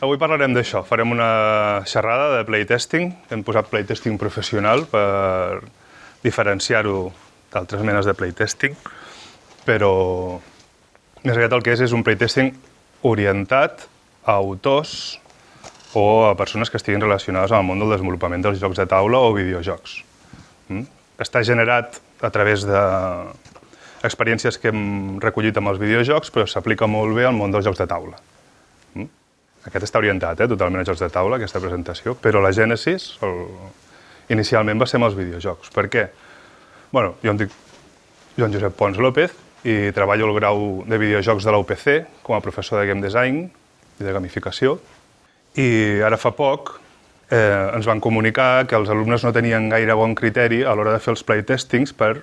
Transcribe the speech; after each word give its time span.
Avui 0.00 0.16
parlarem 0.16 0.54
d'això. 0.56 0.80
Farem 0.88 1.10
una 1.12 1.84
xerrada 1.84 2.30
de 2.38 2.44
playtesting. 2.48 3.10
Hem 3.28 3.42
posat 3.44 3.66
playtesting 3.68 4.16
professional 4.20 4.86
per 4.88 5.60
diferenciar-ho 6.24 7.10
d'altres 7.52 7.84
menes 7.84 8.08
de 8.08 8.14
playtesting, 8.16 8.76
però 9.66 9.90
més 11.20 11.34
aviat 11.34 11.52
el 11.52 11.64
que 11.66 11.74
és 11.76 11.84
és 11.84 11.92
un 11.92 12.04
playtesting 12.06 12.48
orientat 13.10 13.84
a 14.24 14.38
autors 14.38 15.20
o 15.92 16.06
a 16.30 16.32
persones 16.38 16.72
que 16.72 16.80
estiguin 16.80 17.04
relacionades 17.04 17.52
amb 17.52 17.60
el 17.60 17.68
món 17.68 17.84
del 17.84 17.92
desenvolupament 17.92 18.46
dels 18.46 18.60
jocs 18.62 18.80
de 18.80 18.88
taula 18.88 19.20
o 19.20 19.36
videojocs. 19.36 20.00
Mm? 20.72 20.88
Està 21.20 21.44
generat 21.44 22.00
a 22.24 22.32
través 22.32 22.64
de 22.64 22.82
experiències 24.08 24.56
que 24.56 24.72
hem 24.72 25.20
recollit 25.20 25.60
amb 25.60 25.74
els 25.74 25.80
videojocs, 25.82 26.32
però 26.32 26.48
s'aplica 26.48 26.88
molt 26.88 27.12
bé 27.20 27.28
al 27.28 27.36
món 27.36 27.52
dels 27.52 27.68
jocs 27.68 27.84
de 27.84 27.90
taula. 27.90 28.29
Aquest 29.68 29.84
està 29.84 30.00
orientat 30.00 30.40
eh, 30.40 30.48
totalment 30.48 30.80
a 30.80 30.88
jocs 30.88 31.02
de 31.02 31.10
taula, 31.12 31.36
aquesta 31.36 31.60
presentació, 31.60 32.14
però 32.16 32.40
la 32.40 32.52
gènesis 32.56 33.12
el... 33.26 33.44
inicialment 34.32 34.80
va 34.80 34.88
ser 34.88 35.00
amb 35.00 35.10
els 35.10 35.18
videojocs. 35.18 35.72
Per 35.74 35.86
què? 35.92 36.06
Bueno, 36.90 37.16
jo 37.22 37.34
em 37.34 37.40
dic 37.40 37.52
Joan 38.38 38.54
Josep 38.54 38.76
Pons 38.78 38.98
López 38.98 39.34
i 39.68 39.92
treballo 39.92 40.30
al 40.30 40.36
grau 40.38 40.62
de 40.88 40.98
videojocs 40.98 41.44
de 41.44 41.52
la 41.52 41.60
UPC 41.60 41.88
com 42.24 42.36
a 42.36 42.40
professor 42.40 42.80
de 42.80 42.86
game 42.88 43.04
design 43.04 43.42
i 44.00 44.06
de 44.06 44.14
gamificació. 44.16 44.78
I 45.60 46.00
ara 46.06 46.16
fa 46.16 46.32
poc 46.32 46.78
eh, 47.28 47.76
ens 47.76 47.86
van 47.86 48.00
comunicar 48.00 48.66
que 48.66 48.78
els 48.78 48.88
alumnes 48.88 49.24
no 49.26 49.34
tenien 49.36 49.68
gaire 49.68 49.96
bon 49.98 50.14
criteri 50.16 50.62
a 50.64 50.74
l'hora 50.74 50.94
de 50.96 51.02
fer 51.04 51.12
els 51.14 51.24
playtestings 51.26 51.92
per 51.92 52.14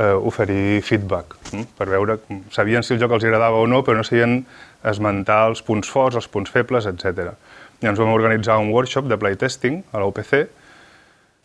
eh, 0.00 0.16
oferir 0.16 0.80
feedback, 0.82 1.36
hm? 1.52 1.66
per 1.76 1.88
veure, 1.92 2.18
sabien 2.54 2.84
si 2.86 2.94
el 2.94 3.02
joc 3.02 3.18
els 3.18 3.26
agradava 3.28 3.60
o 3.60 3.66
no, 3.68 3.82
però 3.84 3.98
no 3.98 4.06
sabien 4.06 4.40
esmentar 4.86 5.42
els 5.50 5.60
punts 5.66 5.90
forts, 5.92 6.16
els 6.16 6.30
punts 6.32 6.52
febles, 6.52 6.88
etc. 6.88 7.34
I 7.80 7.90
ens 7.90 8.00
vam 8.00 8.14
organitzar 8.14 8.58
un 8.62 8.72
workshop 8.72 9.10
de 9.10 9.20
playtesting 9.20 9.82
a 9.92 10.00
la 10.00 10.08
UPC, 10.08 10.40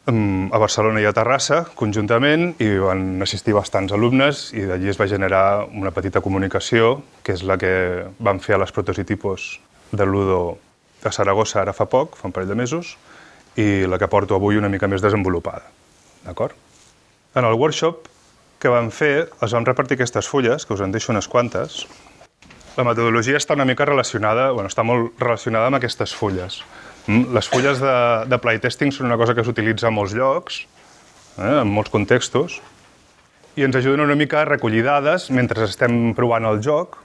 a 0.05 0.59
Barcelona 0.61 1.01
i 1.01 1.07
a 1.09 1.13
Terrassa, 1.17 1.63
conjuntament, 1.75 2.51
i 2.61 2.67
van 2.77 3.23
assistir 3.25 3.55
bastants 3.57 3.93
alumnes, 3.95 4.51
i 4.53 4.67
d'allí 4.69 4.91
es 4.91 4.99
va 5.01 5.09
generar 5.09 5.65
una 5.65 5.91
petita 5.91 6.21
comunicació, 6.21 6.99
que 7.25 7.33
és 7.33 7.41
la 7.41 7.57
que 7.57 8.05
van 8.21 8.39
fer 8.39 8.55
a 8.55 8.61
les 8.61 8.71
prototipos 8.71 9.55
de 9.91 10.05
Ludo 10.05 10.59
de 11.01 11.11
Saragossa 11.11 11.63
ara 11.63 11.73
fa 11.73 11.89
poc, 11.89 12.19
fa 12.19 12.29
un 12.29 12.35
parell 12.35 12.53
de 12.53 12.59
mesos, 12.59 12.95
i 13.57 13.87
la 13.89 13.97
que 13.97 14.09
porto 14.11 14.37
avui 14.37 14.59
una 14.61 14.69
mica 14.69 14.87
més 14.87 15.01
desenvolupada. 15.01 15.65
D'acord? 16.25 16.53
En 17.35 17.45
el 17.45 17.57
workshop 17.57 18.05
que 18.59 18.71
vam 18.71 18.91
fer, 18.91 19.29
es 19.43 19.53
van 19.55 19.65
repartir 19.67 19.97
aquestes 19.99 20.27
fulles, 20.31 20.65
que 20.65 20.73
us 20.73 20.83
en 20.83 20.93
deixo 20.93 21.11
unes 21.13 21.27
quantes. 21.31 21.83
La 22.75 22.83
metodologia 22.87 23.39
està 23.39 23.55
una 23.55 23.67
mica 23.67 23.85
relacionada, 23.87 24.49
bueno, 24.51 24.71
està 24.71 24.83
molt 24.83 25.19
relacionada 25.21 25.69
amb 25.71 25.79
aquestes 25.79 26.15
fulles. 26.15 26.61
Mm, 27.07 27.35
les 27.35 27.47
fulles 27.47 27.79
de, 27.79 27.97
de 28.27 28.39
playtesting 28.41 28.91
són 28.91 29.11
una 29.11 29.19
cosa 29.21 29.35
que 29.37 29.45
s'utilitza 29.45 29.91
en 29.91 29.95
molts 29.95 30.15
llocs, 30.17 30.63
eh, 31.37 31.59
en 31.61 31.71
molts 31.71 31.93
contextos, 31.93 32.59
i 33.55 33.63
ens 33.63 33.77
ajuden 33.79 34.03
una 34.03 34.17
mica 34.19 34.41
a 34.41 34.47
recollir 34.49 34.83
dades 34.83 35.29
mentre 35.31 35.63
estem 35.63 36.13
provant 36.17 36.43
el 36.49 36.59
joc 36.63 36.97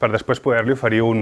per 0.00 0.08
després 0.12 0.40
poder-li 0.40 0.72
oferir 0.72 1.02
un, 1.04 1.18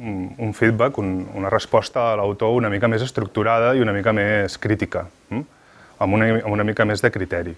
un, 0.00 0.16
un 0.42 0.54
feedback, 0.56 0.98
un, 0.98 1.28
una 1.38 1.50
resposta 1.52 2.08
a 2.10 2.16
l'autor 2.18 2.56
una 2.56 2.70
mica 2.72 2.88
més 2.90 3.04
estructurada 3.04 3.74
i 3.76 3.84
una 3.84 3.94
mica 3.94 4.14
més 4.16 4.58
crítica, 4.58 5.04
hm? 5.30 5.44
amb, 6.02 6.16
una, 6.16 6.32
amb 6.40 6.56
una 6.56 6.66
mica 6.66 6.88
més 6.88 7.04
de 7.04 7.12
criteri. 7.14 7.54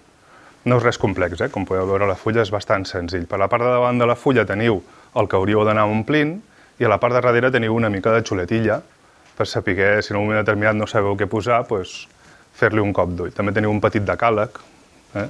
No 0.67 0.77
és 0.77 0.83
res 0.83 0.99
complex, 0.99 1.39
eh? 1.39 1.49
com 1.53 1.65
podeu 1.65 1.87
veure 1.87 2.07
la 2.09 2.17
fulla 2.19 2.43
és 2.43 2.51
bastant 2.51 2.83
senzill. 2.87 3.25
Per 3.29 3.39
la 3.39 3.47
part 3.51 3.63
de 3.63 3.71
davant 3.71 3.99
de 3.99 4.07
la 4.09 4.17
fulla 4.19 4.43
teniu 4.45 4.81
el 5.15 5.29
que 5.29 5.37
hauríeu 5.39 5.63
d'anar 5.65 5.87
omplint 5.87 6.35
i 6.79 6.85
a 6.85 6.91
la 6.91 6.99
part 6.99 7.15
de 7.15 7.21
darrere 7.21 7.51
teniu 7.51 7.75
una 7.75 7.89
mica 7.89 8.11
de 8.15 8.23
xuletilla 8.27 8.81
per 9.37 9.47
saber 9.47 10.03
si 10.03 10.11
en 10.11 10.19
un 10.19 10.25
moment 10.25 10.41
determinat 10.41 10.75
no 10.75 10.87
sabeu 10.87 11.15
què 11.15 11.29
posar, 11.31 11.61
doncs, 11.69 12.07
fer-li 12.59 12.83
un 12.83 12.91
cop 12.91 13.13
d'ull. 13.15 13.31
També 13.31 13.53
teniu 13.55 13.71
un 13.71 13.79
petit 13.79 14.03
decàleg. 14.03 14.59
Eh? 15.15 15.27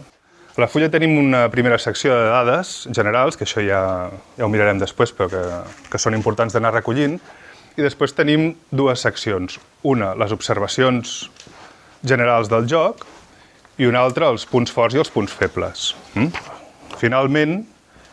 A 0.50 0.63
la 0.63 0.67
fulla 0.67 0.89
tenim 0.89 1.13
una 1.22 1.44
primera 1.53 1.78
secció 1.78 2.16
de 2.17 2.31
dades 2.31 2.88
generals, 2.96 3.38
que 3.38 3.46
això 3.46 3.61
ja, 3.61 3.81
ja 4.35 4.47
ho 4.47 4.50
mirarem 4.50 4.81
després, 4.81 5.13
però 5.13 5.29
que, 5.29 5.44
que 5.91 6.01
són 6.01 6.17
importants 6.17 6.57
d'anar 6.57 6.73
recollint, 6.73 7.19
i 7.78 7.85
després 7.85 8.17
tenim 8.17 8.50
dues 8.73 9.06
seccions. 9.06 9.59
Una, 9.88 10.16
les 10.17 10.34
observacions 10.35 11.29
generals 12.01 12.50
del 12.50 12.66
joc, 12.67 13.06
i 13.79 13.88
una 13.88 14.03
altra, 14.03 14.28
els 14.34 14.45
punts 14.50 14.73
forts 14.75 14.95
i 14.95 15.00
els 15.00 15.12
punts 15.13 15.34
febles. 15.34 15.94
Mm? 16.13 16.34
Finalment, 17.00 17.62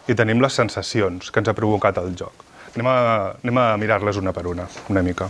hi 0.07 0.15
tenim 0.15 0.43
les 0.43 0.55
sensacions 0.55 1.33
que 1.33 1.43
ens 1.43 1.51
ha 1.51 1.57
provocat 1.59 1.99
el 2.03 2.15
joc. 2.19 2.45
Anem 2.77 2.89
a, 2.93 3.65
a 3.73 3.79
mirar-les 3.81 4.21
una 4.21 4.35
per 4.37 4.47
una, 4.47 4.69
una 4.93 5.03
mica. 5.03 5.27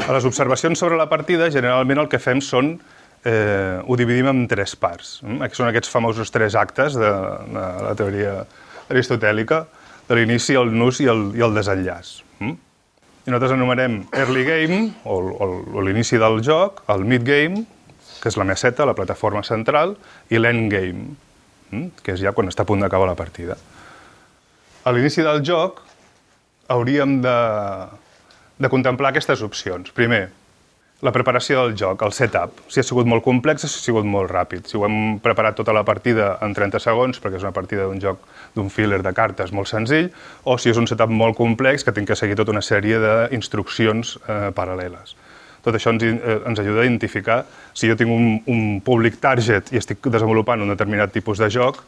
A 0.00 0.14
les 0.14 0.24
observacions 0.24 0.80
sobre 0.80 0.96
la 0.96 1.10
partida, 1.10 1.50
generalment 1.52 2.00
el 2.00 2.08
que 2.08 2.20
fem 2.22 2.40
són 2.40 2.76
eh, 3.26 3.80
ho 3.84 3.98
dividim 4.00 4.30
en 4.30 4.46
tres 4.48 4.76
parts. 4.80 5.18
Mm? 5.26 5.42
Aquí 5.44 5.60
són 5.60 5.68
aquests 5.68 5.92
famosos 5.92 6.32
tres 6.32 6.56
actes 6.56 6.96
de, 6.96 7.10
de 7.50 7.66
la 7.84 7.92
teoria 7.98 8.38
aristotèlica, 8.88 9.64
de 10.08 10.16
l'inici, 10.18 10.56
el 10.58 10.72
nus 10.72 11.02
i 11.04 11.10
el, 11.10 11.28
i 11.36 11.44
el 11.44 11.52
desenllaç. 11.54 12.14
Mm? 12.40 12.56
I 13.26 13.34
nosaltres 13.34 13.52
anomenem 13.58 14.00
early 14.16 14.46
game, 14.48 14.80
o, 15.04 15.20
o, 15.20 15.50
o 15.76 15.84
l'inici 15.84 16.18
del 16.18 16.40
joc, 16.46 16.80
el 16.90 17.04
mid 17.04 17.28
game, 17.28 17.66
que 18.20 18.28
és 18.28 18.38
la 18.40 18.46
meseta, 18.48 18.86
la 18.88 18.96
plataforma 18.96 19.42
central, 19.46 19.96
i 20.30 20.40
l'end 20.40 20.70
game, 20.72 21.14
mm? 21.70 22.02
que 22.04 22.16
és 22.16 22.24
ja 22.24 22.34
quan 22.36 22.50
està 22.50 22.66
a 22.66 22.68
punt 22.68 22.82
d'acabar 22.84 23.08
la 23.10 23.18
partida. 23.18 23.56
A 24.84 24.92
l'inici 24.92 25.24
del 25.24 25.42
joc 25.44 25.82
hauríem 26.72 27.18
de, 27.24 27.38
de 28.60 28.70
contemplar 28.72 29.10
aquestes 29.10 29.42
opcions. 29.44 29.90
Primer, 29.96 30.28
la 31.00 31.12
preparació 31.12 31.62
del 31.62 31.76
joc, 31.80 32.02
el 32.04 32.12
setup. 32.12 32.60
Si 32.68 32.80
ha 32.80 32.84
sigut 32.84 33.08
molt 33.08 33.24
complex, 33.24 33.64
si 33.64 33.68
ha 33.68 33.84
sigut 33.86 34.08
molt 34.08 34.30
ràpid. 34.30 34.66
Si 34.68 34.76
ho 34.76 34.84
hem 34.84 35.18
preparat 35.24 35.56
tota 35.56 35.72
la 35.72 35.84
partida 35.88 36.34
en 36.44 36.52
30 36.56 36.80
segons, 36.82 37.20
perquè 37.22 37.40
és 37.40 37.46
una 37.46 37.56
partida 37.56 37.86
d'un 37.88 38.02
joc 38.02 38.20
d'un 38.56 38.68
filler 38.72 39.00
de 39.04 39.12
cartes 39.16 39.54
molt 39.56 39.70
senzill, 39.70 40.10
o 40.44 40.58
si 40.60 40.72
és 40.72 40.80
un 40.80 40.88
setup 40.90 41.12
molt 41.12 41.38
complex 41.38 41.86
que 41.86 41.94
tinc 41.96 42.10
que 42.10 42.18
seguir 42.20 42.36
tota 42.36 42.52
una 42.52 42.64
sèrie 42.64 43.00
d'instruccions 43.00 44.18
eh, 44.20 44.38
paral·leles. 44.56 45.16
Tot 45.64 45.76
això 45.76 45.92
ens, 45.92 46.04
eh, 46.06 46.38
ens 46.48 46.62
ajuda 46.62 46.82
a 46.82 46.88
identificar 46.88 47.42
si 47.74 47.90
jo 47.90 47.96
tinc 48.00 48.12
un, 48.14 48.40
un 48.48 48.80
públic 48.84 49.20
target 49.20 49.74
i 49.74 49.80
estic 49.80 50.06
desenvolupant 50.08 50.62
un 50.64 50.72
determinat 50.72 51.12
tipus 51.12 51.42
de 51.42 51.50
joc, 51.52 51.82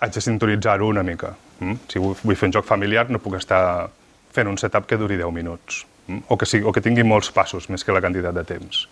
haig 0.00 0.12
de 0.12 0.20
sintonitzar-ho 0.20 0.90
una 0.90 1.02
mica. 1.06 1.32
Mm? 1.60 1.80
Si 1.88 2.02
vull, 2.02 2.18
vull 2.22 2.36
fer 2.36 2.50
un 2.50 2.58
joc 2.58 2.68
familiar, 2.68 3.08
no 3.08 3.22
puc 3.22 3.38
estar 3.40 3.88
fent 4.34 4.50
un 4.50 4.60
setup 4.60 4.86
que 4.90 5.00
duri 5.00 5.16
10 5.16 5.32
minuts 5.32 5.84
o 6.28 6.36
que, 6.36 6.46
sigui, 6.46 6.64
o 6.64 6.72
que 6.72 6.82
tingui 6.84 7.04
molts 7.06 7.30
passos 7.32 7.68
més 7.72 7.84
que 7.84 7.94
la 7.94 8.02
quantitat 8.04 8.36
de 8.36 8.44
temps. 8.46 8.84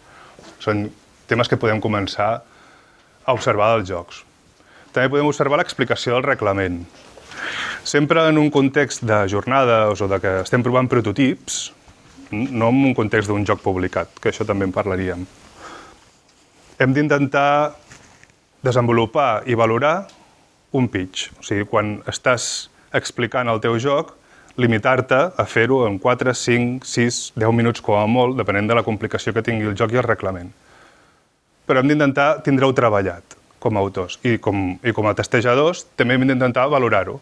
Són 0.63 0.87
temes 1.29 1.51
que 1.51 1.59
podem 1.61 1.81
començar 1.83 2.31
a 3.23 3.35
observar 3.37 3.75
dels 3.77 3.91
jocs. 3.91 4.23
També 4.93 5.11
podem 5.13 5.29
observar 5.29 5.61
l'explicació 5.61 6.17
del 6.17 6.27
reglament. 6.27 6.83
Sempre 7.85 8.27
en 8.31 8.39
un 8.39 8.51
context 8.55 9.05
de 9.09 9.25
jornades 9.29 10.01
o 10.01 10.09
de 10.09 10.19
que 10.23 10.35
estem 10.43 10.65
provant 10.65 10.89
prototips, 10.89 11.73
no 12.33 12.73
en 12.73 12.83
un 12.89 12.97
context 12.97 13.31
d'un 13.31 13.45
joc 13.47 13.63
publicat, 13.63 14.11
que 14.21 14.33
això 14.33 14.47
també 14.49 14.67
en 14.69 14.75
parlaríem. 14.75 15.27
Hem 16.81 16.97
d'intentar 16.97 17.77
desenvolupar 18.63 19.43
i 19.47 19.55
valorar 19.59 20.09
un 20.73 20.89
pitch. 20.89 21.31
O 21.39 21.47
sigui, 21.47 21.67
quan 21.69 21.99
estàs 22.09 22.69
explicant 22.97 23.51
el 23.53 23.61
teu 23.61 23.77
joc, 23.83 24.15
limitar-te 24.57 25.19
a 25.37 25.45
fer-ho 25.49 25.83
en 25.87 25.99
4, 26.01 26.35
5, 26.37 26.87
6, 26.89 27.21
10 27.41 27.55
minuts 27.57 27.85
com 27.85 28.01
a 28.01 28.07
molt, 28.07 28.37
depenent 28.37 28.69
de 28.69 28.77
la 28.77 28.85
complicació 28.85 29.33
que 29.33 29.45
tingui 29.45 29.69
el 29.71 29.77
joc 29.79 29.95
i 29.95 30.01
el 30.01 30.09
reglament. 30.09 30.53
Però 31.67 31.81
hem 31.81 31.89
d'intentar 31.89 32.43
tindre-ho 32.45 32.75
treballat 32.77 33.37
com 33.63 33.77
a 33.77 33.83
autors 33.85 34.19
i 34.27 34.37
com, 34.43 34.75
i 34.83 34.93
com 34.93 35.07
a 35.07 35.15
testejadors 35.17 35.87
també 35.97 36.19
hem 36.19 36.27
d'intentar 36.27 36.67
valorar-ho. 36.73 37.21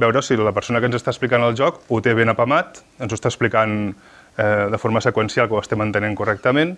Veure 0.00 0.22
si 0.24 0.38
la 0.40 0.54
persona 0.56 0.80
que 0.80 0.88
ens 0.88 0.96
està 0.96 1.12
explicant 1.12 1.44
el 1.44 1.56
joc 1.58 1.82
ho 1.88 2.00
té 2.00 2.14
ben 2.16 2.32
apamat, 2.32 2.80
ens 2.98 3.12
ho 3.12 3.18
està 3.18 3.28
explicant 3.28 3.92
eh, 4.38 4.68
de 4.70 4.78
forma 4.78 5.00
seqüencial 5.00 5.48
que 5.48 5.54
ho 5.54 5.62
estem 5.62 5.80
entenent 5.84 6.16
correctament 6.16 6.76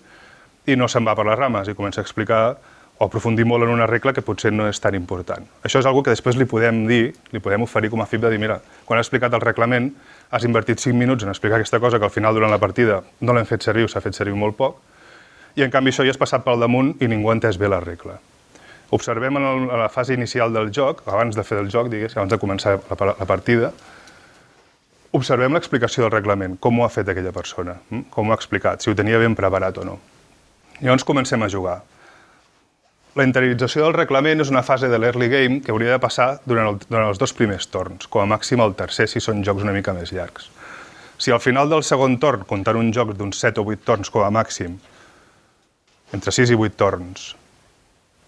i 0.67 0.77
no 0.77 0.89
se'n 0.89 1.05
va 1.07 1.15
per 1.17 1.27
les 1.29 1.39
rames 1.39 1.69
i 1.69 1.75
comença 1.75 2.01
a 2.01 2.07
explicar 2.07 2.45
o 2.99 3.07
aprofundir 3.07 3.45
molt 3.45 3.65
en 3.67 3.73
una 3.75 3.87
regla 3.91 4.13
que 4.15 4.23
potser 4.23 4.53
no 4.53 4.69
és 4.71 4.79
tan 4.81 4.95
important. 4.95 5.47
Això 5.67 5.81
és 5.81 5.87
una 5.87 6.03
que 6.03 6.15
després 6.15 6.37
li 6.39 6.47
podem 6.47 6.85
dir, 6.87 7.13
li 7.33 7.41
podem 7.43 7.63
oferir 7.67 7.91
com 7.91 8.03
a 8.03 8.07
FIP 8.07 8.23
de 8.23 8.31
dir, 8.31 8.39
mira, 8.39 8.61
quan 8.87 9.01
has 9.01 9.09
explicat 9.09 9.35
el 9.35 9.43
reglament, 9.43 9.91
has 10.31 10.45
invertit 10.47 10.79
5 10.79 10.97
minuts 10.97 11.25
en 11.25 11.33
explicar 11.33 11.59
aquesta 11.59 11.81
cosa 11.81 11.99
que 11.99 12.07
al 12.07 12.15
final 12.15 12.35
durant 12.35 12.53
la 12.55 12.61
partida 12.63 13.03
no 13.21 13.35
l'hem 13.35 13.47
fet 13.47 13.67
servir 13.67 13.85
o 13.85 13.91
s'ha 13.91 14.01
fet 14.05 14.15
servir 14.15 14.37
molt 14.39 14.57
poc, 14.57 14.79
i 15.57 15.67
en 15.67 15.71
canvi 15.71 15.91
això 15.91 16.07
ja 16.07 16.15
has 16.15 16.19
passat 16.19 16.45
pel 16.47 16.63
damunt 16.63 16.95
i 17.03 17.11
ningú 17.11 17.31
ha 17.31 17.35
entès 17.35 17.59
bé 17.59 17.69
la 17.69 17.81
regla. 17.83 18.21
Observem 18.95 19.37
en, 19.41 19.43
el, 19.43 19.67
en 19.71 19.81
la 19.81 19.89
fase 19.91 20.15
inicial 20.15 20.55
del 20.55 20.71
joc, 20.71 21.03
abans 21.11 21.35
de 21.35 21.43
fer 21.43 21.59
el 21.59 21.71
joc, 21.71 21.91
digués, 21.91 22.15
abans 22.17 22.31
de 22.31 22.39
començar 22.39 22.77
la, 22.79 23.15
la 23.19 23.27
partida, 23.27 23.73
observem 25.15 25.55
l'explicació 25.55 26.05
del 26.05 26.15
reglament, 26.17 26.59
com 26.59 26.79
ho 26.79 26.85
ha 26.85 26.93
fet 26.93 27.09
aquella 27.11 27.33
persona, 27.33 27.77
hm? 27.91 28.07
com 28.15 28.29
ho 28.29 28.35
ha 28.35 28.39
explicat, 28.39 28.83
si 28.83 28.91
ho 28.91 28.97
tenia 28.99 29.21
ben 29.23 29.37
preparat 29.39 29.79
o 29.79 29.87
no. 29.87 29.99
Llavors 30.81 31.07
comencem 31.07 31.43
a 31.43 31.51
jugar. 31.51 31.81
La 33.15 33.23
interiorització 33.23 33.85
del 33.85 33.95
reglament 33.95 34.43
és 34.43 34.51
una 34.51 34.65
fase 34.67 34.89
de 34.91 34.99
l'early 34.99 35.29
game 35.31 35.61
que 35.63 35.71
hauria 35.71 35.93
de 35.95 36.01
passar 36.03 36.41
durant, 36.51 36.73
el, 36.73 36.81
durant 36.89 37.13
els 37.13 37.21
dos 37.23 37.35
primers 37.37 37.69
torns, 37.71 38.09
com 38.11 38.25
a 38.25 38.27
màxim 38.27 38.63
el 38.65 38.75
tercer 38.75 39.07
si 39.11 39.23
són 39.23 39.45
jocs 39.47 39.63
una 39.63 39.75
mica 39.77 39.95
més 39.95 40.11
llargs. 40.11 40.51
Si 41.23 41.31
al 41.31 41.39
final 41.39 41.71
del 41.71 41.87
segon 41.87 42.19
torn, 42.19 42.43
comptant 42.51 42.81
un 42.81 42.91
joc 42.93 43.15
d'uns 43.15 43.39
7 43.39 43.63
o 43.63 43.69
8 43.71 43.87
torns 43.87 44.11
com 44.11 44.27
a 44.27 44.33
màxim, 44.35 44.75
entre 46.15 46.35
6 46.35 46.57
i 46.57 46.59
8 46.59 46.79
torns, 46.81 47.31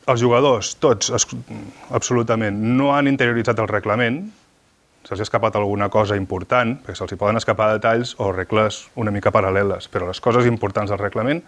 els 0.06 0.22
jugadors, 0.22 0.76
tots, 0.78 1.10
absolutament, 1.90 2.62
no 2.78 2.92
han 2.94 3.10
interioritzat 3.10 3.58
el 3.58 3.66
reglament, 3.72 4.22
se'ls 5.06 5.22
ha 5.22 5.26
escapat 5.26 5.56
alguna 5.56 5.88
cosa 5.92 6.16
important, 6.18 6.74
perquè 6.82 6.98
se'ls 6.98 7.14
poden 7.18 7.38
escapar 7.38 7.70
detalls 7.76 8.16
o 8.18 8.32
regles 8.34 8.86
una 8.98 9.14
mica 9.14 9.30
paral·leles, 9.30 9.86
però 9.92 10.08
les 10.08 10.20
coses 10.20 10.48
importants 10.50 10.90
del 10.90 10.98
reglament 10.98 11.44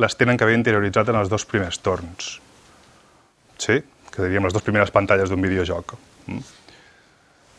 les 0.00 0.16
tenen 0.16 0.38
que 0.38 0.46
haver 0.46 0.56
interioritzat 0.56 1.12
en 1.12 1.20
els 1.20 1.30
dos 1.30 1.44
primers 1.46 1.78
torns. 1.84 2.38
Sí? 3.60 3.78
Que 4.10 4.24
diríem 4.24 4.46
les 4.46 4.54
dues 4.56 4.64
primeres 4.64 4.90
pantalles 4.94 5.30
d'un 5.30 5.42
videojoc. 5.42 5.94
Mm? 6.26 6.42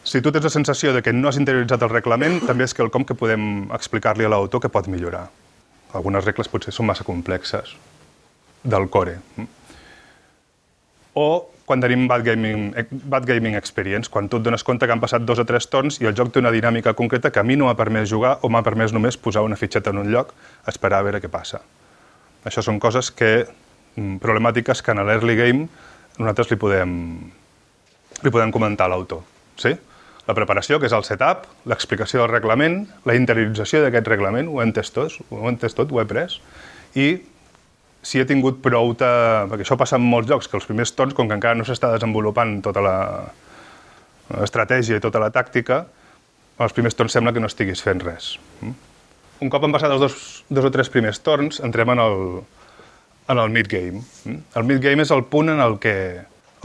Si 0.05 0.21
tu 0.21 0.31
tens 0.31 0.45
la 0.45 0.53
sensació 0.53 0.91
de 0.93 1.01
que 1.01 1.13
no 1.13 1.29
has 1.29 1.37
interioritzat 1.39 1.81
el 1.81 1.93
reglament, 1.93 2.41
també 2.45 2.65
és 2.65 2.75
quelcom 2.77 3.05
que 3.05 3.17
podem 3.17 3.71
explicar-li 3.73 4.25
a 4.25 4.29
l'autor 4.29 4.61
que 4.61 4.69
pot 4.69 4.89
millorar. 4.91 5.27
Algunes 5.97 6.25
regles 6.25 6.49
potser 6.51 6.73
són 6.75 6.89
massa 6.89 7.05
complexes 7.07 7.73
del 8.63 8.89
core. 8.89 9.19
Mm? 9.37 9.47
O 11.15 11.27
quan 11.65 11.81
tenim 11.81 12.05
bad 12.07 12.23
gaming, 12.23 12.75
bad 13.09 13.25
gaming 13.25 13.55
experience, 13.57 14.09
quan 14.09 14.29
tu 14.29 14.37
et 14.37 14.45
dones 14.45 14.63
compte 14.63 14.85
que 14.85 14.93
han 14.93 15.01
passat 15.01 15.25
dos 15.25 15.41
o 15.41 15.45
tres 15.49 15.65
torns 15.67 15.97
i 16.01 16.05
el 16.05 16.13
joc 16.17 16.29
té 16.31 16.39
una 16.39 16.53
dinàmica 16.53 16.93
concreta 16.93 17.31
que 17.33 17.41
a 17.41 17.43
mi 17.43 17.57
no 17.57 17.65
m'ha 17.65 17.77
permès 17.77 18.09
jugar 18.09 18.37
o 18.45 18.51
m'ha 18.53 18.61
permès 18.63 18.93
només 18.93 19.17
posar 19.17 19.41
una 19.41 19.57
fitxeta 19.57 19.89
en 19.89 20.03
un 20.03 20.11
lloc, 20.13 20.33
esperar 20.69 21.01
a 21.01 21.07
veure 21.09 21.21
què 21.23 21.31
passa. 21.33 21.63
Això 22.45 22.61
són 22.61 22.77
coses 22.79 23.09
que, 23.09 23.47
mm, 23.97 24.21
problemàtiques 24.21 24.83
que 24.83 24.91
en 24.91 25.05
l'early 25.05 25.35
game 25.35 25.67
nosaltres 26.19 26.51
li 26.51 26.57
podem, 26.57 26.91
li 28.23 28.31
podem 28.31 28.51
comentar 28.51 28.85
a 28.85 28.89
l'autor. 28.89 29.23
Sí? 29.57 29.73
La 30.27 30.33
preparació, 30.33 30.79
que 30.79 30.85
és 30.85 30.93
el 30.93 31.03
setup, 31.03 31.45
l'explicació 31.65 32.21
del 32.21 32.29
reglament, 32.29 32.87
la 33.05 33.15
interiorització 33.15 33.81
d'aquest 33.81 34.07
reglament, 34.07 34.47
ho 34.47 34.61
he 34.61 34.65
entès 34.65 34.91
tot, 34.93 35.11
ho 35.29 35.45
he 35.45 35.51
entès 35.51 35.73
tot, 35.73 35.91
ho 35.91 36.01
he 36.01 36.05
pres, 36.05 36.39
i 36.95 37.21
si 38.05 38.21
he 38.21 38.25
tingut 38.29 38.61
prou... 38.61 38.93
De... 38.93 39.11
perquè 39.49 39.65
això 39.65 39.77
passa 39.81 39.97
en 39.97 40.05
molts 40.05 40.29
jocs, 40.29 40.49
que 40.49 40.57
els 40.59 40.67
primers 40.69 40.93
torns, 40.93 41.17
com 41.17 41.29
que 41.29 41.37
encara 41.37 41.57
no 41.57 41.65
s'està 41.65 41.89
desenvolupant 41.95 42.59
tota 42.65 42.81
l'estratègia 42.85 45.01
i 45.01 45.03
tota 45.03 45.23
la 45.23 45.31
tàctica, 45.33 45.85
els 46.61 46.75
primers 46.75 46.95
torns 46.95 47.17
sembla 47.17 47.33
que 47.33 47.43
no 47.43 47.51
estiguis 47.51 47.81
fent 47.83 48.01
res. 48.05 48.35
Mm? 48.61 48.75
un 49.41 49.51
cop 49.51 49.65
han 49.65 49.73
passat 49.75 49.91
els 49.91 50.01
dos, 50.01 50.15
dos 50.49 50.67
o 50.67 50.71
tres 50.71 50.89
primers 50.91 51.19
torns, 51.23 51.59
entrem 51.63 51.91
en 51.93 52.01
el, 52.01 52.21
en 53.31 53.41
el 53.41 53.51
mid-game. 53.51 54.03
Mm? 54.23 54.39
El 54.55 54.67
mid-game 54.69 55.03
és 55.03 55.11
el 55.11 55.25
punt 55.31 55.51
en 55.51 55.61
el 55.63 55.77
que 55.83 55.95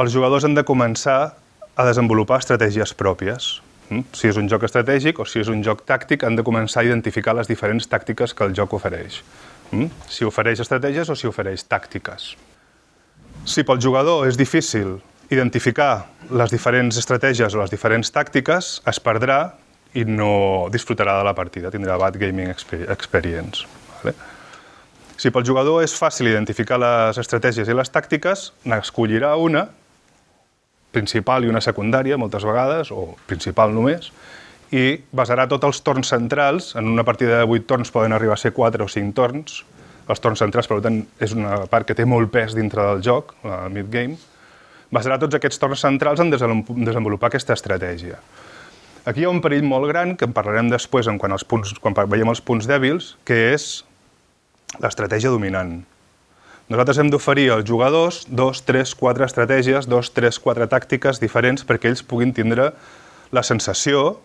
els 0.01 0.15
jugadors 0.15 0.47
han 0.47 0.57
de 0.57 0.65
començar 0.67 1.21
a 1.75 1.87
desenvolupar 1.89 2.41
estratègies 2.43 2.95
pròpies. 2.95 3.57
Mm? 3.91 4.07
Si 4.15 4.31
és 4.31 4.39
un 4.39 4.51
joc 4.51 4.69
estratègic 4.69 5.19
o 5.19 5.27
si 5.27 5.43
és 5.43 5.51
un 5.51 5.65
joc 5.67 5.83
tàctic, 5.89 6.25
han 6.27 6.39
de 6.39 6.47
començar 6.47 6.85
a 6.85 6.89
identificar 6.89 7.35
les 7.37 7.51
diferents 7.51 7.91
tàctiques 7.91 8.37
que 8.37 8.47
el 8.47 8.55
joc 8.57 8.77
ofereix. 8.79 9.23
Mm? 9.71 9.91
Si 10.11 10.27
ofereix 10.27 10.63
estratègies 10.63 11.11
o 11.11 11.17
si 11.17 11.29
ofereix 11.31 11.65
tàctiques. 11.71 12.35
Si 13.49 13.65
pel 13.65 13.81
jugador 13.81 14.27
és 14.29 14.39
difícil 14.39 14.99
identificar 15.31 16.11
les 16.35 16.51
diferents 16.51 16.99
estratègies 16.99 17.55
o 17.55 17.63
les 17.63 17.71
diferents 17.71 18.11
tàctiques, 18.13 18.73
es 18.91 19.01
perdrà 19.01 19.41
i 19.95 20.05
no 20.07 20.69
disfrutarà 20.71 21.17
de 21.19 21.27
la 21.27 21.35
partida, 21.35 21.71
tindrà 21.71 21.97
bad 21.99 22.19
gaming 22.19 22.51
experience. 22.51 23.67
Vale? 24.01 24.15
Si 25.21 25.29
pel 25.29 25.45
jugador 25.45 25.83
és 25.85 25.93
fàcil 25.93 26.31
identificar 26.31 26.79
les 26.81 27.19
estratègies 27.21 27.69
i 27.69 27.77
les 27.77 27.91
tàctiques, 27.93 28.51
n'escollirà 28.65 29.35
una, 29.37 29.67
principal 30.91 31.45
i 31.45 31.51
una 31.51 31.61
secundària, 31.63 32.19
moltes 32.19 32.47
vegades, 32.47 32.91
o 32.91 33.15
principal 33.29 33.75
només, 33.75 34.11
i 34.71 35.01
basarà 35.17 35.47
tots 35.51 35.67
els 35.67 35.81
torns 35.83 36.11
centrals, 36.13 36.75
en 36.79 36.89
una 36.93 37.05
partida 37.07 37.41
de 37.41 37.47
8 37.49 37.67
torns 37.67 37.91
poden 37.91 38.15
arribar 38.15 38.37
a 38.37 38.41
ser 38.41 38.53
4 38.55 38.87
o 38.87 38.89
5 38.89 39.15
torns, 39.17 39.65
els 40.11 40.23
torns 40.23 40.43
centrals, 40.43 40.69
per 40.71 40.81
tant, 40.83 41.01
és 41.23 41.35
una 41.35 41.65
part 41.71 41.87
que 41.87 41.95
té 41.95 42.07
molt 42.07 42.31
pes 42.35 42.55
dintre 42.55 42.83
del 42.87 43.03
joc, 43.03 43.35
la 43.47 43.65
mid-game, 43.73 44.17
basarà 44.91 45.19
tots 45.23 45.39
aquests 45.39 45.61
torns 45.63 45.83
centrals 45.83 46.23
en 46.23 46.31
desenvolupar 46.31 47.31
aquesta 47.31 47.55
estratègia. 47.55 48.19
Aquí 49.07 49.23
hi 49.23 49.27
ha 49.27 49.33
un 49.33 49.41
perill 49.43 49.65
molt 49.67 49.89
gran, 49.89 50.17
que 50.19 50.27
en 50.29 50.35
parlarem 50.37 50.71
després 50.71 51.09
en 51.09 51.19
quan, 51.19 51.33
els 51.33 51.47
punts, 51.47 51.73
quan 51.81 51.95
veiem 51.97 52.31
els 52.31 52.43
punts 52.45 52.67
dèbils, 52.69 53.15
que 53.25 53.39
és 53.55 53.85
l'estratègia 54.83 55.33
dominant. 55.33 55.81
Nosaltres 56.71 57.01
hem 57.03 57.09
d'oferir 57.11 57.49
als 57.51 57.67
jugadors 57.67 58.23
dos, 58.29 58.61
tres, 58.63 58.93
quatre 58.95 59.27
estratègies, 59.27 59.89
dos, 59.91 60.13
tres, 60.15 60.39
quatre 60.39 60.69
tàctiques 60.71 61.19
diferents 61.19 61.65
perquè 61.67 61.91
ells 61.91 62.05
puguin 62.07 62.31
tindre 62.37 62.69
la 63.35 63.43
sensació 63.43 64.21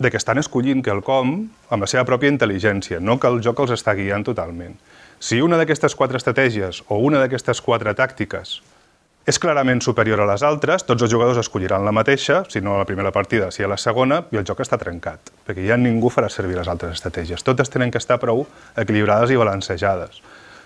de 0.00 0.10
que 0.10 0.16
estan 0.16 0.40
escollint 0.40 0.80
quelcom 0.82 1.34
amb 1.68 1.84
la 1.84 1.88
seva 1.90 2.06
pròpia 2.08 2.32
intel·ligència, 2.32 2.98
no 3.04 3.18
que 3.20 3.28
el 3.28 3.42
joc 3.44 3.60
els 3.60 3.74
està 3.76 3.92
guiant 3.94 4.24
totalment. 4.24 4.78
Si 5.20 5.42
una 5.44 5.58
d'aquestes 5.60 5.94
quatre 5.94 6.16
estratègies 6.16 6.80
o 6.88 6.96
una 7.04 7.20
d'aquestes 7.20 7.60
quatre 7.60 7.92
tàctiques 7.92 8.54
és 9.28 9.38
clarament 9.38 9.82
superior 9.84 10.22
a 10.24 10.26
les 10.30 10.42
altres, 10.42 10.86
tots 10.88 11.04
els 11.04 11.12
jugadors 11.12 11.42
escolliran 11.42 11.84
la 11.84 11.92
mateixa, 11.92 12.40
si 12.48 12.62
no 12.64 12.74
a 12.74 12.80
la 12.80 12.86
primera 12.88 13.12
partida, 13.12 13.50
si 13.52 13.62
a 13.62 13.68
la 13.68 13.76
segona, 13.76 14.22
i 14.32 14.40
el 14.40 14.46
joc 14.48 14.64
està 14.64 14.80
trencat, 14.80 15.28
perquè 15.44 15.68
ja 15.68 15.76
ningú 15.76 16.08
farà 16.08 16.32
servir 16.32 16.56
les 16.56 16.72
altres 16.72 16.96
estratègies. 16.96 17.44
Totes 17.44 17.68
tenen 17.68 17.92
que 17.92 18.00
estar 18.00 18.16
prou 18.18 18.46
equilibrades 18.80 19.30
i 19.30 19.36
balancejades. 19.36 20.22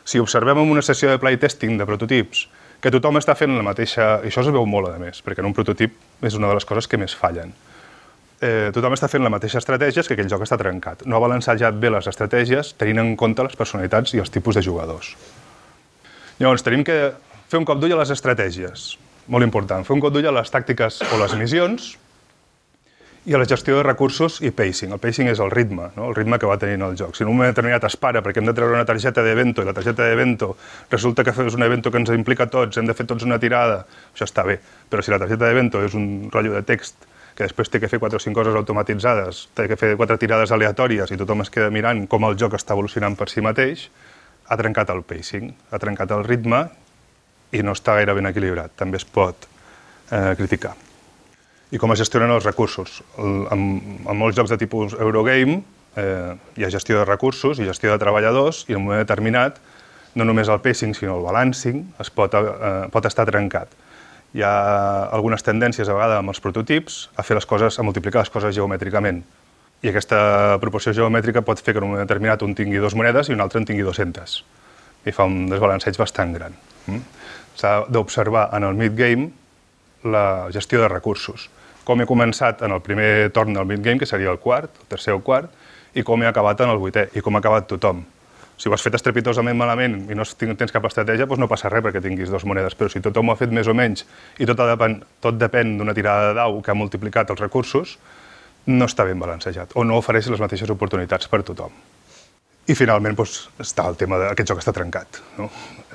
Si 0.07 0.23
observem 0.23 0.63
en 0.63 0.71
una 0.71 0.87
sessió 0.87 1.11
de 1.11 1.19
playtesting 1.19 1.75
de 1.81 1.91
prototips 1.91 2.47
que 2.81 2.95
tothom 2.95 3.19
està 3.19 3.35
fent 3.35 3.57
la 3.57 3.67
mateixa... 3.67 4.21
I 4.23 4.31
això 4.31 4.47
es 4.47 4.55
veu 4.55 4.67
molt, 4.69 4.95
a 4.95 5.03
més, 5.03 5.25
perquè 5.27 5.43
en 5.43 5.51
un 5.51 5.57
prototip 5.57 5.99
és 6.23 6.39
una 6.39 6.51
de 6.53 6.61
les 6.61 6.67
coses 6.69 6.87
que 6.87 7.01
més 7.01 7.17
fallen. 7.17 7.51
Eh, 8.44 8.70
tothom 8.76 8.93
està 8.93 9.08
fent 9.08 9.25
la 9.25 9.32
mateixa 9.32 9.61
estratègia, 9.62 10.02
que 10.05 10.17
aquell 10.19 10.29
joc 10.29 10.43
està 10.44 10.58
trencat. 10.61 11.06
No 11.08 11.17
ha 11.17 11.23
balancejat 11.23 11.79
bé 11.81 11.88
les 11.94 12.08
estratègies 12.11 12.75
tenint 12.81 13.00
en 13.00 13.14
compte 13.17 13.46
les 13.46 13.56
personalitats 13.56 14.12
i 14.12 14.20
els 14.20 14.32
tipus 14.35 14.58
de 14.58 14.62
jugadors. 14.67 15.14
Llavors, 16.41 16.64
tenim 16.67 16.85
que 16.85 16.99
fer 17.49 17.61
un 17.61 17.64
cop 17.64 17.81
d'ull 17.81 17.94
a 17.94 18.02
les 18.02 18.12
estratègies, 18.12 18.88
molt 19.32 19.46
important. 19.46 19.87
Fer 19.87 19.94
un 19.96 20.02
cop 20.05 20.12
d'ull 20.12 20.29
a 20.29 20.35
les 20.35 20.52
tàctiques 20.52 21.00
o 21.08 21.20
les 21.23 21.37
missions 21.41 21.94
i 23.25 23.32
a 23.32 23.41
la 23.41 23.46
gestió 23.49 23.79
de 23.79 23.87
recursos 23.87 24.43
i 24.44 24.50
pacing. 24.52 24.93
El 24.93 25.00
pacing 25.00 25.31
és 25.32 25.40
el 25.40 25.49
ritme, 25.55 25.88
no? 25.94 26.11
el 26.11 26.19
ritme 26.19 26.37
que 26.37 26.50
va 26.50 26.58
tenint 26.61 26.85
el 26.85 26.99
joc. 27.00 27.17
Si 27.17 27.25
en 27.25 27.31
un 27.32 27.38
moment 27.38 27.55
determinat 27.55 27.88
es 27.88 27.97
para 27.97 28.20
perquè 28.20 28.43
hem 28.43 28.50
de 28.50 28.56
treure 28.58 28.76
una 28.76 28.85
targeta 28.85 29.25
d'evento 29.25 29.64
i 29.64 29.70
la 29.70 29.73
targeta 29.73 30.05
d'evento 30.05 30.50
resulta 30.93 31.25
que 31.25 31.32
és 31.32 31.56
un 31.56 31.64
evento 31.64 31.94
que 31.94 32.02
ens 32.02 32.12
implica 32.12 32.50
tots, 32.52 32.76
hem 32.76 32.90
de 32.90 32.99
fer 32.99 33.08
tots 33.08 33.25
una 33.25 33.40
tirada, 33.40 33.87
això 34.12 34.29
està 34.29 34.44
bé. 34.44 34.58
Però 34.90 35.00
si 35.00 35.14
la 35.14 35.23
targeta 35.23 35.49
d'evento 35.49 35.81
és 35.87 35.97
un 35.97 36.29
rotllo 36.29 36.52
de 36.58 36.67
text 36.69 37.08
que 37.35 37.47
després 37.49 37.71
té 37.71 37.81
que 37.83 37.91
fer 37.91 37.99
quatre 37.99 38.21
o 38.21 38.23
cinc 38.23 38.37
coses 38.39 38.55
automatitzades, 38.55 39.49
té 39.59 39.67
que 39.71 39.79
fer 39.79 39.95
quatre 39.99 40.19
tirades 40.23 40.53
aleatòries 40.55 41.11
i 41.11 41.19
tothom 41.19 41.43
es 41.43 41.51
queda 41.51 41.73
mirant 41.75 42.05
com 42.11 42.27
el 42.29 42.39
joc 42.39 42.55
està 42.59 42.77
evolucionant 42.77 43.17
per 43.19 43.29
si 43.33 43.43
mateix, 43.43 43.89
ha 44.47 44.59
trencat 44.61 44.91
el 44.95 45.03
pacing, 45.03 45.50
ha 45.73 45.81
trencat 45.83 46.12
el 46.14 46.25
ritme 46.25 46.62
i 47.55 47.62
no 47.62 47.75
està 47.75 47.97
gaire 47.99 48.14
ben 48.14 48.29
equilibrat. 48.31 48.75
També 48.79 49.00
es 49.00 49.07
pot 49.07 49.49
eh, 50.11 50.35
criticar. 50.38 50.75
I 51.75 51.81
com 51.81 51.93
es 51.95 52.03
gestionen 52.03 52.31
els 52.35 52.47
recursos. 52.47 53.00
El, 53.19 53.47
en, 53.55 53.62
en 54.05 54.19
molts 54.19 54.37
jocs 54.38 54.53
de 54.53 54.59
tipus 54.61 54.95
Eurogame 54.95 55.62
eh, 55.97 56.35
hi 56.59 56.67
ha 56.67 56.71
gestió 56.71 57.00
de 57.00 57.07
recursos 57.09 57.59
i 57.59 57.67
gestió 57.67 57.91
de 57.93 58.03
treballadors 58.03 58.64
i 58.69 58.75
en 58.75 58.83
un 58.83 58.91
moment 58.91 59.03
determinat 59.03 59.59
no 60.14 60.26
només 60.26 60.50
el 60.53 60.61
pacing 60.62 60.95
sinó 60.95 61.17
el 61.19 61.25
balancing 61.26 61.83
es 62.03 62.11
pot, 62.14 62.35
eh, 62.38 62.87
pot 62.95 63.11
estar 63.11 63.26
trencat. 63.26 63.73
Hi 64.35 64.43
ha 64.43 64.55
algunes 65.14 65.45
tendències 65.47 65.88
a 65.88 65.95
vegades 65.95 66.19
amb 66.19 66.33
els 66.33 66.43
prototips 66.43 67.09
a 67.17 67.23
fer 67.23 67.37
les 67.38 67.47
coses, 67.47 67.79
a 67.79 67.87
multiplicar 67.87 68.25
les 68.25 68.33
coses 68.35 68.55
geomètricament. 68.57 69.23
I 69.85 69.93
aquesta 69.93 70.59
proporció 70.62 70.95
geomètrica 70.97 71.45
pot 71.47 71.61
fer 71.61 71.75
que 71.75 71.79
en 71.79 71.87
un 71.87 71.95
moment 71.95 72.07
determinat 72.07 72.43
un 72.43 72.55
tingui 72.59 72.81
dues 72.83 72.97
monedes 72.99 73.31
i 73.31 73.37
un 73.37 73.45
altre 73.45 73.61
en 73.62 73.69
tingui 73.69 73.87
200. 73.87 74.41
I 75.07 75.12
fa 75.12 75.29
un 75.29 75.47
desbalanceig 75.53 76.00
bastant 76.00 76.33
gran. 76.35 76.57
Mm? 76.87 77.03
s'ha 77.55 77.85
d'observar 77.88 78.49
en 78.57 78.64
el 78.64 78.75
mid-game 78.75 79.31
la 80.05 80.49
gestió 80.53 80.81
de 80.83 80.88
recursos. 80.88 81.49
Com 81.85 82.00
he 82.00 82.09
començat 82.09 82.62
en 82.64 82.73
el 82.75 82.81
primer 82.85 83.31
torn 83.33 83.55
del 83.55 83.69
mid-game, 83.69 83.99
que 84.00 84.09
seria 84.09 84.33
el 84.33 84.41
quart, 84.41 84.73
el 84.81 84.91
tercer 84.91 85.14
o 85.14 85.21
quart, 85.25 85.50
i 85.95 86.03
com 86.03 86.23
he 86.23 86.29
acabat 86.29 86.61
en 86.64 86.73
el 86.73 86.81
vuitè, 86.81 87.09
i 87.14 87.23
com 87.23 87.37
ha 87.37 87.43
acabat 87.45 87.69
tothom. 87.71 88.03
Si 88.56 88.68
ho 88.70 88.75
has 88.75 88.84
fet 88.87 88.94
estrepitosament 88.94 89.58
malament 89.58 89.96
i 90.12 90.14
no 90.14 90.25
tens 90.54 90.73
cap 90.73 90.84
estratègia, 90.87 91.26
doncs 91.26 91.42
no 91.42 91.49
passa 91.50 91.70
res 91.73 91.82
perquè 91.82 92.02
tinguis 92.02 92.30
dues 92.30 92.44
monedes, 92.46 92.76
però 92.78 92.90
si 92.92 93.02
tothom 93.02 93.28
ho 93.28 93.34
ha 93.34 93.40
fet 93.40 93.50
més 93.50 93.66
o 93.66 93.75
menys 93.75 94.04
i 94.38 94.46
tot, 94.46 94.61
depèn, 94.61 95.00
tot 95.25 95.40
depèn 95.40 95.75
d'una 95.80 95.94
tirada 95.96 96.30
de 96.30 96.37
dau 96.38 96.61
que 96.62 96.70
ha 96.70 96.78
multiplicat 96.78 97.34
els 97.34 97.42
recursos, 97.42 97.96
no 98.70 98.87
està 98.87 99.04
ben 99.04 99.18
balancejat 99.20 99.75
o 99.75 99.84
no 99.84 99.99
ofereix 99.99 100.30
les 100.30 100.40
mateixes 100.40 100.70
oportunitats 100.70 101.28
per 101.28 101.42
tothom. 101.42 101.75
I 102.64 102.73
finalment 102.78 103.12
doncs, 103.18 103.42
està 103.61 103.84
el 103.90 103.99
tema 104.00 104.16
d'aquest 104.23 104.49
joc 104.49 104.62
està 104.62 104.73
trencat. 104.73 105.18
No? 105.37 105.50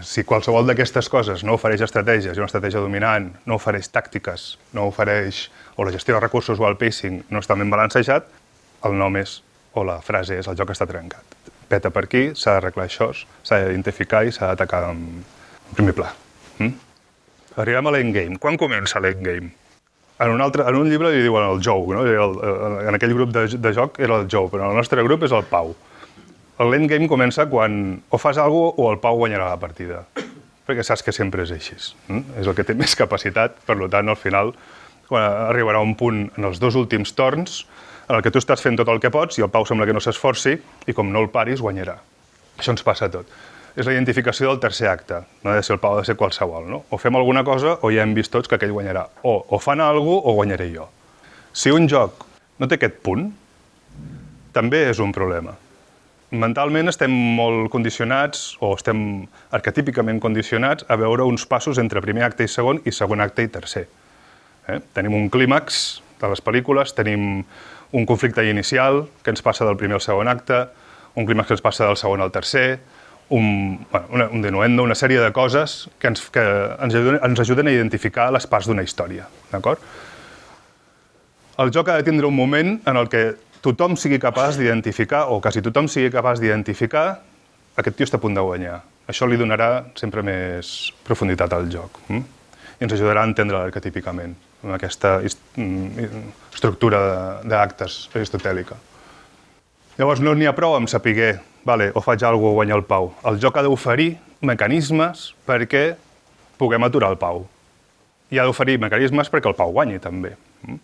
Si 0.05 0.21
qualsevol 0.27 0.67
d'aquestes 0.69 1.09
coses 1.09 1.41
no 1.47 1.55
ofereix 1.57 1.81
estratègies 1.87 2.37
i 2.37 2.43
una 2.43 2.49
estratègia 2.51 2.83
dominant, 2.83 3.31
no 3.49 3.57
ofereix 3.57 3.89
tàctiques, 3.89 4.51
no 4.77 4.85
ofereix 4.91 5.47
o 5.77 5.87
la 5.87 5.95
gestió 5.95 6.13
de 6.13 6.21
recursos 6.21 6.61
o 6.61 6.69
el 6.69 6.77
pacing 6.77 7.23
no 7.31 7.41
està 7.41 7.57
ben 7.57 7.73
balancejat, 7.73 8.29
el 8.85 9.01
nom 9.01 9.17
és, 9.17 9.39
o 9.73 9.87
la 9.87 9.97
frase 10.05 10.37
és 10.37 10.51
el 10.51 10.59
joc 10.59 10.75
està 10.75 10.85
trencat. 10.89 11.38
Peta 11.69 11.93
per 11.93 12.07
aquí, 12.07 12.29
s'ha 12.35 12.57
d'arreglar 12.57 12.88
això, 12.89 13.11
s'ha 13.15 13.61
d'identificar 13.63 14.25
i 14.25 14.33
s'ha 14.35 14.51
d'atacar 14.51 14.89
en 14.91 15.03
primer 15.77 15.95
pla. 15.97 16.11
Mm? 16.57 16.73
Arribem 17.61 17.89
a 17.89 17.95
l'endgame. 17.95 18.39
Quan 18.41 18.57
comença 18.57 19.01
l'endgame? 19.03 19.53
en 20.19 20.29
un, 20.29 20.41
altre, 20.41 20.65
en 20.67 20.75
un 20.75 20.89
llibre 20.91 21.11
li 21.13 21.21
diuen 21.23 21.45
el 21.47 21.61
Joe, 21.63 21.85
no? 21.95 22.03
El, 22.03 22.39
el, 22.43 22.73
en 22.89 22.97
aquell 22.97 23.13
grup 23.15 23.31
de, 23.35 23.45
de 23.55 23.71
joc 23.75 24.01
era 24.03 24.19
el 24.19 24.27
Joe, 24.31 24.49
però 24.51 24.65
en 24.65 24.73
el 24.73 24.81
nostre 24.81 25.03
grup 25.05 25.23
és 25.23 25.35
el 25.35 25.45
Pau. 25.47 25.71
L'endgame 26.59 27.07
comença 27.07 27.45
quan 27.47 28.01
o 28.11 28.19
fas 28.19 28.38
alguna 28.38 28.73
cosa 28.75 28.83
o 28.83 28.91
el 28.91 28.99
Pau 28.99 29.21
guanyarà 29.21 29.47
la 29.53 29.61
partida, 29.61 30.03
perquè 30.67 30.83
saps 30.83 31.05
que 31.07 31.15
sempre 31.15 31.45
és 31.47 31.53
així. 31.55 31.77
Mm? 32.09 32.41
És 32.41 32.51
el 32.51 32.57
que 32.57 32.67
té 32.67 32.75
més 32.81 32.97
capacitat, 32.99 33.61
per 33.63 33.79
tant, 33.88 34.11
al 34.11 34.19
final 34.19 34.51
quan 35.09 35.23
arribarà 35.47 35.79
un 35.81 35.95
punt 35.97 36.27
en 36.35 36.49
els 36.51 36.59
dos 36.61 36.75
últims 36.77 37.15
torns 37.17 37.63
en 38.09 38.17
el 38.17 38.25
que 38.25 38.33
tu 38.33 38.41
estàs 38.41 38.61
fent 38.65 38.79
tot 38.79 38.89
el 38.89 38.99
que 38.99 39.13
pots 39.13 39.37
i 39.37 39.45
el 39.45 39.53
Pau 39.53 39.67
sembla 39.69 39.85
que 39.85 39.93
no 39.93 40.01
s'esforci 40.03 40.57
i 40.87 40.97
com 40.97 41.13
no 41.13 41.21
el 41.21 41.29
paris 41.29 41.61
guanyarà. 41.61 41.95
Això 42.57 42.73
ens 42.73 42.83
passa 42.83 43.07
a 43.07 43.13
tot 43.13 43.39
és 43.79 43.87
la 43.87 43.93
identificació 43.93 44.49
del 44.49 44.59
tercer 44.59 44.89
acte. 44.91 45.21
No 45.43 45.51
ha 45.51 45.55
de 45.55 45.63
ser 45.63 45.75
el 45.77 45.79
Pau, 45.79 45.95
ha 45.95 46.01
de 46.01 46.09
ser 46.09 46.17
qualsevol. 46.19 46.67
No? 46.69 46.83
O 46.89 46.97
fem 46.99 47.15
alguna 47.15 47.45
cosa 47.47 47.77
o 47.81 47.91
ja 47.93 48.03
hem 48.03 48.15
vist 48.17 48.31
tots 48.33 48.49
que 48.49 48.57
aquell 48.57 48.73
guanyarà. 48.75 49.05
O, 49.23 49.37
o 49.47 49.59
fan 49.63 49.81
alguna 49.81 50.19
cosa 50.19 50.31
o 50.31 50.35
guanyaré 50.39 50.69
jo. 50.73 50.89
Si 51.53 51.71
un 51.71 51.87
joc 51.89 52.25
no 52.59 52.67
té 52.67 52.75
aquest 52.75 52.99
punt, 53.05 53.29
també 54.53 54.83
és 54.89 54.99
un 54.99 55.13
problema. 55.15 55.55
Mentalment 56.29 56.91
estem 56.91 57.13
molt 57.37 57.71
condicionats, 57.73 58.57
o 58.61 58.75
estem 58.75 58.99
arquetípicament 59.55 60.19
condicionats, 60.21 60.85
a 60.87 60.97
veure 60.99 61.25
uns 61.25 61.47
passos 61.49 61.79
entre 61.81 62.03
primer 62.05 62.27
acte 62.27 62.45
i 62.45 62.51
segon 62.51 62.83
i 62.85 62.93
segon 62.93 63.23
acte 63.23 63.47
i 63.47 63.49
tercer. 63.49 63.87
Eh? 64.69 64.77
Tenim 64.93 65.15
un 65.17 65.31
clímax 65.33 66.01
de 66.19 66.29
les 66.31 66.41
pel·lícules, 66.43 66.93
tenim 66.95 67.43
un 67.91 68.05
conflicte 68.05 68.43
inicial 68.45 69.05
que 69.23 69.33
ens 69.33 69.43
passa 69.45 69.65
del 69.65 69.77
primer 69.79 69.97
al 69.99 70.05
segon 70.05 70.29
acte, 70.29 70.67
un 71.15 71.25
clímax 71.25 71.49
que 71.49 71.57
ens 71.57 71.65
passa 71.65 71.88
del 71.88 71.97
segon 71.97 72.21
al 72.21 72.31
tercer, 72.31 72.79
un, 73.29 73.85
bueno, 73.91 74.07
una, 74.11 74.27
un 74.33 74.41
denuendo, 74.41 74.83
una 74.83 74.97
sèrie 74.97 75.19
de 75.21 75.31
coses 75.33 75.89
que 75.99 76.09
ens, 76.09 76.23
que 76.33 76.41
ens, 76.41 76.95
ajuden, 76.95 77.19
ens 77.23 77.41
ajuden 77.43 77.69
a 77.69 77.73
identificar 77.73 78.29
les 78.33 78.47
parts 78.49 78.69
d'una 78.69 78.85
història, 78.85 79.27
d'acord? 79.51 79.81
El 81.59 81.73
joc 81.75 81.91
ha 81.91 81.99
de 81.99 82.07
tindre 82.07 82.27
un 82.27 82.35
moment 82.35 82.77
en 82.88 82.97
el 82.97 83.09
que 83.11 83.23
tothom 83.61 83.97
sigui 83.99 84.19
capaç 84.21 84.57
d'identificar, 84.57 85.27
o 85.29 85.41
quasi 85.43 85.61
tothom 85.61 85.89
sigui 85.91 86.11
capaç 86.13 86.41
d'identificar 86.41 87.07
aquest 87.79 87.95
tio 87.95 88.07
està 88.07 88.17
a 88.19 88.23
punt 88.23 88.35
de 88.35 88.43
guanyar. 88.43 88.79
Això 89.09 89.27
li 89.27 89.38
donarà 89.39 89.89
sempre 89.97 90.23
més 90.25 90.91
profunditat 91.05 91.53
al 91.55 91.69
joc. 91.71 92.01
Hm? 92.09 92.21
I 92.79 92.88
ens 92.88 92.95
ajudarà 92.95 93.23
a 93.23 93.29
entendre 93.29 93.59
arquetípicament 93.59 94.35
amb 94.63 94.75
aquesta 94.75 95.19
mm, 95.23 96.09
estructura 96.53 96.99
d'actes 97.47 98.09
aristotèlica. 98.13 98.77
Llavors 99.99 100.21
no 100.23 100.33
n'hi 100.35 100.47
ha 100.47 100.55
prou 100.55 100.75
amb 100.77 100.91
saber 100.91 101.39
vale, 101.63 101.91
o 101.93 102.01
faig 102.01 102.23
alguna 102.23 102.49
cosa 102.49 102.51
o 102.51 102.55
guanyar 102.55 102.77
el 102.77 102.85
Pau. 102.87 103.13
El 103.25 103.39
joc 103.39 103.57
ha 103.57 103.63
d'oferir 103.63 104.17
mecanismes 104.41 105.33
perquè 105.47 105.95
puguem 106.57 106.83
aturar 106.83 107.11
el 107.11 107.19
Pau. 107.19 107.45
I 108.31 108.39
ha 108.39 108.45
d'oferir 108.47 108.79
mecanismes 108.79 109.29
perquè 109.29 109.49
el 109.49 109.57
Pau 109.57 109.73
guanyi, 109.75 109.99
també. 109.99 110.35
Mm? 110.63 110.79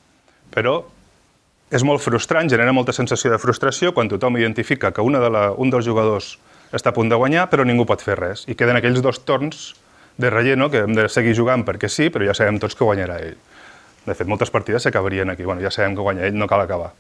Però 0.54 0.76
és 1.72 1.84
molt 1.84 2.04
frustrant, 2.04 2.50
genera 2.50 2.74
molta 2.76 2.94
sensació 2.94 3.32
de 3.32 3.40
frustració 3.42 3.94
quan 3.94 4.10
tothom 4.12 4.38
identifica 4.38 4.92
que 4.92 5.02
una 5.02 5.20
de 5.20 5.32
la, 5.32 5.48
un 5.52 5.72
dels 5.74 5.86
jugadors 5.86 6.36
està 6.76 6.92
a 6.92 6.96
punt 6.96 7.10
de 7.10 7.18
guanyar, 7.18 7.48
però 7.50 7.66
ningú 7.66 7.86
pot 7.88 8.04
fer 8.04 8.18
res. 8.20 8.46
I 8.48 8.56
queden 8.56 8.78
aquells 8.78 9.02
dos 9.02 9.24
torns 9.26 9.74
de 10.18 10.30
relleno 10.30 10.70
que 10.72 10.86
hem 10.86 10.94
de 10.96 11.08
seguir 11.10 11.36
jugant 11.36 11.66
perquè 11.68 11.90
sí, 11.92 12.10
però 12.10 12.28
ja 12.28 12.36
sabem 12.38 12.60
tots 12.62 12.78
que 12.78 12.88
guanyarà 12.88 13.20
ell. 13.24 13.38
De 14.06 14.14
fet, 14.14 14.30
moltes 14.30 14.52
partides 14.54 14.86
s'acabarien 14.86 15.30
aquí. 15.34 15.44
Bueno, 15.44 15.62
ja 15.66 15.72
sabem 15.74 15.96
que 15.98 16.06
guanya 16.06 16.28
ell, 16.28 16.38
no 16.38 16.48
cal 16.48 16.62
acabar. 16.62 16.92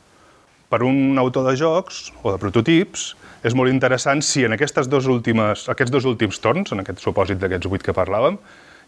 Per 0.69 0.81
un 0.83 1.17
autor 1.21 1.45
de 1.45 1.55
jocs 1.59 2.09
o 2.23 2.33
de 2.33 2.41
prototips, 2.41 3.11
és 3.45 3.53
molt 3.53 3.69
interessant 3.69 4.23
si 4.25 4.41
en 4.47 4.55
aquestes 4.55 4.89
dos 4.89 5.05
últimes, 5.05 5.67
aquests 5.69 5.93
dos 5.93 6.07
últims 6.09 6.41
torns, 6.41 6.73
en 6.73 6.81
aquest 6.81 7.03
supòsit 7.03 7.37
d'aquests 7.37 7.69
vuit 7.69 7.85
que 7.85 7.93
parlàvem, 7.93 8.39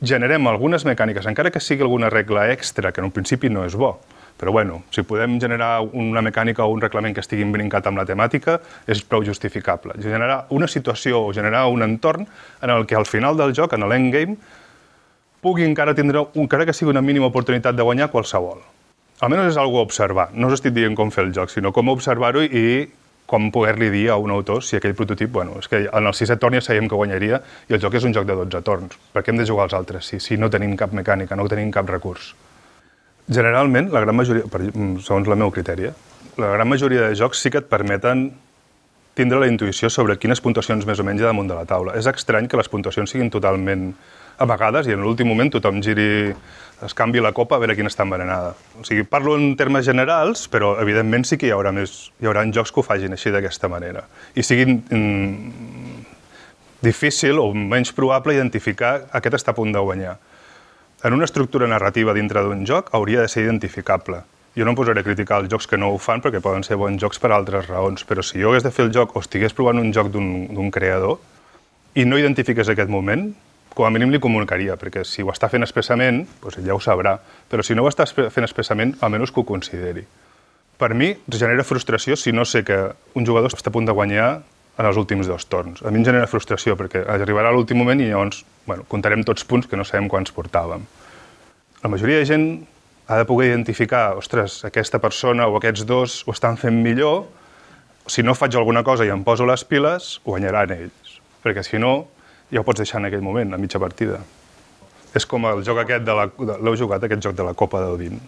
generem 0.02 0.50
algunes 0.50 0.86
mecàniques, 0.86 1.26
encara 1.30 1.52
que 1.54 1.62
sigui 1.62 1.86
alguna 1.86 2.10
regla 2.10 2.48
extra, 2.52 2.92
que 2.92 3.02
en 3.02 3.10
un 3.10 3.14
principi 3.14 3.50
no 3.54 3.66
és 3.66 3.78
bo, 3.78 4.00
però 4.38 4.52
bueno, 4.54 4.84
si 4.94 5.02
podem 5.06 5.40
generar 5.42 5.82
una 5.82 6.22
mecànica 6.22 6.66
o 6.66 6.74
un 6.74 6.82
reglament 6.82 7.14
que 7.14 7.22
estigui 7.22 7.46
brincat 7.54 7.88
amb 7.90 8.02
la 8.02 8.06
temàtica, 8.06 8.60
és 8.86 9.02
prou 9.02 9.26
justificable. 9.26 9.98
Generar 10.02 10.46
una 10.54 10.70
situació 10.70 11.24
o 11.26 11.34
generar 11.34 11.66
un 11.74 11.86
entorn 11.86 12.28
en 12.62 12.74
el 12.74 12.86
que 12.86 12.98
al 12.98 13.06
final 13.06 13.38
del 13.38 13.54
joc, 13.58 13.74
en 13.74 13.86
l'endgame, 13.90 14.38
pugui 15.48 15.64
encara 15.64 15.96
tindre, 15.96 16.28
encara 16.36 16.68
que 16.68 16.76
sigui 16.76 16.92
una 16.92 17.04
mínima 17.06 17.32
oportunitat 17.32 17.76
de 17.78 17.86
guanyar 17.88 18.12
qualsevol. 18.12 18.60
Almenys 19.24 19.54
és 19.56 19.58
algo 19.58 19.80
a 19.80 19.88
observar. 19.88 20.30
No 20.36 20.52
us 20.52 20.60
estic 20.60 20.76
dient 20.76 20.96
com 20.98 21.10
fer 21.14 21.24
el 21.26 21.34
joc, 21.34 21.50
sinó 21.54 21.72
com 21.74 21.88
observar-ho 21.94 22.44
i 22.44 22.88
com 23.28 23.50
poder-li 23.52 23.90
dir 23.92 24.06
a 24.14 24.18
un 24.22 24.32
autor 24.32 24.62
si 24.64 24.78
aquell 24.78 24.96
prototip, 24.96 25.32
bueno, 25.34 25.58
és 25.60 25.68
que 25.68 25.82
en 25.86 26.08
el 26.08 26.16
sisè 26.16 26.38
torn 26.40 26.56
ja 26.56 26.64
sabíem 26.64 26.88
que 26.88 26.96
guanyaria 26.96 27.42
i 27.68 27.76
el 27.76 27.82
joc 27.84 27.98
és 28.00 28.06
un 28.08 28.16
joc 28.16 28.28
de 28.28 28.36
12 28.40 28.62
torns. 28.68 29.00
Per 29.14 29.24
què 29.24 29.34
hem 29.34 29.42
de 29.42 29.48
jugar 29.48 29.66
als 29.68 29.76
altres 29.76 30.08
si, 30.08 30.20
si 30.24 30.38
no 30.40 30.52
tenim 30.54 30.78
cap 30.80 30.94
mecànica, 30.96 31.36
no 31.36 31.48
tenim 31.52 31.74
cap 31.76 31.90
recurs? 31.92 32.34
Generalment, 33.28 33.90
la 33.92 34.04
gran 34.06 34.16
majoria, 34.16 34.48
per, 34.48 34.62
segons 35.04 35.28
la 35.28 35.36
meva 35.36 35.52
critèria, 35.52 35.92
la 36.40 36.54
gran 36.54 36.70
majoria 36.70 37.10
de 37.10 37.18
jocs 37.20 37.42
sí 37.44 37.52
que 37.52 37.60
et 37.60 37.68
permeten 37.68 38.30
tindre 39.18 39.42
la 39.42 39.50
intuïció 39.50 39.90
sobre 39.92 40.16
quines 40.22 40.40
puntuacions 40.46 40.86
més 40.88 41.02
o 41.02 41.08
menys 41.08 41.24
hi 41.24 41.26
ha 41.26 41.34
damunt 41.34 41.50
de 41.50 41.58
la 41.58 41.66
taula. 41.68 41.98
És 42.00 42.08
estrany 42.08 42.48
que 42.48 42.60
les 42.60 42.70
puntuacions 42.72 43.12
siguin 43.12 43.34
totalment 43.34 43.90
amagades 44.44 44.88
i 44.88 44.96
en 44.96 45.04
l'últim 45.04 45.28
moment 45.30 45.52
tothom 45.54 45.82
giri 45.84 46.34
es 46.86 46.94
canvi 46.94 47.22
la 47.24 47.32
copa 47.34 47.58
a 47.58 47.62
veure 47.62 47.74
quina 47.76 47.90
està 47.90 48.06
envenenada. 48.06 48.52
O 48.78 48.86
sigui, 48.86 49.02
parlo 49.10 49.34
en 49.38 49.56
termes 49.58 49.86
generals, 49.88 50.46
però 50.52 50.76
evidentment 50.82 51.26
sí 51.26 51.40
que 51.42 51.50
hi 51.50 51.54
haurà, 51.56 51.72
més, 51.74 52.12
hi 52.22 52.30
haurà 52.30 52.46
jocs 52.54 52.72
que 52.72 52.82
ho 52.82 52.86
fagin 52.86 53.18
així 53.18 53.34
d'aquesta 53.34 53.70
manera. 53.72 54.06
I 54.38 54.46
siguin 54.46 54.78
mm, 54.86 56.06
difícil 56.86 57.42
o 57.42 57.50
menys 57.54 57.94
probable 57.98 58.38
identificar 58.38 59.08
aquest 59.18 59.40
està 59.40 59.56
a 59.56 59.58
punt 59.58 59.74
de 59.74 59.82
guanyar. 59.82 60.18
En 61.06 61.14
una 61.14 61.26
estructura 61.26 61.68
narrativa 61.70 62.14
dintre 62.14 62.44
d'un 62.46 62.66
joc 62.66 62.94
hauria 62.94 63.22
de 63.22 63.32
ser 63.32 63.46
identificable. 63.46 64.22
Jo 64.58 64.66
no 64.66 64.74
em 64.74 64.78
posaré 64.78 65.02
a 65.02 65.06
criticar 65.06 65.42
els 65.42 65.50
jocs 65.50 65.68
que 65.70 65.78
no 65.78 65.92
ho 65.94 65.98
fan 66.02 66.22
perquè 66.22 66.42
poden 66.42 66.64
ser 66.66 66.78
bons 66.82 67.02
jocs 67.02 67.20
per 67.22 67.30
altres 67.34 67.68
raons, 67.70 68.06
però 68.06 68.24
si 68.26 68.42
jo 68.42 68.50
hagués 68.50 68.66
de 68.66 68.74
fer 68.74 68.88
el 68.88 68.94
joc 68.94 69.16
o 69.16 69.22
estigués 69.22 69.54
provant 69.54 69.78
un 69.82 69.92
joc 69.94 70.10
d'un 70.14 70.72
creador 70.74 71.20
i 71.98 72.06
no 72.06 72.18
identifiques 72.18 72.70
aquest 72.70 72.90
moment, 72.90 73.30
com 73.78 73.86
a 73.86 73.92
mínim 73.94 74.10
li 74.10 74.18
comunicaria, 74.18 74.74
perquè 74.82 75.04
si 75.06 75.22
ho 75.22 75.30
està 75.30 75.52
fent 75.54 75.62
expressament, 75.62 76.24
doncs 76.42 76.58
ja 76.66 76.74
ho 76.74 76.82
sabrà, 76.82 77.20
però 77.50 77.62
si 77.62 77.78
no 77.78 77.86
ho 77.86 77.92
està 77.92 78.08
fent 78.10 78.46
expressament, 78.48 78.96
almenys 79.06 79.34
que 79.34 79.44
ho 79.44 79.46
consideri. 79.46 80.02
Per 80.82 80.90
mi, 80.98 81.12
genera 81.34 81.66
frustració 81.66 82.18
si 82.18 82.34
no 82.34 82.46
sé 82.46 82.64
que 82.66 82.78
un 83.18 83.26
jugador 83.26 83.54
està 83.54 83.70
a 83.70 83.76
punt 83.76 83.86
de 83.86 83.94
guanyar 83.94 84.30
en 84.78 84.86
els 84.86 84.98
últims 84.98 85.30
dos 85.30 85.46
torns. 85.50 85.84
A 85.86 85.94
mi 85.94 86.02
em 86.02 86.06
genera 86.06 86.30
frustració, 86.30 86.74
perquè 86.78 87.04
arribarà 87.06 87.54
l'últim 87.54 87.78
moment 87.82 88.02
i 88.02 88.10
llavors 88.10 88.44
bueno, 88.66 88.86
comptarem 88.90 89.26
tots 89.26 89.46
punts 89.46 89.70
que 89.70 89.78
no 89.78 89.86
sabem 89.86 90.10
quants 90.10 90.34
portàvem. 90.34 90.86
La 91.84 91.94
majoria 91.94 92.22
de 92.22 92.28
gent 92.30 92.50
ha 93.08 93.22
de 93.22 93.26
poder 93.30 93.52
identificar, 93.52 94.18
ostres, 94.18 94.64
aquesta 94.66 95.00
persona 95.02 95.48
o 95.48 95.58
aquests 95.58 95.86
dos 95.86 96.20
ho 96.26 96.34
estan 96.34 96.58
fent 96.58 96.82
millor, 96.82 97.26
si 98.10 98.26
no 98.26 98.38
faig 98.38 98.58
alguna 98.58 98.84
cosa 98.84 99.06
i 99.06 99.14
em 99.14 99.22
poso 99.26 99.46
les 99.46 99.66
piles, 99.70 100.16
guanyaran 100.26 100.74
ells. 100.74 101.18
Perquè 101.46 101.64
si 101.66 101.82
no, 101.82 102.08
ja 102.52 102.62
ho 102.62 102.66
pots 102.68 102.84
deixar 102.84 103.02
en 103.02 103.10
aquell 103.10 103.24
moment, 103.26 103.54
a 103.54 103.62
mitja 103.62 103.80
partida. 103.82 104.20
És 105.16 105.26
com 105.26 105.46
el 105.50 105.64
joc 105.66 105.82
aquest 105.84 106.06
de 106.06 106.16
la... 106.16 106.28
L'heu 106.62 106.76
jugat, 106.80 107.04
aquest 107.04 107.24
joc 107.24 107.36
de 107.38 107.46
la 107.48 107.56
Copa 107.58 107.82
del 107.84 107.98
Vin? 108.00 108.20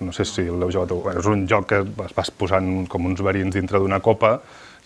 No 0.00 0.14
sé 0.14 0.26
si 0.28 0.44
l'heu 0.46 0.70
jugat. 0.70 1.18
És 1.18 1.26
un 1.26 1.46
joc 1.50 1.68
que 1.72 1.82
vas 1.98 2.30
posant 2.30 2.86
com 2.90 3.06
uns 3.08 3.22
verins 3.24 3.54
dintre 3.56 3.80
d'una 3.82 3.98
copa. 4.04 4.36